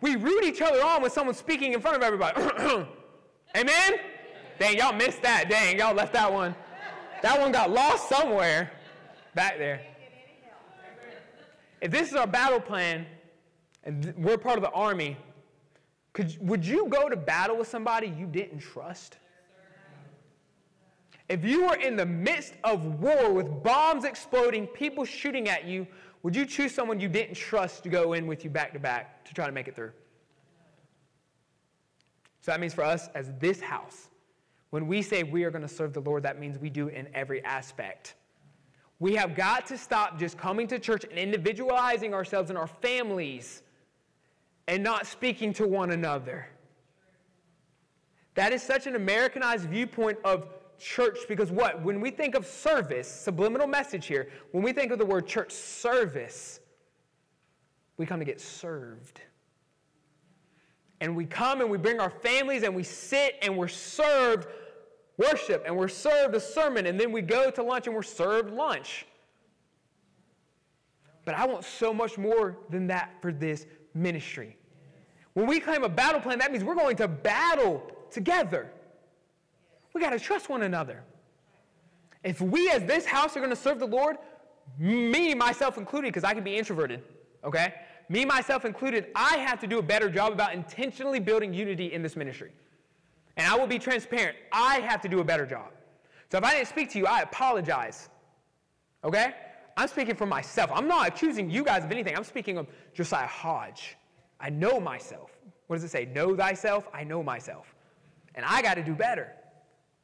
We 0.00 0.16
root 0.16 0.44
each 0.44 0.60
other 0.62 0.82
on 0.84 1.02
when 1.02 1.10
someone's 1.10 1.38
speaking 1.38 1.72
in 1.72 1.80
front 1.80 1.96
of 1.96 2.02
everybody. 2.02 2.40
Amen? 3.56 3.92
Dang, 4.58 4.76
y'all 4.76 4.92
missed 4.92 5.22
that. 5.22 5.48
Dang, 5.48 5.78
y'all 5.78 5.94
left 5.94 6.12
that 6.12 6.32
one. 6.32 6.54
That 7.22 7.40
one 7.40 7.50
got 7.50 7.70
lost 7.70 8.08
somewhere 8.08 8.72
back 9.34 9.58
there. 9.58 9.80
If 11.80 11.90
this 11.90 12.08
is 12.08 12.14
our 12.14 12.26
battle 12.26 12.60
plan 12.60 13.06
and 13.84 14.12
we're 14.16 14.38
part 14.38 14.56
of 14.56 14.62
the 14.62 14.70
army, 14.70 15.16
could, 16.12 16.36
would 16.40 16.64
you 16.64 16.88
go 16.88 17.08
to 17.08 17.16
battle 17.16 17.56
with 17.56 17.68
somebody 17.68 18.08
you 18.08 18.26
didn't 18.26 18.58
trust? 18.58 19.18
If 21.28 21.44
you 21.44 21.66
were 21.66 21.76
in 21.76 21.94
the 21.94 22.06
midst 22.06 22.54
of 22.64 22.84
war 23.00 23.32
with 23.32 23.62
bombs 23.62 24.04
exploding, 24.04 24.66
people 24.66 25.04
shooting 25.04 25.48
at 25.48 25.66
you, 25.66 25.86
would 26.22 26.34
you 26.34 26.44
choose 26.44 26.74
someone 26.74 27.00
you 27.00 27.08
didn't 27.08 27.34
trust 27.34 27.82
to 27.84 27.88
go 27.88 28.12
in 28.12 28.26
with 28.26 28.44
you 28.44 28.50
back 28.50 28.72
to 28.72 28.78
back 28.78 29.24
to 29.24 29.34
try 29.34 29.46
to 29.46 29.52
make 29.52 29.68
it 29.68 29.76
through? 29.76 29.92
So 32.40 32.52
that 32.52 32.60
means 32.60 32.74
for 32.74 32.84
us 32.84 33.08
as 33.14 33.32
this 33.38 33.60
house, 33.60 34.08
when 34.70 34.86
we 34.86 35.02
say 35.02 35.22
we 35.22 35.44
are 35.44 35.50
going 35.50 35.62
to 35.62 35.68
serve 35.68 35.92
the 35.92 36.00
Lord, 36.00 36.22
that 36.22 36.38
means 36.38 36.58
we 36.58 36.70
do 36.70 36.88
in 36.88 37.08
every 37.14 37.42
aspect. 37.44 38.14
We 39.00 39.14
have 39.14 39.36
got 39.36 39.66
to 39.66 39.78
stop 39.78 40.18
just 40.18 40.36
coming 40.36 40.66
to 40.68 40.78
church 40.78 41.04
and 41.04 41.18
individualizing 41.18 42.14
ourselves 42.14 42.50
and 42.50 42.58
our 42.58 42.66
families 42.66 43.62
and 44.66 44.82
not 44.82 45.06
speaking 45.06 45.52
to 45.54 45.66
one 45.66 45.92
another. 45.92 46.48
That 48.34 48.52
is 48.52 48.62
such 48.62 48.86
an 48.86 48.96
Americanized 48.96 49.68
viewpoint 49.68 50.18
of 50.24 50.46
church 50.78 51.18
because 51.28 51.50
what? 51.50 51.82
When 51.82 52.00
we 52.00 52.10
think 52.10 52.34
of 52.34 52.46
service, 52.46 53.08
subliminal 53.08 53.66
message 53.66 54.06
here, 54.06 54.28
when 54.52 54.62
we 54.62 54.72
think 54.72 54.92
of 54.92 54.98
the 54.98 55.06
word 55.06 55.26
church 55.26 55.52
service, 55.52 56.60
we 57.96 58.06
come 58.06 58.18
to 58.20 58.24
get 58.24 58.40
served. 58.40 59.20
And 61.00 61.14
we 61.14 61.26
come 61.26 61.60
and 61.60 61.70
we 61.70 61.78
bring 61.78 62.00
our 62.00 62.10
families 62.10 62.62
and 62.62 62.74
we 62.74 62.82
sit 62.82 63.36
and 63.42 63.56
we're 63.56 63.68
served 63.68 64.48
worship 65.16 65.64
and 65.66 65.76
we're 65.76 65.88
served 65.88 66.34
a 66.34 66.40
sermon 66.40 66.86
and 66.86 66.98
then 66.98 67.12
we 67.12 67.22
go 67.22 67.50
to 67.50 67.62
lunch 67.62 67.86
and 67.86 67.94
we're 67.94 68.02
served 68.02 68.52
lunch. 68.52 69.06
But 71.24 71.34
I 71.34 71.46
want 71.46 71.64
so 71.64 71.92
much 71.92 72.16
more 72.16 72.56
than 72.70 72.86
that 72.86 73.20
for 73.20 73.32
this 73.32 73.66
ministry. 73.94 74.56
When 75.34 75.46
we 75.46 75.60
claim 75.60 75.84
a 75.84 75.88
battle 75.88 76.20
plan, 76.20 76.38
that 76.38 76.50
means 76.50 76.64
we're 76.64 76.74
going 76.74 76.96
to 76.96 77.06
battle 77.06 77.92
together. 78.10 78.72
We 79.98 80.04
got 80.04 80.10
to 80.10 80.20
trust 80.20 80.48
one 80.48 80.62
another. 80.62 81.02
If 82.22 82.40
we, 82.40 82.70
as 82.70 82.84
this 82.84 83.04
house, 83.04 83.36
are 83.36 83.40
going 83.40 83.50
to 83.50 83.56
serve 83.56 83.80
the 83.80 83.86
Lord, 83.86 84.16
me, 84.78 85.34
myself 85.34 85.76
included, 85.76 86.10
because 86.10 86.22
I 86.22 86.34
can 86.34 86.44
be 86.44 86.56
introverted, 86.56 87.02
okay? 87.42 87.74
Me, 88.08 88.24
myself 88.24 88.64
included, 88.64 89.06
I 89.16 89.38
have 89.38 89.58
to 89.58 89.66
do 89.66 89.80
a 89.80 89.82
better 89.82 90.08
job 90.08 90.32
about 90.32 90.54
intentionally 90.54 91.18
building 91.18 91.52
unity 91.52 91.92
in 91.92 92.00
this 92.00 92.14
ministry. 92.14 92.52
And 93.36 93.48
I 93.48 93.56
will 93.58 93.66
be 93.66 93.80
transparent. 93.80 94.36
I 94.52 94.76
have 94.76 95.00
to 95.00 95.08
do 95.08 95.18
a 95.18 95.24
better 95.24 95.44
job. 95.44 95.72
So 96.30 96.38
if 96.38 96.44
I 96.44 96.54
didn't 96.54 96.68
speak 96.68 96.92
to 96.92 96.98
you, 97.00 97.06
I 97.06 97.22
apologize. 97.22 98.08
Okay? 99.02 99.34
I'm 99.76 99.88
speaking 99.88 100.14
for 100.14 100.26
myself. 100.26 100.70
I'm 100.72 100.86
not 100.86 101.08
accusing 101.08 101.50
you 101.50 101.64
guys 101.64 101.82
of 101.82 101.90
anything. 101.90 102.16
I'm 102.16 102.22
speaking 102.22 102.56
of 102.56 102.68
Josiah 102.94 103.26
Hodge. 103.26 103.96
I 104.38 104.48
know 104.48 104.78
myself. 104.78 105.32
What 105.66 105.74
does 105.74 105.82
it 105.82 105.90
say? 105.90 106.04
Know 106.04 106.36
thyself? 106.36 106.86
I 106.94 107.02
know 107.02 107.20
myself. 107.20 107.74
And 108.36 108.46
I 108.46 108.62
got 108.62 108.74
to 108.74 108.84
do 108.84 108.94
better. 108.94 109.34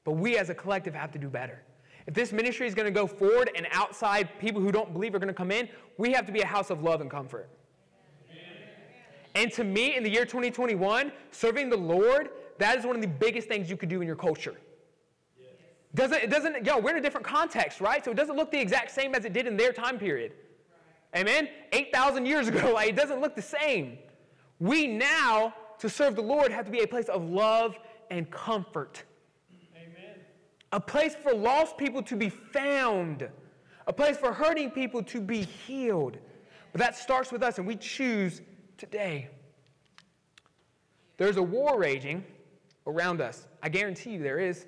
But 0.04 0.12
we 0.12 0.36
as 0.36 0.50
a 0.50 0.54
collective 0.54 0.94
have 0.94 1.10
to 1.12 1.18
do 1.18 1.28
better. 1.28 1.62
If 2.06 2.14
this 2.14 2.32
ministry 2.32 2.66
is 2.66 2.74
going 2.74 2.86
to 2.86 2.92
go 2.92 3.06
forward 3.06 3.50
and 3.56 3.66
outside 3.72 4.28
people 4.38 4.60
who 4.60 4.70
don't 4.70 4.92
believe 4.92 5.14
are 5.14 5.18
going 5.18 5.28
to 5.28 5.34
come 5.34 5.50
in, 5.50 5.68
we 5.96 6.12
have 6.12 6.26
to 6.26 6.32
be 6.32 6.40
a 6.40 6.46
house 6.46 6.70
of 6.70 6.82
love 6.82 7.00
and 7.00 7.10
comfort. 7.10 7.48
And 9.34 9.50
to 9.52 9.64
me, 9.64 9.96
in 9.96 10.04
the 10.04 10.10
year 10.10 10.24
2021, 10.24 11.10
serving 11.30 11.68
the 11.68 11.76
Lord, 11.76 12.30
that 12.58 12.78
is 12.78 12.86
one 12.86 12.94
of 12.94 13.02
the 13.02 13.08
biggest 13.08 13.48
things 13.48 13.68
you 13.68 13.76
could 13.76 13.88
do 13.88 14.00
in 14.00 14.06
your 14.06 14.16
culture. 14.16 14.54
Doesn't, 15.94 16.24
it 16.24 16.30
doesn't, 16.30 16.66
yo, 16.66 16.78
we're 16.78 16.90
in 16.90 16.96
a 16.96 17.00
different 17.00 17.26
context, 17.26 17.80
right? 17.80 18.04
So 18.04 18.10
it 18.10 18.16
doesn't 18.16 18.36
look 18.36 18.50
the 18.50 18.60
exact 18.60 18.90
same 18.90 19.14
as 19.14 19.24
it 19.24 19.32
did 19.32 19.46
in 19.46 19.56
their 19.56 19.72
time 19.72 19.98
period. 19.98 20.32
Amen? 21.16 21.48
8,000 21.72 22.26
years 22.26 22.48
ago, 22.48 22.72
like, 22.74 22.88
it 22.88 22.96
doesn't 22.96 23.20
look 23.20 23.34
the 23.34 23.42
same. 23.42 23.98
We 24.58 24.86
now, 24.86 25.54
to 25.78 25.88
serve 25.88 26.16
the 26.16 26.22
Lord, 26.22 26.50
have 26.50 26.64
to 26.66 26.70
be 26.70 26.80
a 26.80 26.86
place 26.86 27.08
of 27.08 27.28
love 27.28 27.78
and 28.10 28.28
comfort. 28.30 29.04
A 30.74 30.80
place 30.80 31.14
for 31.14 31.32
lost 31.32 31.78
people 31.78 32.02
to 32.02 32.16
be 32.16 32.28
found. 32.28 33.28
A 33.86 33.92
place 33.92 34.16
for 34.16 34.32
hurting 34.32 34.72
people 34.72 35.04
to 35.04 35.20
be 35.20 35.42
healed. 35.42 36.18
But 36.72 36.80
that 36.80 36.96
starts 36.96 37.30
with 37.30 37.44
us, 37.44 37.58
and 37.58 37.66
we 37.66 37.76
choose 37.76 38.42
today. 38.76 39.28
There's 41.16 41.36
a 41.36 41.42
war 41.42 41.78
raging 41.78 42.24
around 42.88 43.20
us. 43.20 43.46
I 43.62 43.68
guarantee 43.68 44.14
you 44.14 44.18
there 44.24 44.40
is. 44.40 44.66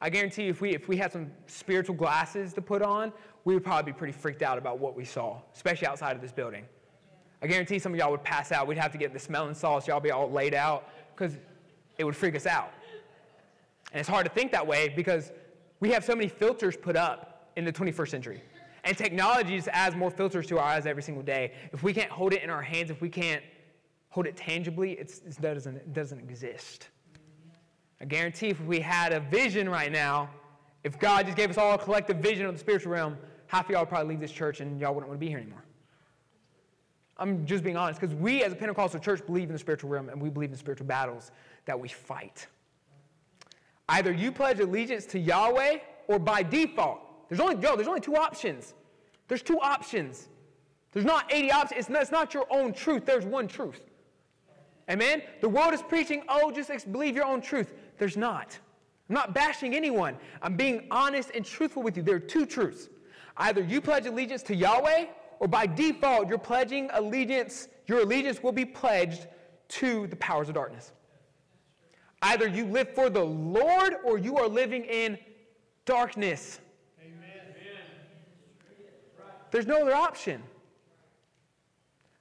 I 0.00 0.10
guarantee 0.10 0.44
you 0.44 0.50
if 0.50 0.60
we, 0.60 0.76
if 0.76 0.86
we 0.86 0.96
had 0.96 1.10
some 1.10 1.26
spiritual 1.48 1.96
glasses 1.96 2.54
to 2.54 2.62
put 2.62 2.80
on, 2.80 3.12
we 3.44 3.54
would 3.54 3.64
probably 3.64 3.90
be 3.90 3.98
pretty 3.98 4.12
freaked 4.12 4.42
out 4.42 4.58
about 4.58 4.78
what 4.78 4.94
we 4.94 5.04
saw, 5.04 5.40
especially 5.56 5.88
outside 5.88 6.14
of 6.14 6.22
this 6.22 6.30
building. 6.30 6.66
I 7.42 7.48
guarantee 7.48 7.80
some 7.80 7.92
of 7.92 7.98
y'all 7.98 8.12
would 8.12 8.22
pass 8.22 8.52
out. 8.52 8.68
We'd 8.68 8.78
have 8.78 8.92
to 8.92 8.98
get 8.98 9.12
the 9.12 9.18
smelling 9.18 9.54
salts. 9.54 9.88
Y'all 9.88 9.98
be 9.98 10.12
all 10.12 10.30
laid 10.30 10.54
out 10.54 10.88
because 11.16 11.36
it 11.98 12.04
would 12.04 12.14
freak 12.14 12.36
us 12.36 12.46
out. 12.46 12.72
And 13.90 13.98
it's 13.98 14.08
hard 14.08 14.24
to 14.24 14.30
think 14.32 14.52
that 14.52 14.64
way 14.64 14.92
because 14.94 15.32
we 15.80 15.90
have 15.90 16.04
so 16.04 16.14
many 16.14 16.28
filters 16.28 16.76
put 16.76 16.96
up 16.96 17.50
in 17.56 17.64
the 17.64 17.72
21st 17.72 18.08
century. 18.08 18.42
And 18.84 18.96
technology 18.96 19.56
just 19.56 19.68
adds 19.68 19.96
more 19.96 20.10
filters 20.10 20.46
to 20.46 20.58
our 20.58 20.64
eyes 20.64 20.86
every 20.86 21.02
single 21.02 21.22
day. 21.22 21.52
If 21.72 21.82
we 21.82 21.92
can't 21.92 22.10
hold 22.10 22.32
it 22.32 22.42
in 22.42 22.50
our 22.50 22.62
hands, 22.62 22.90
if 22.90 23.00
we 23.00 23.08
can't 23.08 23.42
hold 24.10 24.26
it 24.26 24.36
tangibly, 24.36 24.92
it 24.92 25.20
doesn't, 25.40 25.76
it 25.76 25.92
doesn't 25.92 26.18
exist. 26.18 26.88
I 28.00 28.04
guarantee 28.04 28.48
if 28.48 28.60
we 28.62 28.80
had 28.80 29.12
a 29.12 29.20
vision 29.20 29.68
right 29.68 29.90
now, 29.90 30.30
if 30.84 30.98
God 30.98 31.26
just 31.26 31.36
gave 31.36 31.50
us 31.50 31.58
all 31.58 31.74
a 31.74 31.78
collective 31.78 32.18
vision 32.18 32.46
of 32.46 32.54
the 32.54 32.58
spiritual 32.58 32.92
realm, 32.92 33.16
half 33.46 33.66
of 33.66 33.70
y'all 33.70 33.80
would 33.80 33.88
probably 33.88 34.10
leave 34.10 34.20
this 34.20 34.32
church 34.32 34.60
and 34.60 34.80
y'all 34.80 34.94
wouldn't 34.94 35.08
want 35.08 35.20
to 35.20 35.24
be 35.24 35.28
here 35.28 35.38
anymore. 35.38 35.64
I'm 37.16 37.44
just 37.44 37.64
being 37.64 37.76
honest 37.76 38.00
because 38.00 38.14
we 38.14 38.44
as 38.44 38.52
a 38.52 38.56
Pentecostal 38.56 39.00
church 39.00 39.26
believe 39.26 39.48
in 39.48 39.52
the 39.52 39.58
spiritual 39.58 39.90
realm 39.90 40.08
and 40.08 40.22
we 40.22 40.30
believe 40.30 40.50
in 40.50 40.56
spiritual 40.56 40.86
battles 40.86 41.32
that 41.64 41.78
we 41.78 41.88
fight. 41.88 42.46
Either 43.88 44.12
you 44.12 44.30
pledge 44.30 44.60
allegiance 44.60 45.06
to 45.06 45.18
Yahweh 45.18 45.78
or 46.08 46.18
by 46.18 46.42
default. 46.42 47.00
There's 47.28 47.40
only, 47.40 47.56
yo, 47.62 47.76
there's 47.76 47.88
only 47.88 48.00
two 48.00 48.16
options. 48.16 48.74
There's 49.28 49.42
two 49.42 49.60
options. 49.60 50.28
There's 50.92 51.04
not 51.04 51.32
80 51.32 51.52
options. 51.52 51.78
It's 51.80 51.88
not, 51.88 52.02
it's 52.02 52.10
not 52.10 52.34
your 52.34 52.46
own 52.50 52.72
truth. 52.72 53.04
There's 53.04 53.24
one 53.24 53.48
truth. 53.48 53.80
Amen? 54.90 55.22
The 55.40 55.48
world 55.48 55.74
is 55.74 55.82
preaching, 55.82 56.22
oh, 56.28 56.50
just 56.50 56.90
believe 56.90 57.14
your 57.14 57.26
own 57.26 57.42
truth. 57.42 57.74
There's 57.98 58.16
not. 58.16 58.58
I'm 59.08 59.14
not 59.14 59.34
bashing 59.34 59.74
anyone. 59.74 60.16
I'm 60.42 60.56
being 60.56 60.86
honest 60.90 61.30
and 61.34 61.44
truthful 61.44 61.82
with 61.82 61.96
you. 61.96 62.02
There 62.02 62.16
are 62.16 62.20
two 62.20 62.46
truths. 62.46 62.88
Either 63.36 63.62
you 63.62 63.80
pledge 63.80 64.06
allegiance 64.06 64.42
to 64.44 64.54
Yahweh, 64.54 65.06
or 65.40 65.48
by 65.48 65.66
default, 65.66 66.28
you're 66.28 66.38
pledging 66.38 66.90
allegiance, 66.92 67.68
your 67.86 68.00
allegiance 68.00 68.42
will 68.42 68.52
be 68.52 68.64
pledged 68.64 69.26
to 69.68 70.06
the 70.08 70.16
powers 70.16 70.48
of 70.48 70.54
darkness. 70.54 70.92
Either 72.22 72.48
you 72.48 72.66
live 72.66 72.94
for 72.94 73.08
the 73.08 73.24
Lord 73.24 73.96
or 74.04 74.18
you 74.18 74.36
are 74.38 74.48
living 74.48 74.84
in 74.84 75.18
darkness. 75.84 76.60
Amen. 77.00 77.18
There's 79.50 79.66
no 79.66 79.82
other 79.82 79.94
option. 79.94 80.42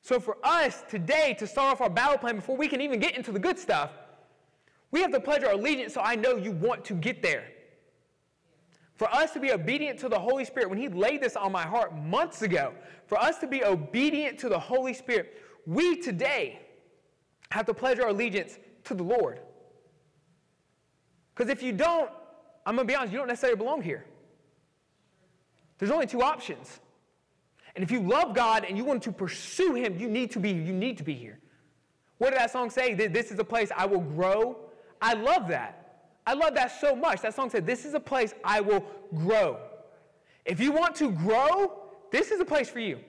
So, 0.01 0.19
for 0.19 0.37
us 0.43 0.83
today 0.87 1.35
to 1.39 1.47
start 1.47 1.73
off 1.73 1.81
our 1.81 1.89
battle 1.89 2.17
plan 2.17 2.37
before 2.37 2.55
we 2.55 2.67
can 2.67 2.79
even 2.79 2.99
get 2.99 3.17
into 3.17 3.31
the 3.31 3.39
good 3.39 3.59
stuff, 3.59 3.91
we 4.91 5.01
have 5.01 5.11
to 5.11 5.19
pledge 5.19 5.43
our 5.43 5.51
allegiance 5.51 5.93
so 5.93 6.01
I 6.01 6.15
know 6.15 6.37
you 6.37 6.51
want 6.51 6.85
to 6.85 6.93
get 6.93 7.21
there. 7.21 7.43
For 8.95 9.13
us 9.13 9.31
to 9.31 9.39
be 9.39 9.51
obedient 9.51 9.99
to 9.99 10.09
the 10.09 10.17
Holy 10.17 10.45
Spirit, 10.45 10.69
when 10.69 10.79
He 10.79 10.87
laid 10.87 11.21
this 11.21 11.35
on 11.35 11.51
my 11.51 11.63
heart 11.63 11.95
months 11.95 12.41
ago, 12.41 12.73
for 13.05 13.19
us 13.19 13.37
to 13.39 13.47
be 13.47 13.63
obedient 13.63 14.39
to 14.39 14.49
the 14.49 14.57
Holy 14.57 14.93
Spirit, 14.93 15.41
we 15.65 15.97
today 15.97 16.61
have 17.51 17.65
to 17.65 17.73
pledge 17.73 17.99
our 17.99 18.09
allegiance 18.09 18.59
to 18.85 18.93
the 18.93 19.03
Lord. 19.03 19.41
Because 21.37 21.51
if 21.51 21.61
you 21.61 21.71
don't, 21.71 22.09
I'm 22.65 22.75
going 22.75 22.87
to 22.87 22.91
be 22.91 22.95
honest, 22.95 23.13
you 23.13 23.19
don't 23.19 23.27
necessarily 23.27 23.57
belong 23.57 23.83
here. 23.83 24.05
There's 25.77 25.91
only 25.91 26.07
two 26.07 26.23
options. 26.23 26.79
And 27.75 27.83
if 27.83 27.91
you 27.91 27.99
love 27.99 28.33
God 28.33 28.65
and 28.67 28.75
you 28.75 28.83
want 28.83 29.03
to 29.03 29.11
pursue 29.11 29.75
Him, 29.75 29.99
you 29.99 30.09
need 30.09 30.31
to 30.31 30.39
be, 30.39 30.49
you 30.49 30.73
need 30.73 30.97
to 30.97 31.03
be 31.03 31.13
here. 31.13 31.37
What 32.17 32.31
did 32.31 32.39
that 32.39 32.49
song 32.49 32.71
say? 32.71 32.95
This 32.95 33.31
is 33.31 33.37
a 33.37 33.43
place 33.43 33.69
I 33.77 33.85
will 33.85 33.99
grow. 33.99 34.57
I 34.99 35.13
love 35.13 35.47
that. 35.49 36.07
I 36.25 36.33
love 36.33 36.55
that 36.55 36.81
so 36.81 36.95
much. 36.95 37.21
That 37.21 37.35
song 37.35 37.51
said, 37.51 37.67
This 37.67 37.85
is 37.85 37.93
a 37.93 37.99
place 37.99 38.33
I 38.43 38.59
will 38.59 38.83
grow. 39.13 39.59
If 40.43 40.59
you 40.59 40.71
want 40.71 40.95
to 40.95 41.11
grow, 41.11 41.83
this 42.11 42.31
is 42.31 42.39
a 42.39 42.45
place 42.45 42.67
for 42.67 42.79
you. 42.79 42.99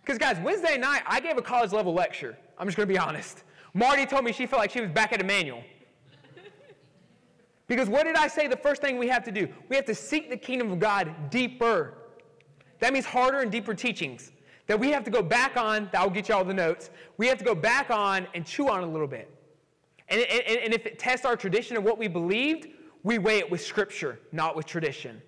Because, 0.00 0.16
guys, 0.16 0.38
Wednesday 0.42 0.78
night, 0.78 1.02
I 1.06 1.20
gave 1.20 1.36
a 1.36 1.42
college 1.42 1.72
level 1.72 1.92
lecture. 1.92 2.38
I'm 2.56 2.66
just 2.66 2.78
going 2.78 2.88
to 2.88 2.92
be 2.92 2.98
honest. 2.98 3.44
Marty 3.74 4.06
told 4.06 4.24
me 4.24 4.32
she 4.32 4.46
felt 4.46 4.60
like 4.60 4.70
she 4.70 4.80
was 4.80 4.90
back 4.90 5.12
at 5.12 5.20
Emmanuel. 5.20 5.62
Because 7.72 7.88
what 7.88 8.04
did 8.04 8.16
I 8.16 8.28
say 8.28 8.48
the 8.48 8.56
first 8.58 8.82
thing 8.82 8.98
we 8.98 9.08
have 9.08 9.24
to 9.24 9.32
do? 9.32 9.48
We 9.70 9.76
have 9.76 9.86
to 9.86 9.94
seek 9.94 10.28
the 10.28 10.36
kingdom 10.36 10.70
of 10.72 10.78
God 10.78 11.30
deeper. 11.30 11.94
That 12.80 12.92
means 12.92 13.06
harder 13.06 13.40
and 13.40 13.50
deeper 13.50 13.72
teachings 13.72 14.30
that 14.66 14.78
we 14.78 14.90
have 14.90 15.04
to 15.04 15.10
go 15.10 15.22
back 15.22 15.56
on, 15.56 15.88
that 15.90 16.02
will 16.02 16.10
get 16.10 16.28
you 16.28 16.34
all 16.34 16.44
the 16.44 16.52
notes. 16.52 16.90
We 17.16 17.28
have 17.28 17.38
to 17.38 17.46
go 17.46 17.54
back 17.54 17.90
on 17.90 18.26
and 18.34 18.44
chew 18.44 18.68
on 18.68 18.82
a 18.82 18.86
little 18.86 19.06
bit. 19.06 19.34
And, 20.10 20.20
and, 20.20 20.58
and 20.58 20.74
if 20.74 20.84
it 20.84 20.98
tests 20.98 21.24
our 21.24 21.34
tradition 21.34 21.78
of 21.78 21.82
what 21.82 21.96
we 21.96 22.08
believed, 22.08 22.68
we 23.04 23.16
weigh 23.16 23.38
it 23.38 23.50
with 23.50 23.62
scripture, 23.62 24.20
not 24.32 24.54
with 24.54 24.66
tradition. 24.66 25.22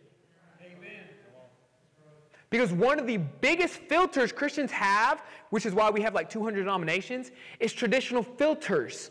Because 2.51 2.75
one 2.75 3.01
of 3.01 3.07
the 3.07 3.17
biggest 3.17 3.77
filters 3.77 4.33
Christians 4.33 4.71
have, 4.71 5.23
which 5.49 5.65
is 5.65 5.73
why 5.73 5.89
we 5.89 6.03
have 6.03 6.15
like 6.15 6.29
200 6.29 6.59
denominations, 6.59 7.31
is 7.59 7.73
traditional 7.73 8.23
filters 8.23 9.11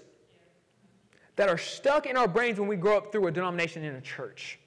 that 1.36 1.50
are 1.50 1.58
stuck 1.58 2.06
in 2.06 2.16
our 2.18 2.28
brains 2.28 2.60
when 2.60 2.70
we 2.70 2.76
grow 2.76 2.98
up 2.98 3.12
through 3.12 3.28
a 3.28 3.32
denomination 3.32 3.84
in 3.84 3.96
a 3.96 4.02
church. 4.02 4.60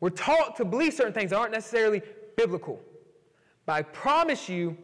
We're 0.00 0.10
taught 0.10 0.56
to 0.56 0.64
believe 0.64 0.94
certain 0.94 1.12
things 1.12 1.30
that 1.30 1.38
aren't 1.38 1.52
necessarily 1.52 2.02
biblical. 2.36 2.80
But 3.66 3.72
I 3.74 3.82
promise 3.82 4.48
you, 4.48 4.76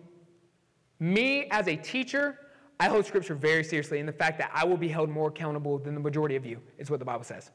me 0.98 1.46
as 1.50 1.68
a 1.68 1.76
teacher, 1.76 2.38
I 2.78 2.88
hold 2.88 3.04
Scripture 3.04 3.34
very 3.34 3.64
seriously 3.64 3.98
in 3.98 4.06
the 4.06 4.12
fact 4.12 4.38
that 4.38 4.50
I 4.54 4.64
will 4.64 4.76
be 4.76 4.88
held 4.88 5.10
more 5.10 5.28
accountable 5.28 5.78
than 5.78 5.94
the 5.94 6.00
majority 6.00 6.36
of 6.36 6.46
you, 6.46 6.60
is 6.78 6.90
what 6.90 6.98
the 6.98 7.04
Bible 7.04 7.24
says. 7.24 7.50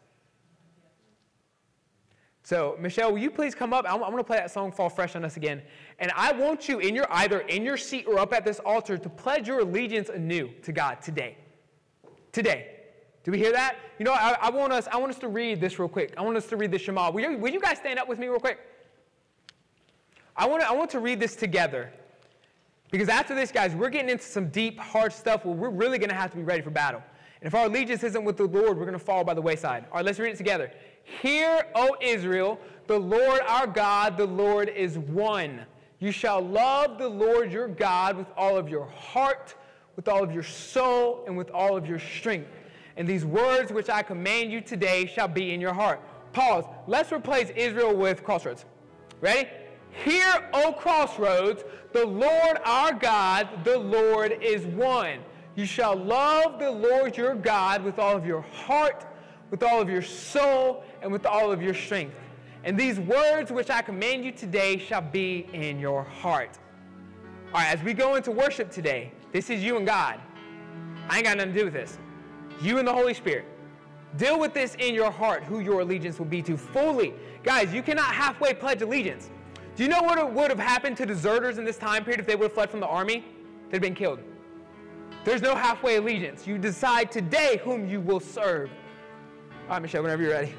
So, 2.44 2.77
Michelle, 2.80 3.11
will 3.11 3.18
you 3.18 3.32
please 3.32 3.56
come 3.56 3.73
up? 3.73 3.86
I'm, 3.88 4.03
I'm 4.03 4.11
going 4.11 4.18
to 4.18 4.23
play 4.23 4.38
that 4.38 4.52
song 4.52 4.72
"Fall 4.72 4.90
Fresh 4.90 5.15
on 5.15 5.26
Us" 5.26 5.36
again, 5.36 5.64
and 5.98 6.11
I 6.15 6.32
want 6.32 6.69
you 6.69 6.77
in 6.77 6.94
your 6.94 7.07
either 7.10 7.40
in 7.40 7.64
your 7.64 7.77
seat 7.77 8.06
or 8.07 8.19
up 8.19 8.34
at 8.34 8.45
this 8.45 8.60
altar 8.60 8.99
to 8.99 9.10
pledge 9.10 9.48
your 9.48 9.61
allegiance 9.61 10.10
anew 10.10 10.52
to 10.61 10.72
God 10.72 11.02
today. 11.02 11.38
Today. 12.32 12.75
Do 13.26 13.32
we 13.32 13.40
hear 13.40 13.52
that? 13.54 13.78
You 13.98 14.06
know, 14.06 14.14
I, 14.14 14.38
I 14.40 14.50
want 14.52 14.72
us. 14.72 14.88
I 14.92 14.98
want 14.98 15.12
us 15.12 15.18
to 15.20 15.28
read 15.28 15.60
this 15.60 15.80
real 15.80 15.90
quick. 15.90 16.14
I 16.16 16.22
want 16.22 16.38
us 16.38 16.46
to 16.48 16.58
read 16.58 16.72
the 16.72 16.78
Shema. 16.78 17.10
Will 17.10 17.32
you, 17.32 17.38
will 17.40 17.52
you 17.52 17.60
guys 17.60 17.80
stand 17.80 17.98
up 17.98 18.08
with 18.08 18.20
me 18.20 18.28
real 18.28 18.40
quick? 18.40 18.60
I 20.38 20.48
want, 20.48 20.62
to, 20.62 20.70
I 20.70 20.74
want 20.74 20.92
to 20.92 21.00
read 21.00 21.20
this 21.20 21.36
together. 21.36 21.92
Because 22.92 23.10
after 23.10 23.34
this, 23.34 23.52
guys, 23.52 23.74
we're 23.74 23.90
getting 23.90 24.12
into 24.12 24.24
some 24.24 24.50
deep, 24.50 24.78
hard 24.78 25.12
stuff 25.12 25.44
where 25.44 25.56
we're 25.56 25.72
really 25.72 25.98
going 25.98 26.12
to 26.12 26.16
have 26.16 26.30
to 26.32 26.38
be 26.38 26.44
ready 26.44 26.62
for 26.62 26.70
battle. 26.70 27.02
And 27.42 27.48
if 27.48 27.56
our 27.56 27.66
allegiance 27.66 28.04
isn't 28.04 28.24
with 28.24 28.38
the 28.38 28.46
Lord, 28.46 28.78
we're 28.78 28.86
going 28.86 28.94
to 28.94 29.04
fall 29.04 29.24
by 29.24 29.34
the 29.34 29.42
wayside. 29.42 29.86
All 29.92 29.98
right, 29.98 30.06
let's 30.06 30.20
read 30.20 30.32
it 30.32 30.38
together. 30.38 30.72
Hear, 31.22 31.66
O 31.74 31.96
Israel, 32.02 32.60
the 32.86 33.00
Lord 33.00 33.42
our 33.48 33.66
God, 33.66 34.18
the 34.18 34.28
Lord 34.28 34.70
is 34.70 35.00
one. 35.00 35.62
You 35.98 36.12
shall 36.12 36.42
love 36.42 37.00
the 37.00 37.10
Lord 37.10 37.52
your 37.52 37.68
God 37.68 38.18
with 38.18 38.28
all 38.38 38.56
of 38.56 38.70
your 38.70 38.86
heart, 38.86 39.56
with 39.96 40.08
all 40.08 40.24
of 40.24 40.32
your 40.32 40.44
soul, 40.44 41.24
and 41.26 41.36
with 41.36 41.50
all 41.50 41.76
of 41.76 41.88
your 41.88 42.00
strength. 42.00 42.50
And 42.98 43.08
these 43.08 43.26
words 43.26 43.72
which 43.72 43.90
I 43.90 44.02
command 44.04 44.52
you 44.52 44.62
today 44.62 45.06
shall 45.06 45.28
be 45.28 45.54
in 45.54 45.60
your 45.60 45.74
heart. 45.74 46.02
Pause. 46.34 46.66
Let's 46.88 47.12
replace 47.12 47.50
Israel 47.56 47.96
with 47.96 48.24
crossroads. 48.24 48.66
Ready? 49.22 49.50
Hear, 50.04 50.50
O 50.54 50.74
crossroads, 50.74 51.64
the 51.94 52.06
Lord 52.06 52.60
our 52.66 52.94
God, 52.94 53.48
the 53.64 53.78
Lord 53.78 54.38
is 54.42 54.66
one. 54.66 55.20
You 55.56 55.66
shall 55.66 55.96
love 55.96 56.60
the 56.60 56.70
Lord 56.70 57.16
your 57.16 57.34
God 57.34 57.84
with 57.84 57.98
all 57.98 58.16
of 58.16 58.26
your 58.26 58.42
heart, 58.42 59.06
with 59.52 59.64
all 59.64 59.80
of 59.80 59.90
your 59.90 60.02
soul, 60.02 60.84
and 61.02 61.12
with 61.12 61.26
all 61.26 61.52
of 61.52 61.62
your 61.62 61.74
strength. 61.74 62.16
And 62.66 62.78
these 62.78 63.00
words 63.00 63.52
which 63.52 63.70
I 63.70 63.82
command 63.82 64.26
you 64.26 64.32
today 64.32 64.78
shall 64.78 65.02
be 65.02 65.48
in 65.54 65.80
your 65.80 66.04
heart. 66.04 66.58
All 67.54 67.62
right, 67.62 67.72
as 67.72 67.82
we 67.84 67.94
go 67.94 68.16
into 68.16 68.32
worship 68.32 68.70
today, 68.70 69.14
this 69.32 69.50
is 69.50 69.64
you 69.64 69.78
and 69.78 69.86
God. 69.86 70.20
I 71.08 71.18
ain't 71.18 71.26
got 71.26 71.38
nothing 71.38 71.54
to 71.54 71.60
do 71.60 71.66
with 71.66 71.74
this. 71.74 71.98
You 72.61 72.77
and 72.80 72.88
the 72.88 72.94
Holy 72.94 73.14
Spirit. 73.14 73.45
Deal 74.18 74.40
with 74.40 74.53
this 74.53 74.76
in 74.76 74.95
your 74.95 75.11
heart, 75.11 75.44
who 75.44 75.60
your 75.60 75.82
allegiance 75.82 76.19
will 76.19 76.26
be 76.26 76.41
to 76.44 76.56
fully. 76.56 77.14
Guys, 77.44 77.73
you 77.73 77.82
cannot 77.82 78.14
halfway 78.14 78.53
pledge 78.53 78.82
allegiance. 78.82 79.30
Do 79.76 79.84
you 79.84 79.90
know 79.90 80.02
what 80.02 80.32
would 80.32 80.49
have 80.49 80.60
happened 80.60 80.95
to 80.98 81.06
deserters 81.06 81.57
in 81.57 81.65
this 81.65 81.77
time 81.77 82.06
period 82.06 82.22
if 82.22 82.26
they 82.26 82.36
would 82.36 82.45
have 82.45 82.53
fled 82.53 82.69
from 82.69 82.80
the 82.80 82.88
army? 82.88 83.26
They'd 83.69 83.82
been 83.82 83.95
killed. 83.95 84.19
There's 85.26 85.41
no 85.41 85.56
halfway 85.56 85.98
allegiance. 85.98 86.48
You 86.48 86.57
decide 86.57 87.11
today 87.11 87.60
whom 87.64 87.90
you 87.90 87.99
will 87.99 88.22
serve. 88.22 88.69
All 89.64 89.72
right, 89.72 89.82
Michelle, 89.82 90.03
whenever 90.03 90.22
you're 90.22 90.32
ready. 90.32 90.56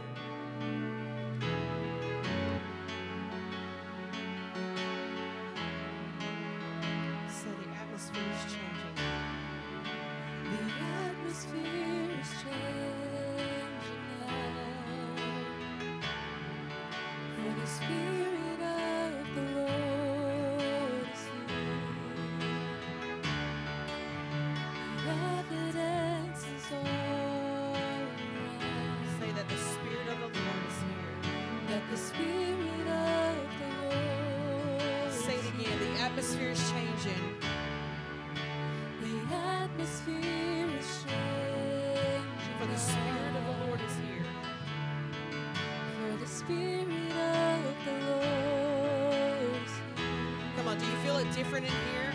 Different 51.47 51.66
in 51.66 51.73
here? 51.73 52.06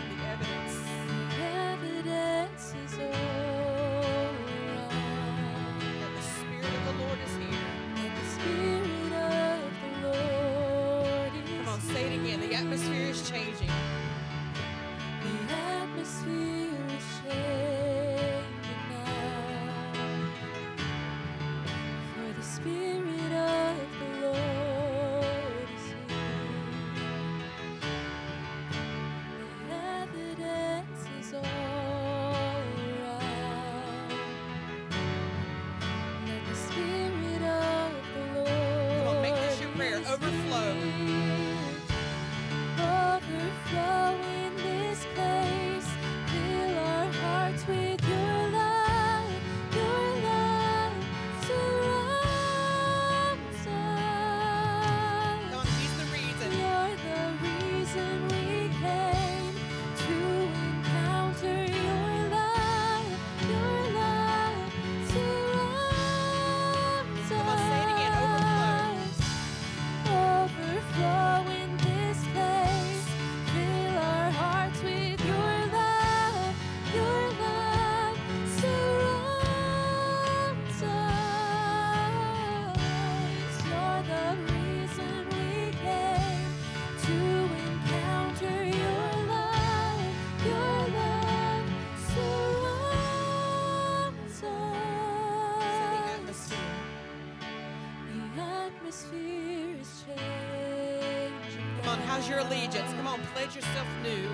Your 102.32 102.40
allegiance? 102.40 102.90
Come 102.94 103.06
on, 103.06 103.20
pledge 103.34 103.54
yourself 103.54 103.86
new. 104.02 104.31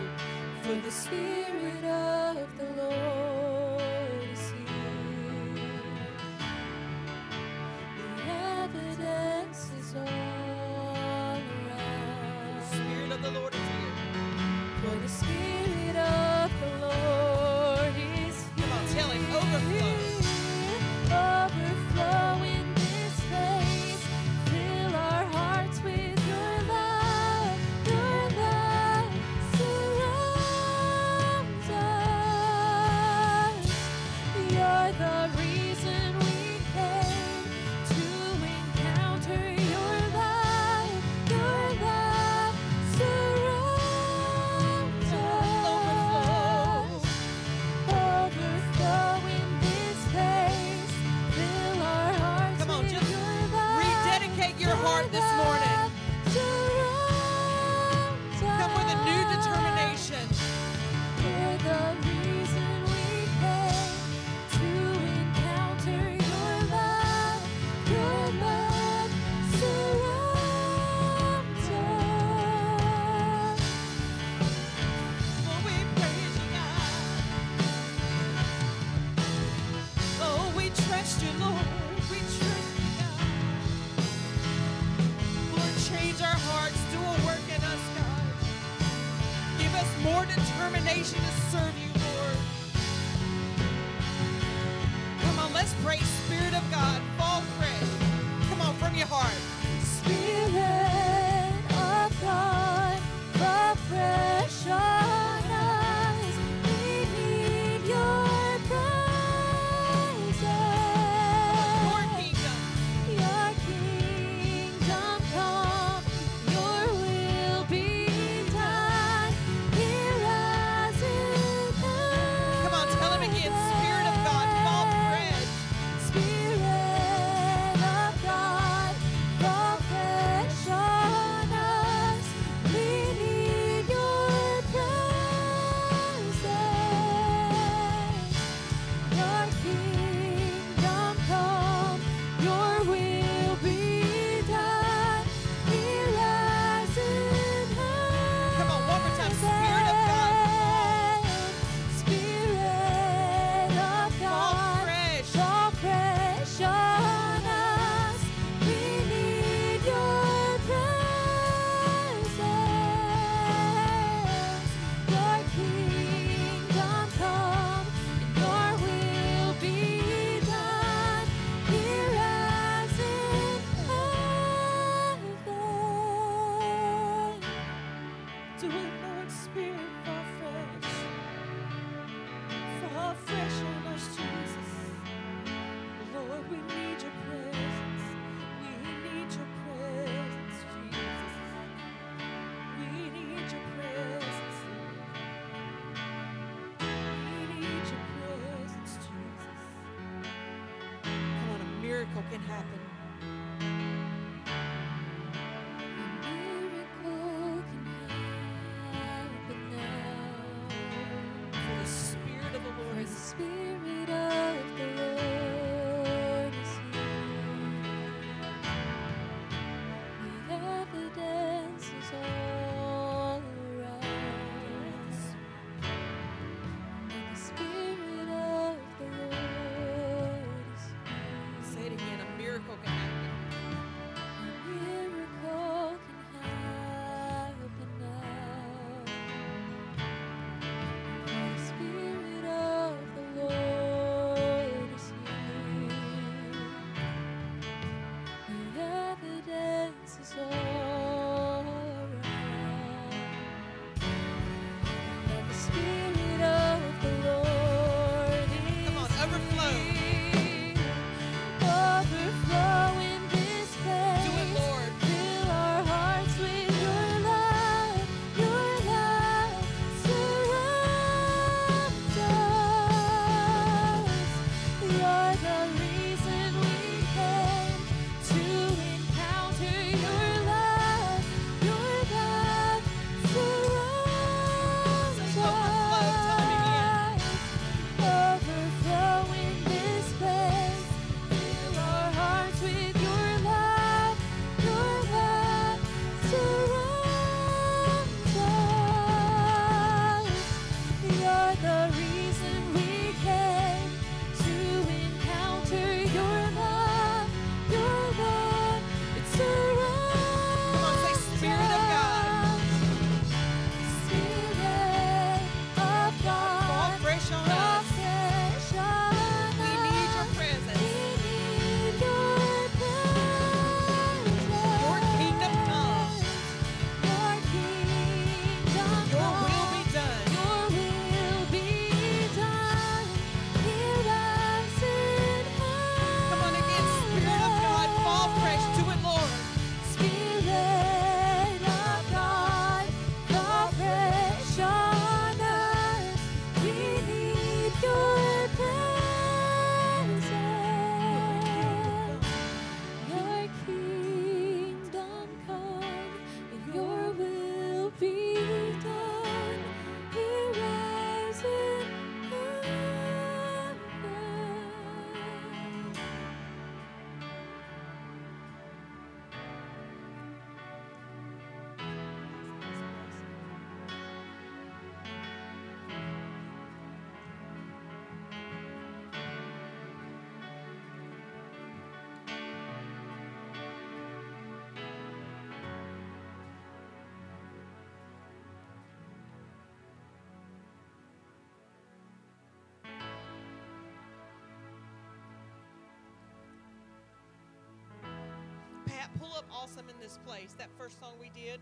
Awesome 399.69 399.89
in 399.89 400.01
this 400.01 400.19
place. 400.27 400.55
That 400.59 400.69
first 400.79 401.01
song 401.01 401.13
we 401.21 401.31
did, 401.31 401.61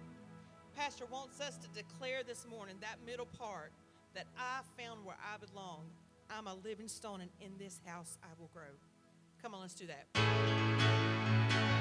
Pastor 0.76 1.06
wants 1.10 1.40
us 1.40 1.56
to 1.58 1.68
declare 1.68 2.22
this 2.22 2.46
morning, 2.48 2.76
that 2.80 2.98
middle 3.04 3.26
part, 3.26 3.72
that 4.14 4.26
I 4.38 4.60
found 4.80 5.04
where 5.04 5.16
I 5.22 5.36
belong. 5.38 5.84
I'm 6.30 6.46
a 6.46 6.54
living 6.54 6.88
stone, 6.88 7.20
and 7.20 7.30
in 7.40 7.56
this 7.58 7.80
house 7.86 8.18
I 8.22 8.28
will 8.38 8.50
grow. 8.52 8.74
Come 9.42 9.54
on, 9.54 9.60
let's 9.60 9.74
do 9.74 9.86
that. 9.86 11.75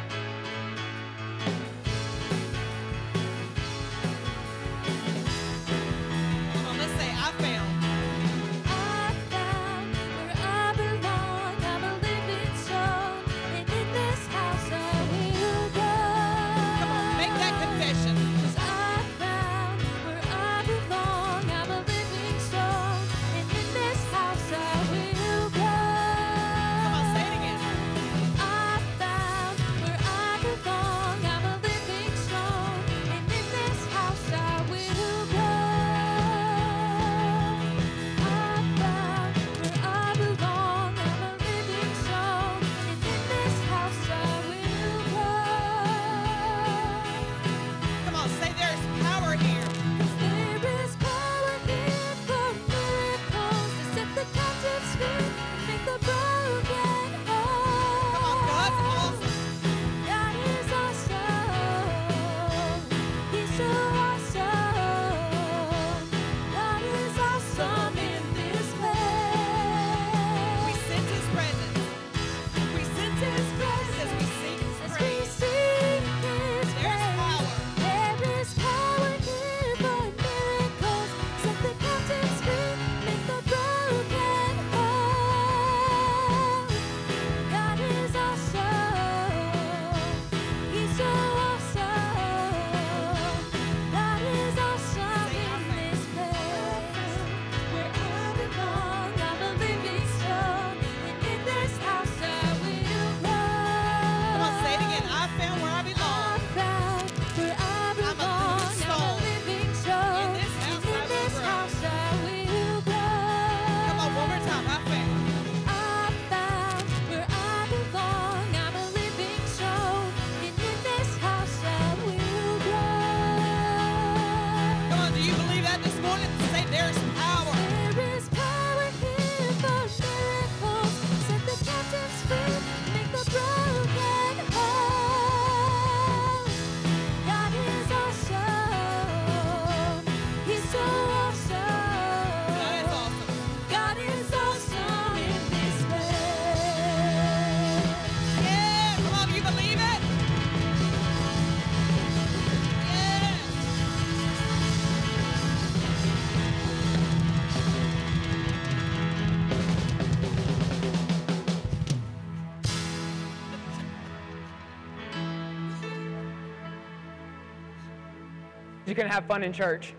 You're 168.96 169.04
gonna 169.04 169.14
have 169.14 169.26
fun 169.26 169.44
in 169.44 169.52
church. 169.52 169.94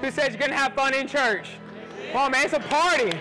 Who 0.00 0.10
says 0.10 0.30
you're 0.30 0.38
gonna 0.38 0.54
have 0.54 0.72
fun 0.72 0.94
in 0.94 1.06
church? 1.06 1.50
Come 2.12 2.22
on, 2.22 2.30
man, 2.30 2.46
it's 2.46 2.54
a 2.54 2.60
party. 2.60 3.14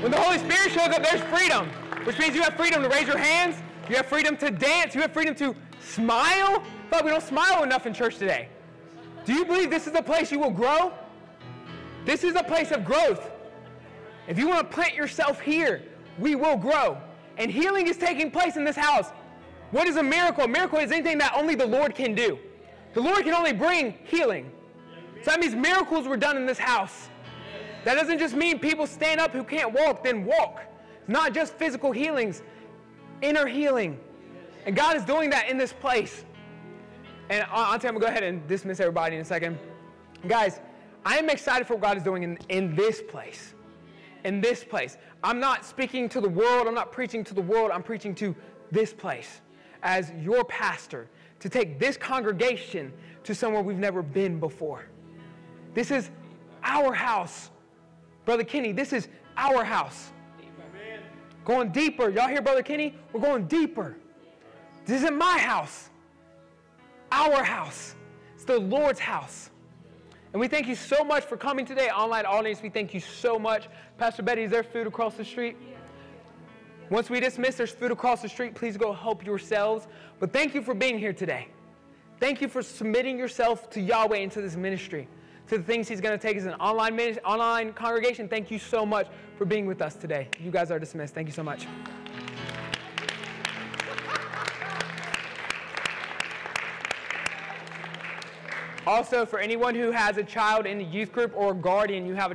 When 0.00 0.10
the 0.10 0.20
Holy 0.20 0.38
Spirit 0.38 0.72
shows 0.72 0.88
up, 0.88 1.00
there's 1.04 1.22
freedom, 1.32 1.68
which 2.02 2.18
means 2.18 2.34
you 2.34 2.42
have 2.42 2.54
freedom 2.54 2.82
to 2.82 2.88
raise 2.88 3.06
your 3.06 3.18
hands, 3.18 3.62
you 3.88 3.94
have 3.94 4.06
freedom 4.06 4.36
to 4.38 4.50
dance, 4.50 4.96
you 4.96 5.00
have 5.02 5.12
freedom 5.12 5.32
to 5.36 5.54
smile. 5.78 6.60
But 6.90 7.04
we 7.04 7.10
don't 7.12 7.22
smile 7.22 7.62
enough 7.62 7.86
in 7.86 7.94
church 7.94 8.16
today. 8.16 8.48
Do 9.24 9.32
you 9.32 9.44
believe 9.44 9.70
this 9.70 9.86
is 9.86 9.94
a 9.94 10.02
place 10.02 10.32
you 10.32 10.40
will 10.40 10.50
grow? 10.50 10.92
This 12.04 12.24
is 12.24 12.34
a 12.34 12.42
place 12.42 12.72
of 12.72 12.84
growth. 12.84 13.30
If 14.26 14.40
you 14.40 14.48
want 14.48 14.68
to 14.68 14.74
plant 14.74 14.94
yourself 14.96 15.40
here, 15.40 15.82
we 16.18 16.34
will 16.34 16.56
grow. 16.56 16.98
And 17.38 17.48
healing 17.48 17.86
is 17.86 17.96
taking 17.96 18.32
place 18.32 18.56
in 18.56 18.64
this 18.64 18.76
house. 18.76 19.10
What 19.70 19.86
is 19.86 19.96
a 19.96 20.02
miracle? 20.02 20.44
A 20.44 20.48
miracle 20.48 20.80
is 20.80 20.90
anything 20.90 21.18
that 21.18 21.32
only 21.36 21.54
the 21.54 21.66
Lord 21.66 21.94
can 21.94 22.12
do. 22.12 22.40
The 22.96 23.02
Lord 23.02 23.24
can 23.24 23.34
only 23.34 23.52
bring 23.52 23.92
healing. 24.04 24.50
So 25.22 25.30
that 25.30 25.38
means 25.38 25.54
miracles 25.54 26.08
were 26.08 26.16
done 26.16 26.38
in 26.38 26.46
this 26.46 26.56
house. 26.56 27.10
That 27.84 27.94
doesn't 27.94 28.18
just 28.18 28.34
mean 28.34 28.58
people 28.58 28.86
stand 28.86 29.20
up 29.20 29.32
who 29.32 29.44
can't 29.44 29.70
walk, 29.70 30.02
then 30.02 30.24
walk. 30.24 30.62
It's 31.00 31.08
not 31.10 31.34
just 31.34 31.52
physical 31.56 31.92
healings, 31.92 32.42
inner 33.20 33.46
healing. 33.46 34.00
And 34.64 34.74
God 34.74 34.96
is 34.96 35.04
doing 35.04 35.28
that 35.28 35.50
in 35.50 35.58
this 35.58 35.74
place. 35.74 36.24
And 37.28 37.44
Auntie, 37.52 37.86
I'm 37.86 37.92
gonna 37.92 38.06
go 38.06 38.06
ahead 38.06 38.22
and 38.22 38.48
dismiss 38.48 38.80
everybody 38.80 39.16
in 39.16 39.20
a 39.20 39.26
second. 39.26 39.58
Guys, 40.26 40.60
I 41.04 41.18
am 41.18 41.28
excited 41.28 41.66
for 41.66 41.74
what 41.74 41.82
God 41.82 41.98
is 41.98 42.02
doing 42.02 42.22
in, 42.22 42.38
in 42.48 42.74
this 42.74 43.02
place. 43.02 43.52
In 44.24 44.40
this 44.40 44.64
place. 44.64 44.96
I'm 45.22 45.38
not 45.38 45.66
speaking 45.66 46.08
to 46.08 46.20
the 46.22 46.30
world, 46.30 46.66
I'm 46.66 46.74
not 46.74 46.92
preaching 46.92 47.24
to 47.24 47.34
the 47.34 47.42
world, 47.42 47.72
I'm 47.72 47.82
preaching 47.82 48.14
to 48.14 48.34
this 48.70 48.94
place 48.94 49.42
as 49.82 50.12
your 50.12 50.44
pastor 50.44 51.10
to 51.40 51.48
take 51.48 51.78
this 51.78 51.96
congregation 51.96 52.92
to 53.24 53.34
somewhere 53.34 53.62
we've 53.62 53.78
never 53.78 54.02
been 54.02 54.38
before. 54.40 54.86
This 55.74 55.90
is 55.90 56.10
our 56.62 56.92
house. 56.92 57.50
Brother 58.24 58.44
Kenny, 58.44 58.72
this 58.72 58.92
is 58.92 59.08
our 59.36 59.64
house. 59.64 60.12
Going 61.44 61.70
deeper. 61.70 62.10
Y'all 62.10 62.28
hear 62.28 62.42
Brother 62.42 62.62
Kenny? 62.62 62.96
We're 63.12 63.20
going 63.20 63.46
deeper. 63.46 63.96
This 64.84 65.02
isn't 65.02 65.16
my 65.16 65.38
house. 65.38 65.90
Our 67.12 67.42
house. 67.42 67.94
It's 68.34 68.44
the 68.44 68.58
Lord's 68.58 68.98
house. 68.98 69.50
And 70.32 70.40
we 70.40 70.48
thank 70.48 70.66
you 70.66 70.74
so 70.74 71.04
much 71.04 71.24
for 71.24 71.36
coming 71.36 71.64
today, 71.64 71.88
online 71.88 72.26
audience. 72.26 72.62
We 72.62 72.68
thank 72.68 72.92
you 72.92 73.00
so 73.00 73.38
much. 73.38 73.68
Pastor 73.96 74.22
Betty, 74.22 74.42
is 74.42 74.50
there 74.50 74.64
food 74.64 74.86
across 74.86 75.14
the 75.14 75.24
street? 75.24 75.56
Once 76.88 77.10
we 77.10 77.18
dismiss, 77.18 77.56
there's 77.56 77.72
food 77.72 77.90
across 77.90 78.22
the 78.22 78.28
street. 78.28 78.54
Please 78.54 78.76
go 78.76 78.92
help 78.92 79.24
yourselves. 79.24 79.88
But 80.20 80.32
thank 80.32 80.54
you 80.54 80.62
for 80.62 80.72
being 80.72 80.98
here 80.98 81.12
today. 81.12 81.48
Thank 82.20 82.40
you 82.40 82.48
for 82.48 82.62
submitting 82.62 83.18
yourself 83.18 83.68
to 83.70 83.80
Yahweh 83.80 84.18
and 84.18 84.32
to 84.32 84.40
this 84.40 84.56
ministry, 84.56 85.08
to 85.48 85.58
the 85.58 85.64
things 85.64 85.88
He's 85.88 86.00
going 86.00 86.16
to 86.16 86.22
take 86.22 86.36
as 86.36 86.46
an 86.46 86.54
online, 86.54 86.98
online 87.24 87.72
congregation. 87.72 88.28
Thank 88.28 88.50
you 88.50 88.58
so 88.58 88.86
much 88.86 89.08
for 89.36 89.44
being 89.44 89.66
with 89.66 89.82
us 89.82 89.96
today. 89.96 90.28
You 90.40 90.50
guys 90.50 90.70
are 90.70 90.78
dismissed. 90.78 91.14
Thank 91.14 91.26
you 91.26 91.34
so 91.34 91.42
much. 91.42 91.66
Also, 98.86 99.26
for 99.26 99.40
anyone 99.40 99.74
who 99.74 99.90
has 99.90 100.16
a 100.16 100.22
child 100.22 100.64
in 100.64 100.78
the 100.78 100.84
youth 100.84 101.10
group 101.10 101.32
or 101.34 101.50
a 101.50 101.54
guardian, 101.54 102.06
you 102.06 102.14
have 102.14 102.30
a 102.30 102.34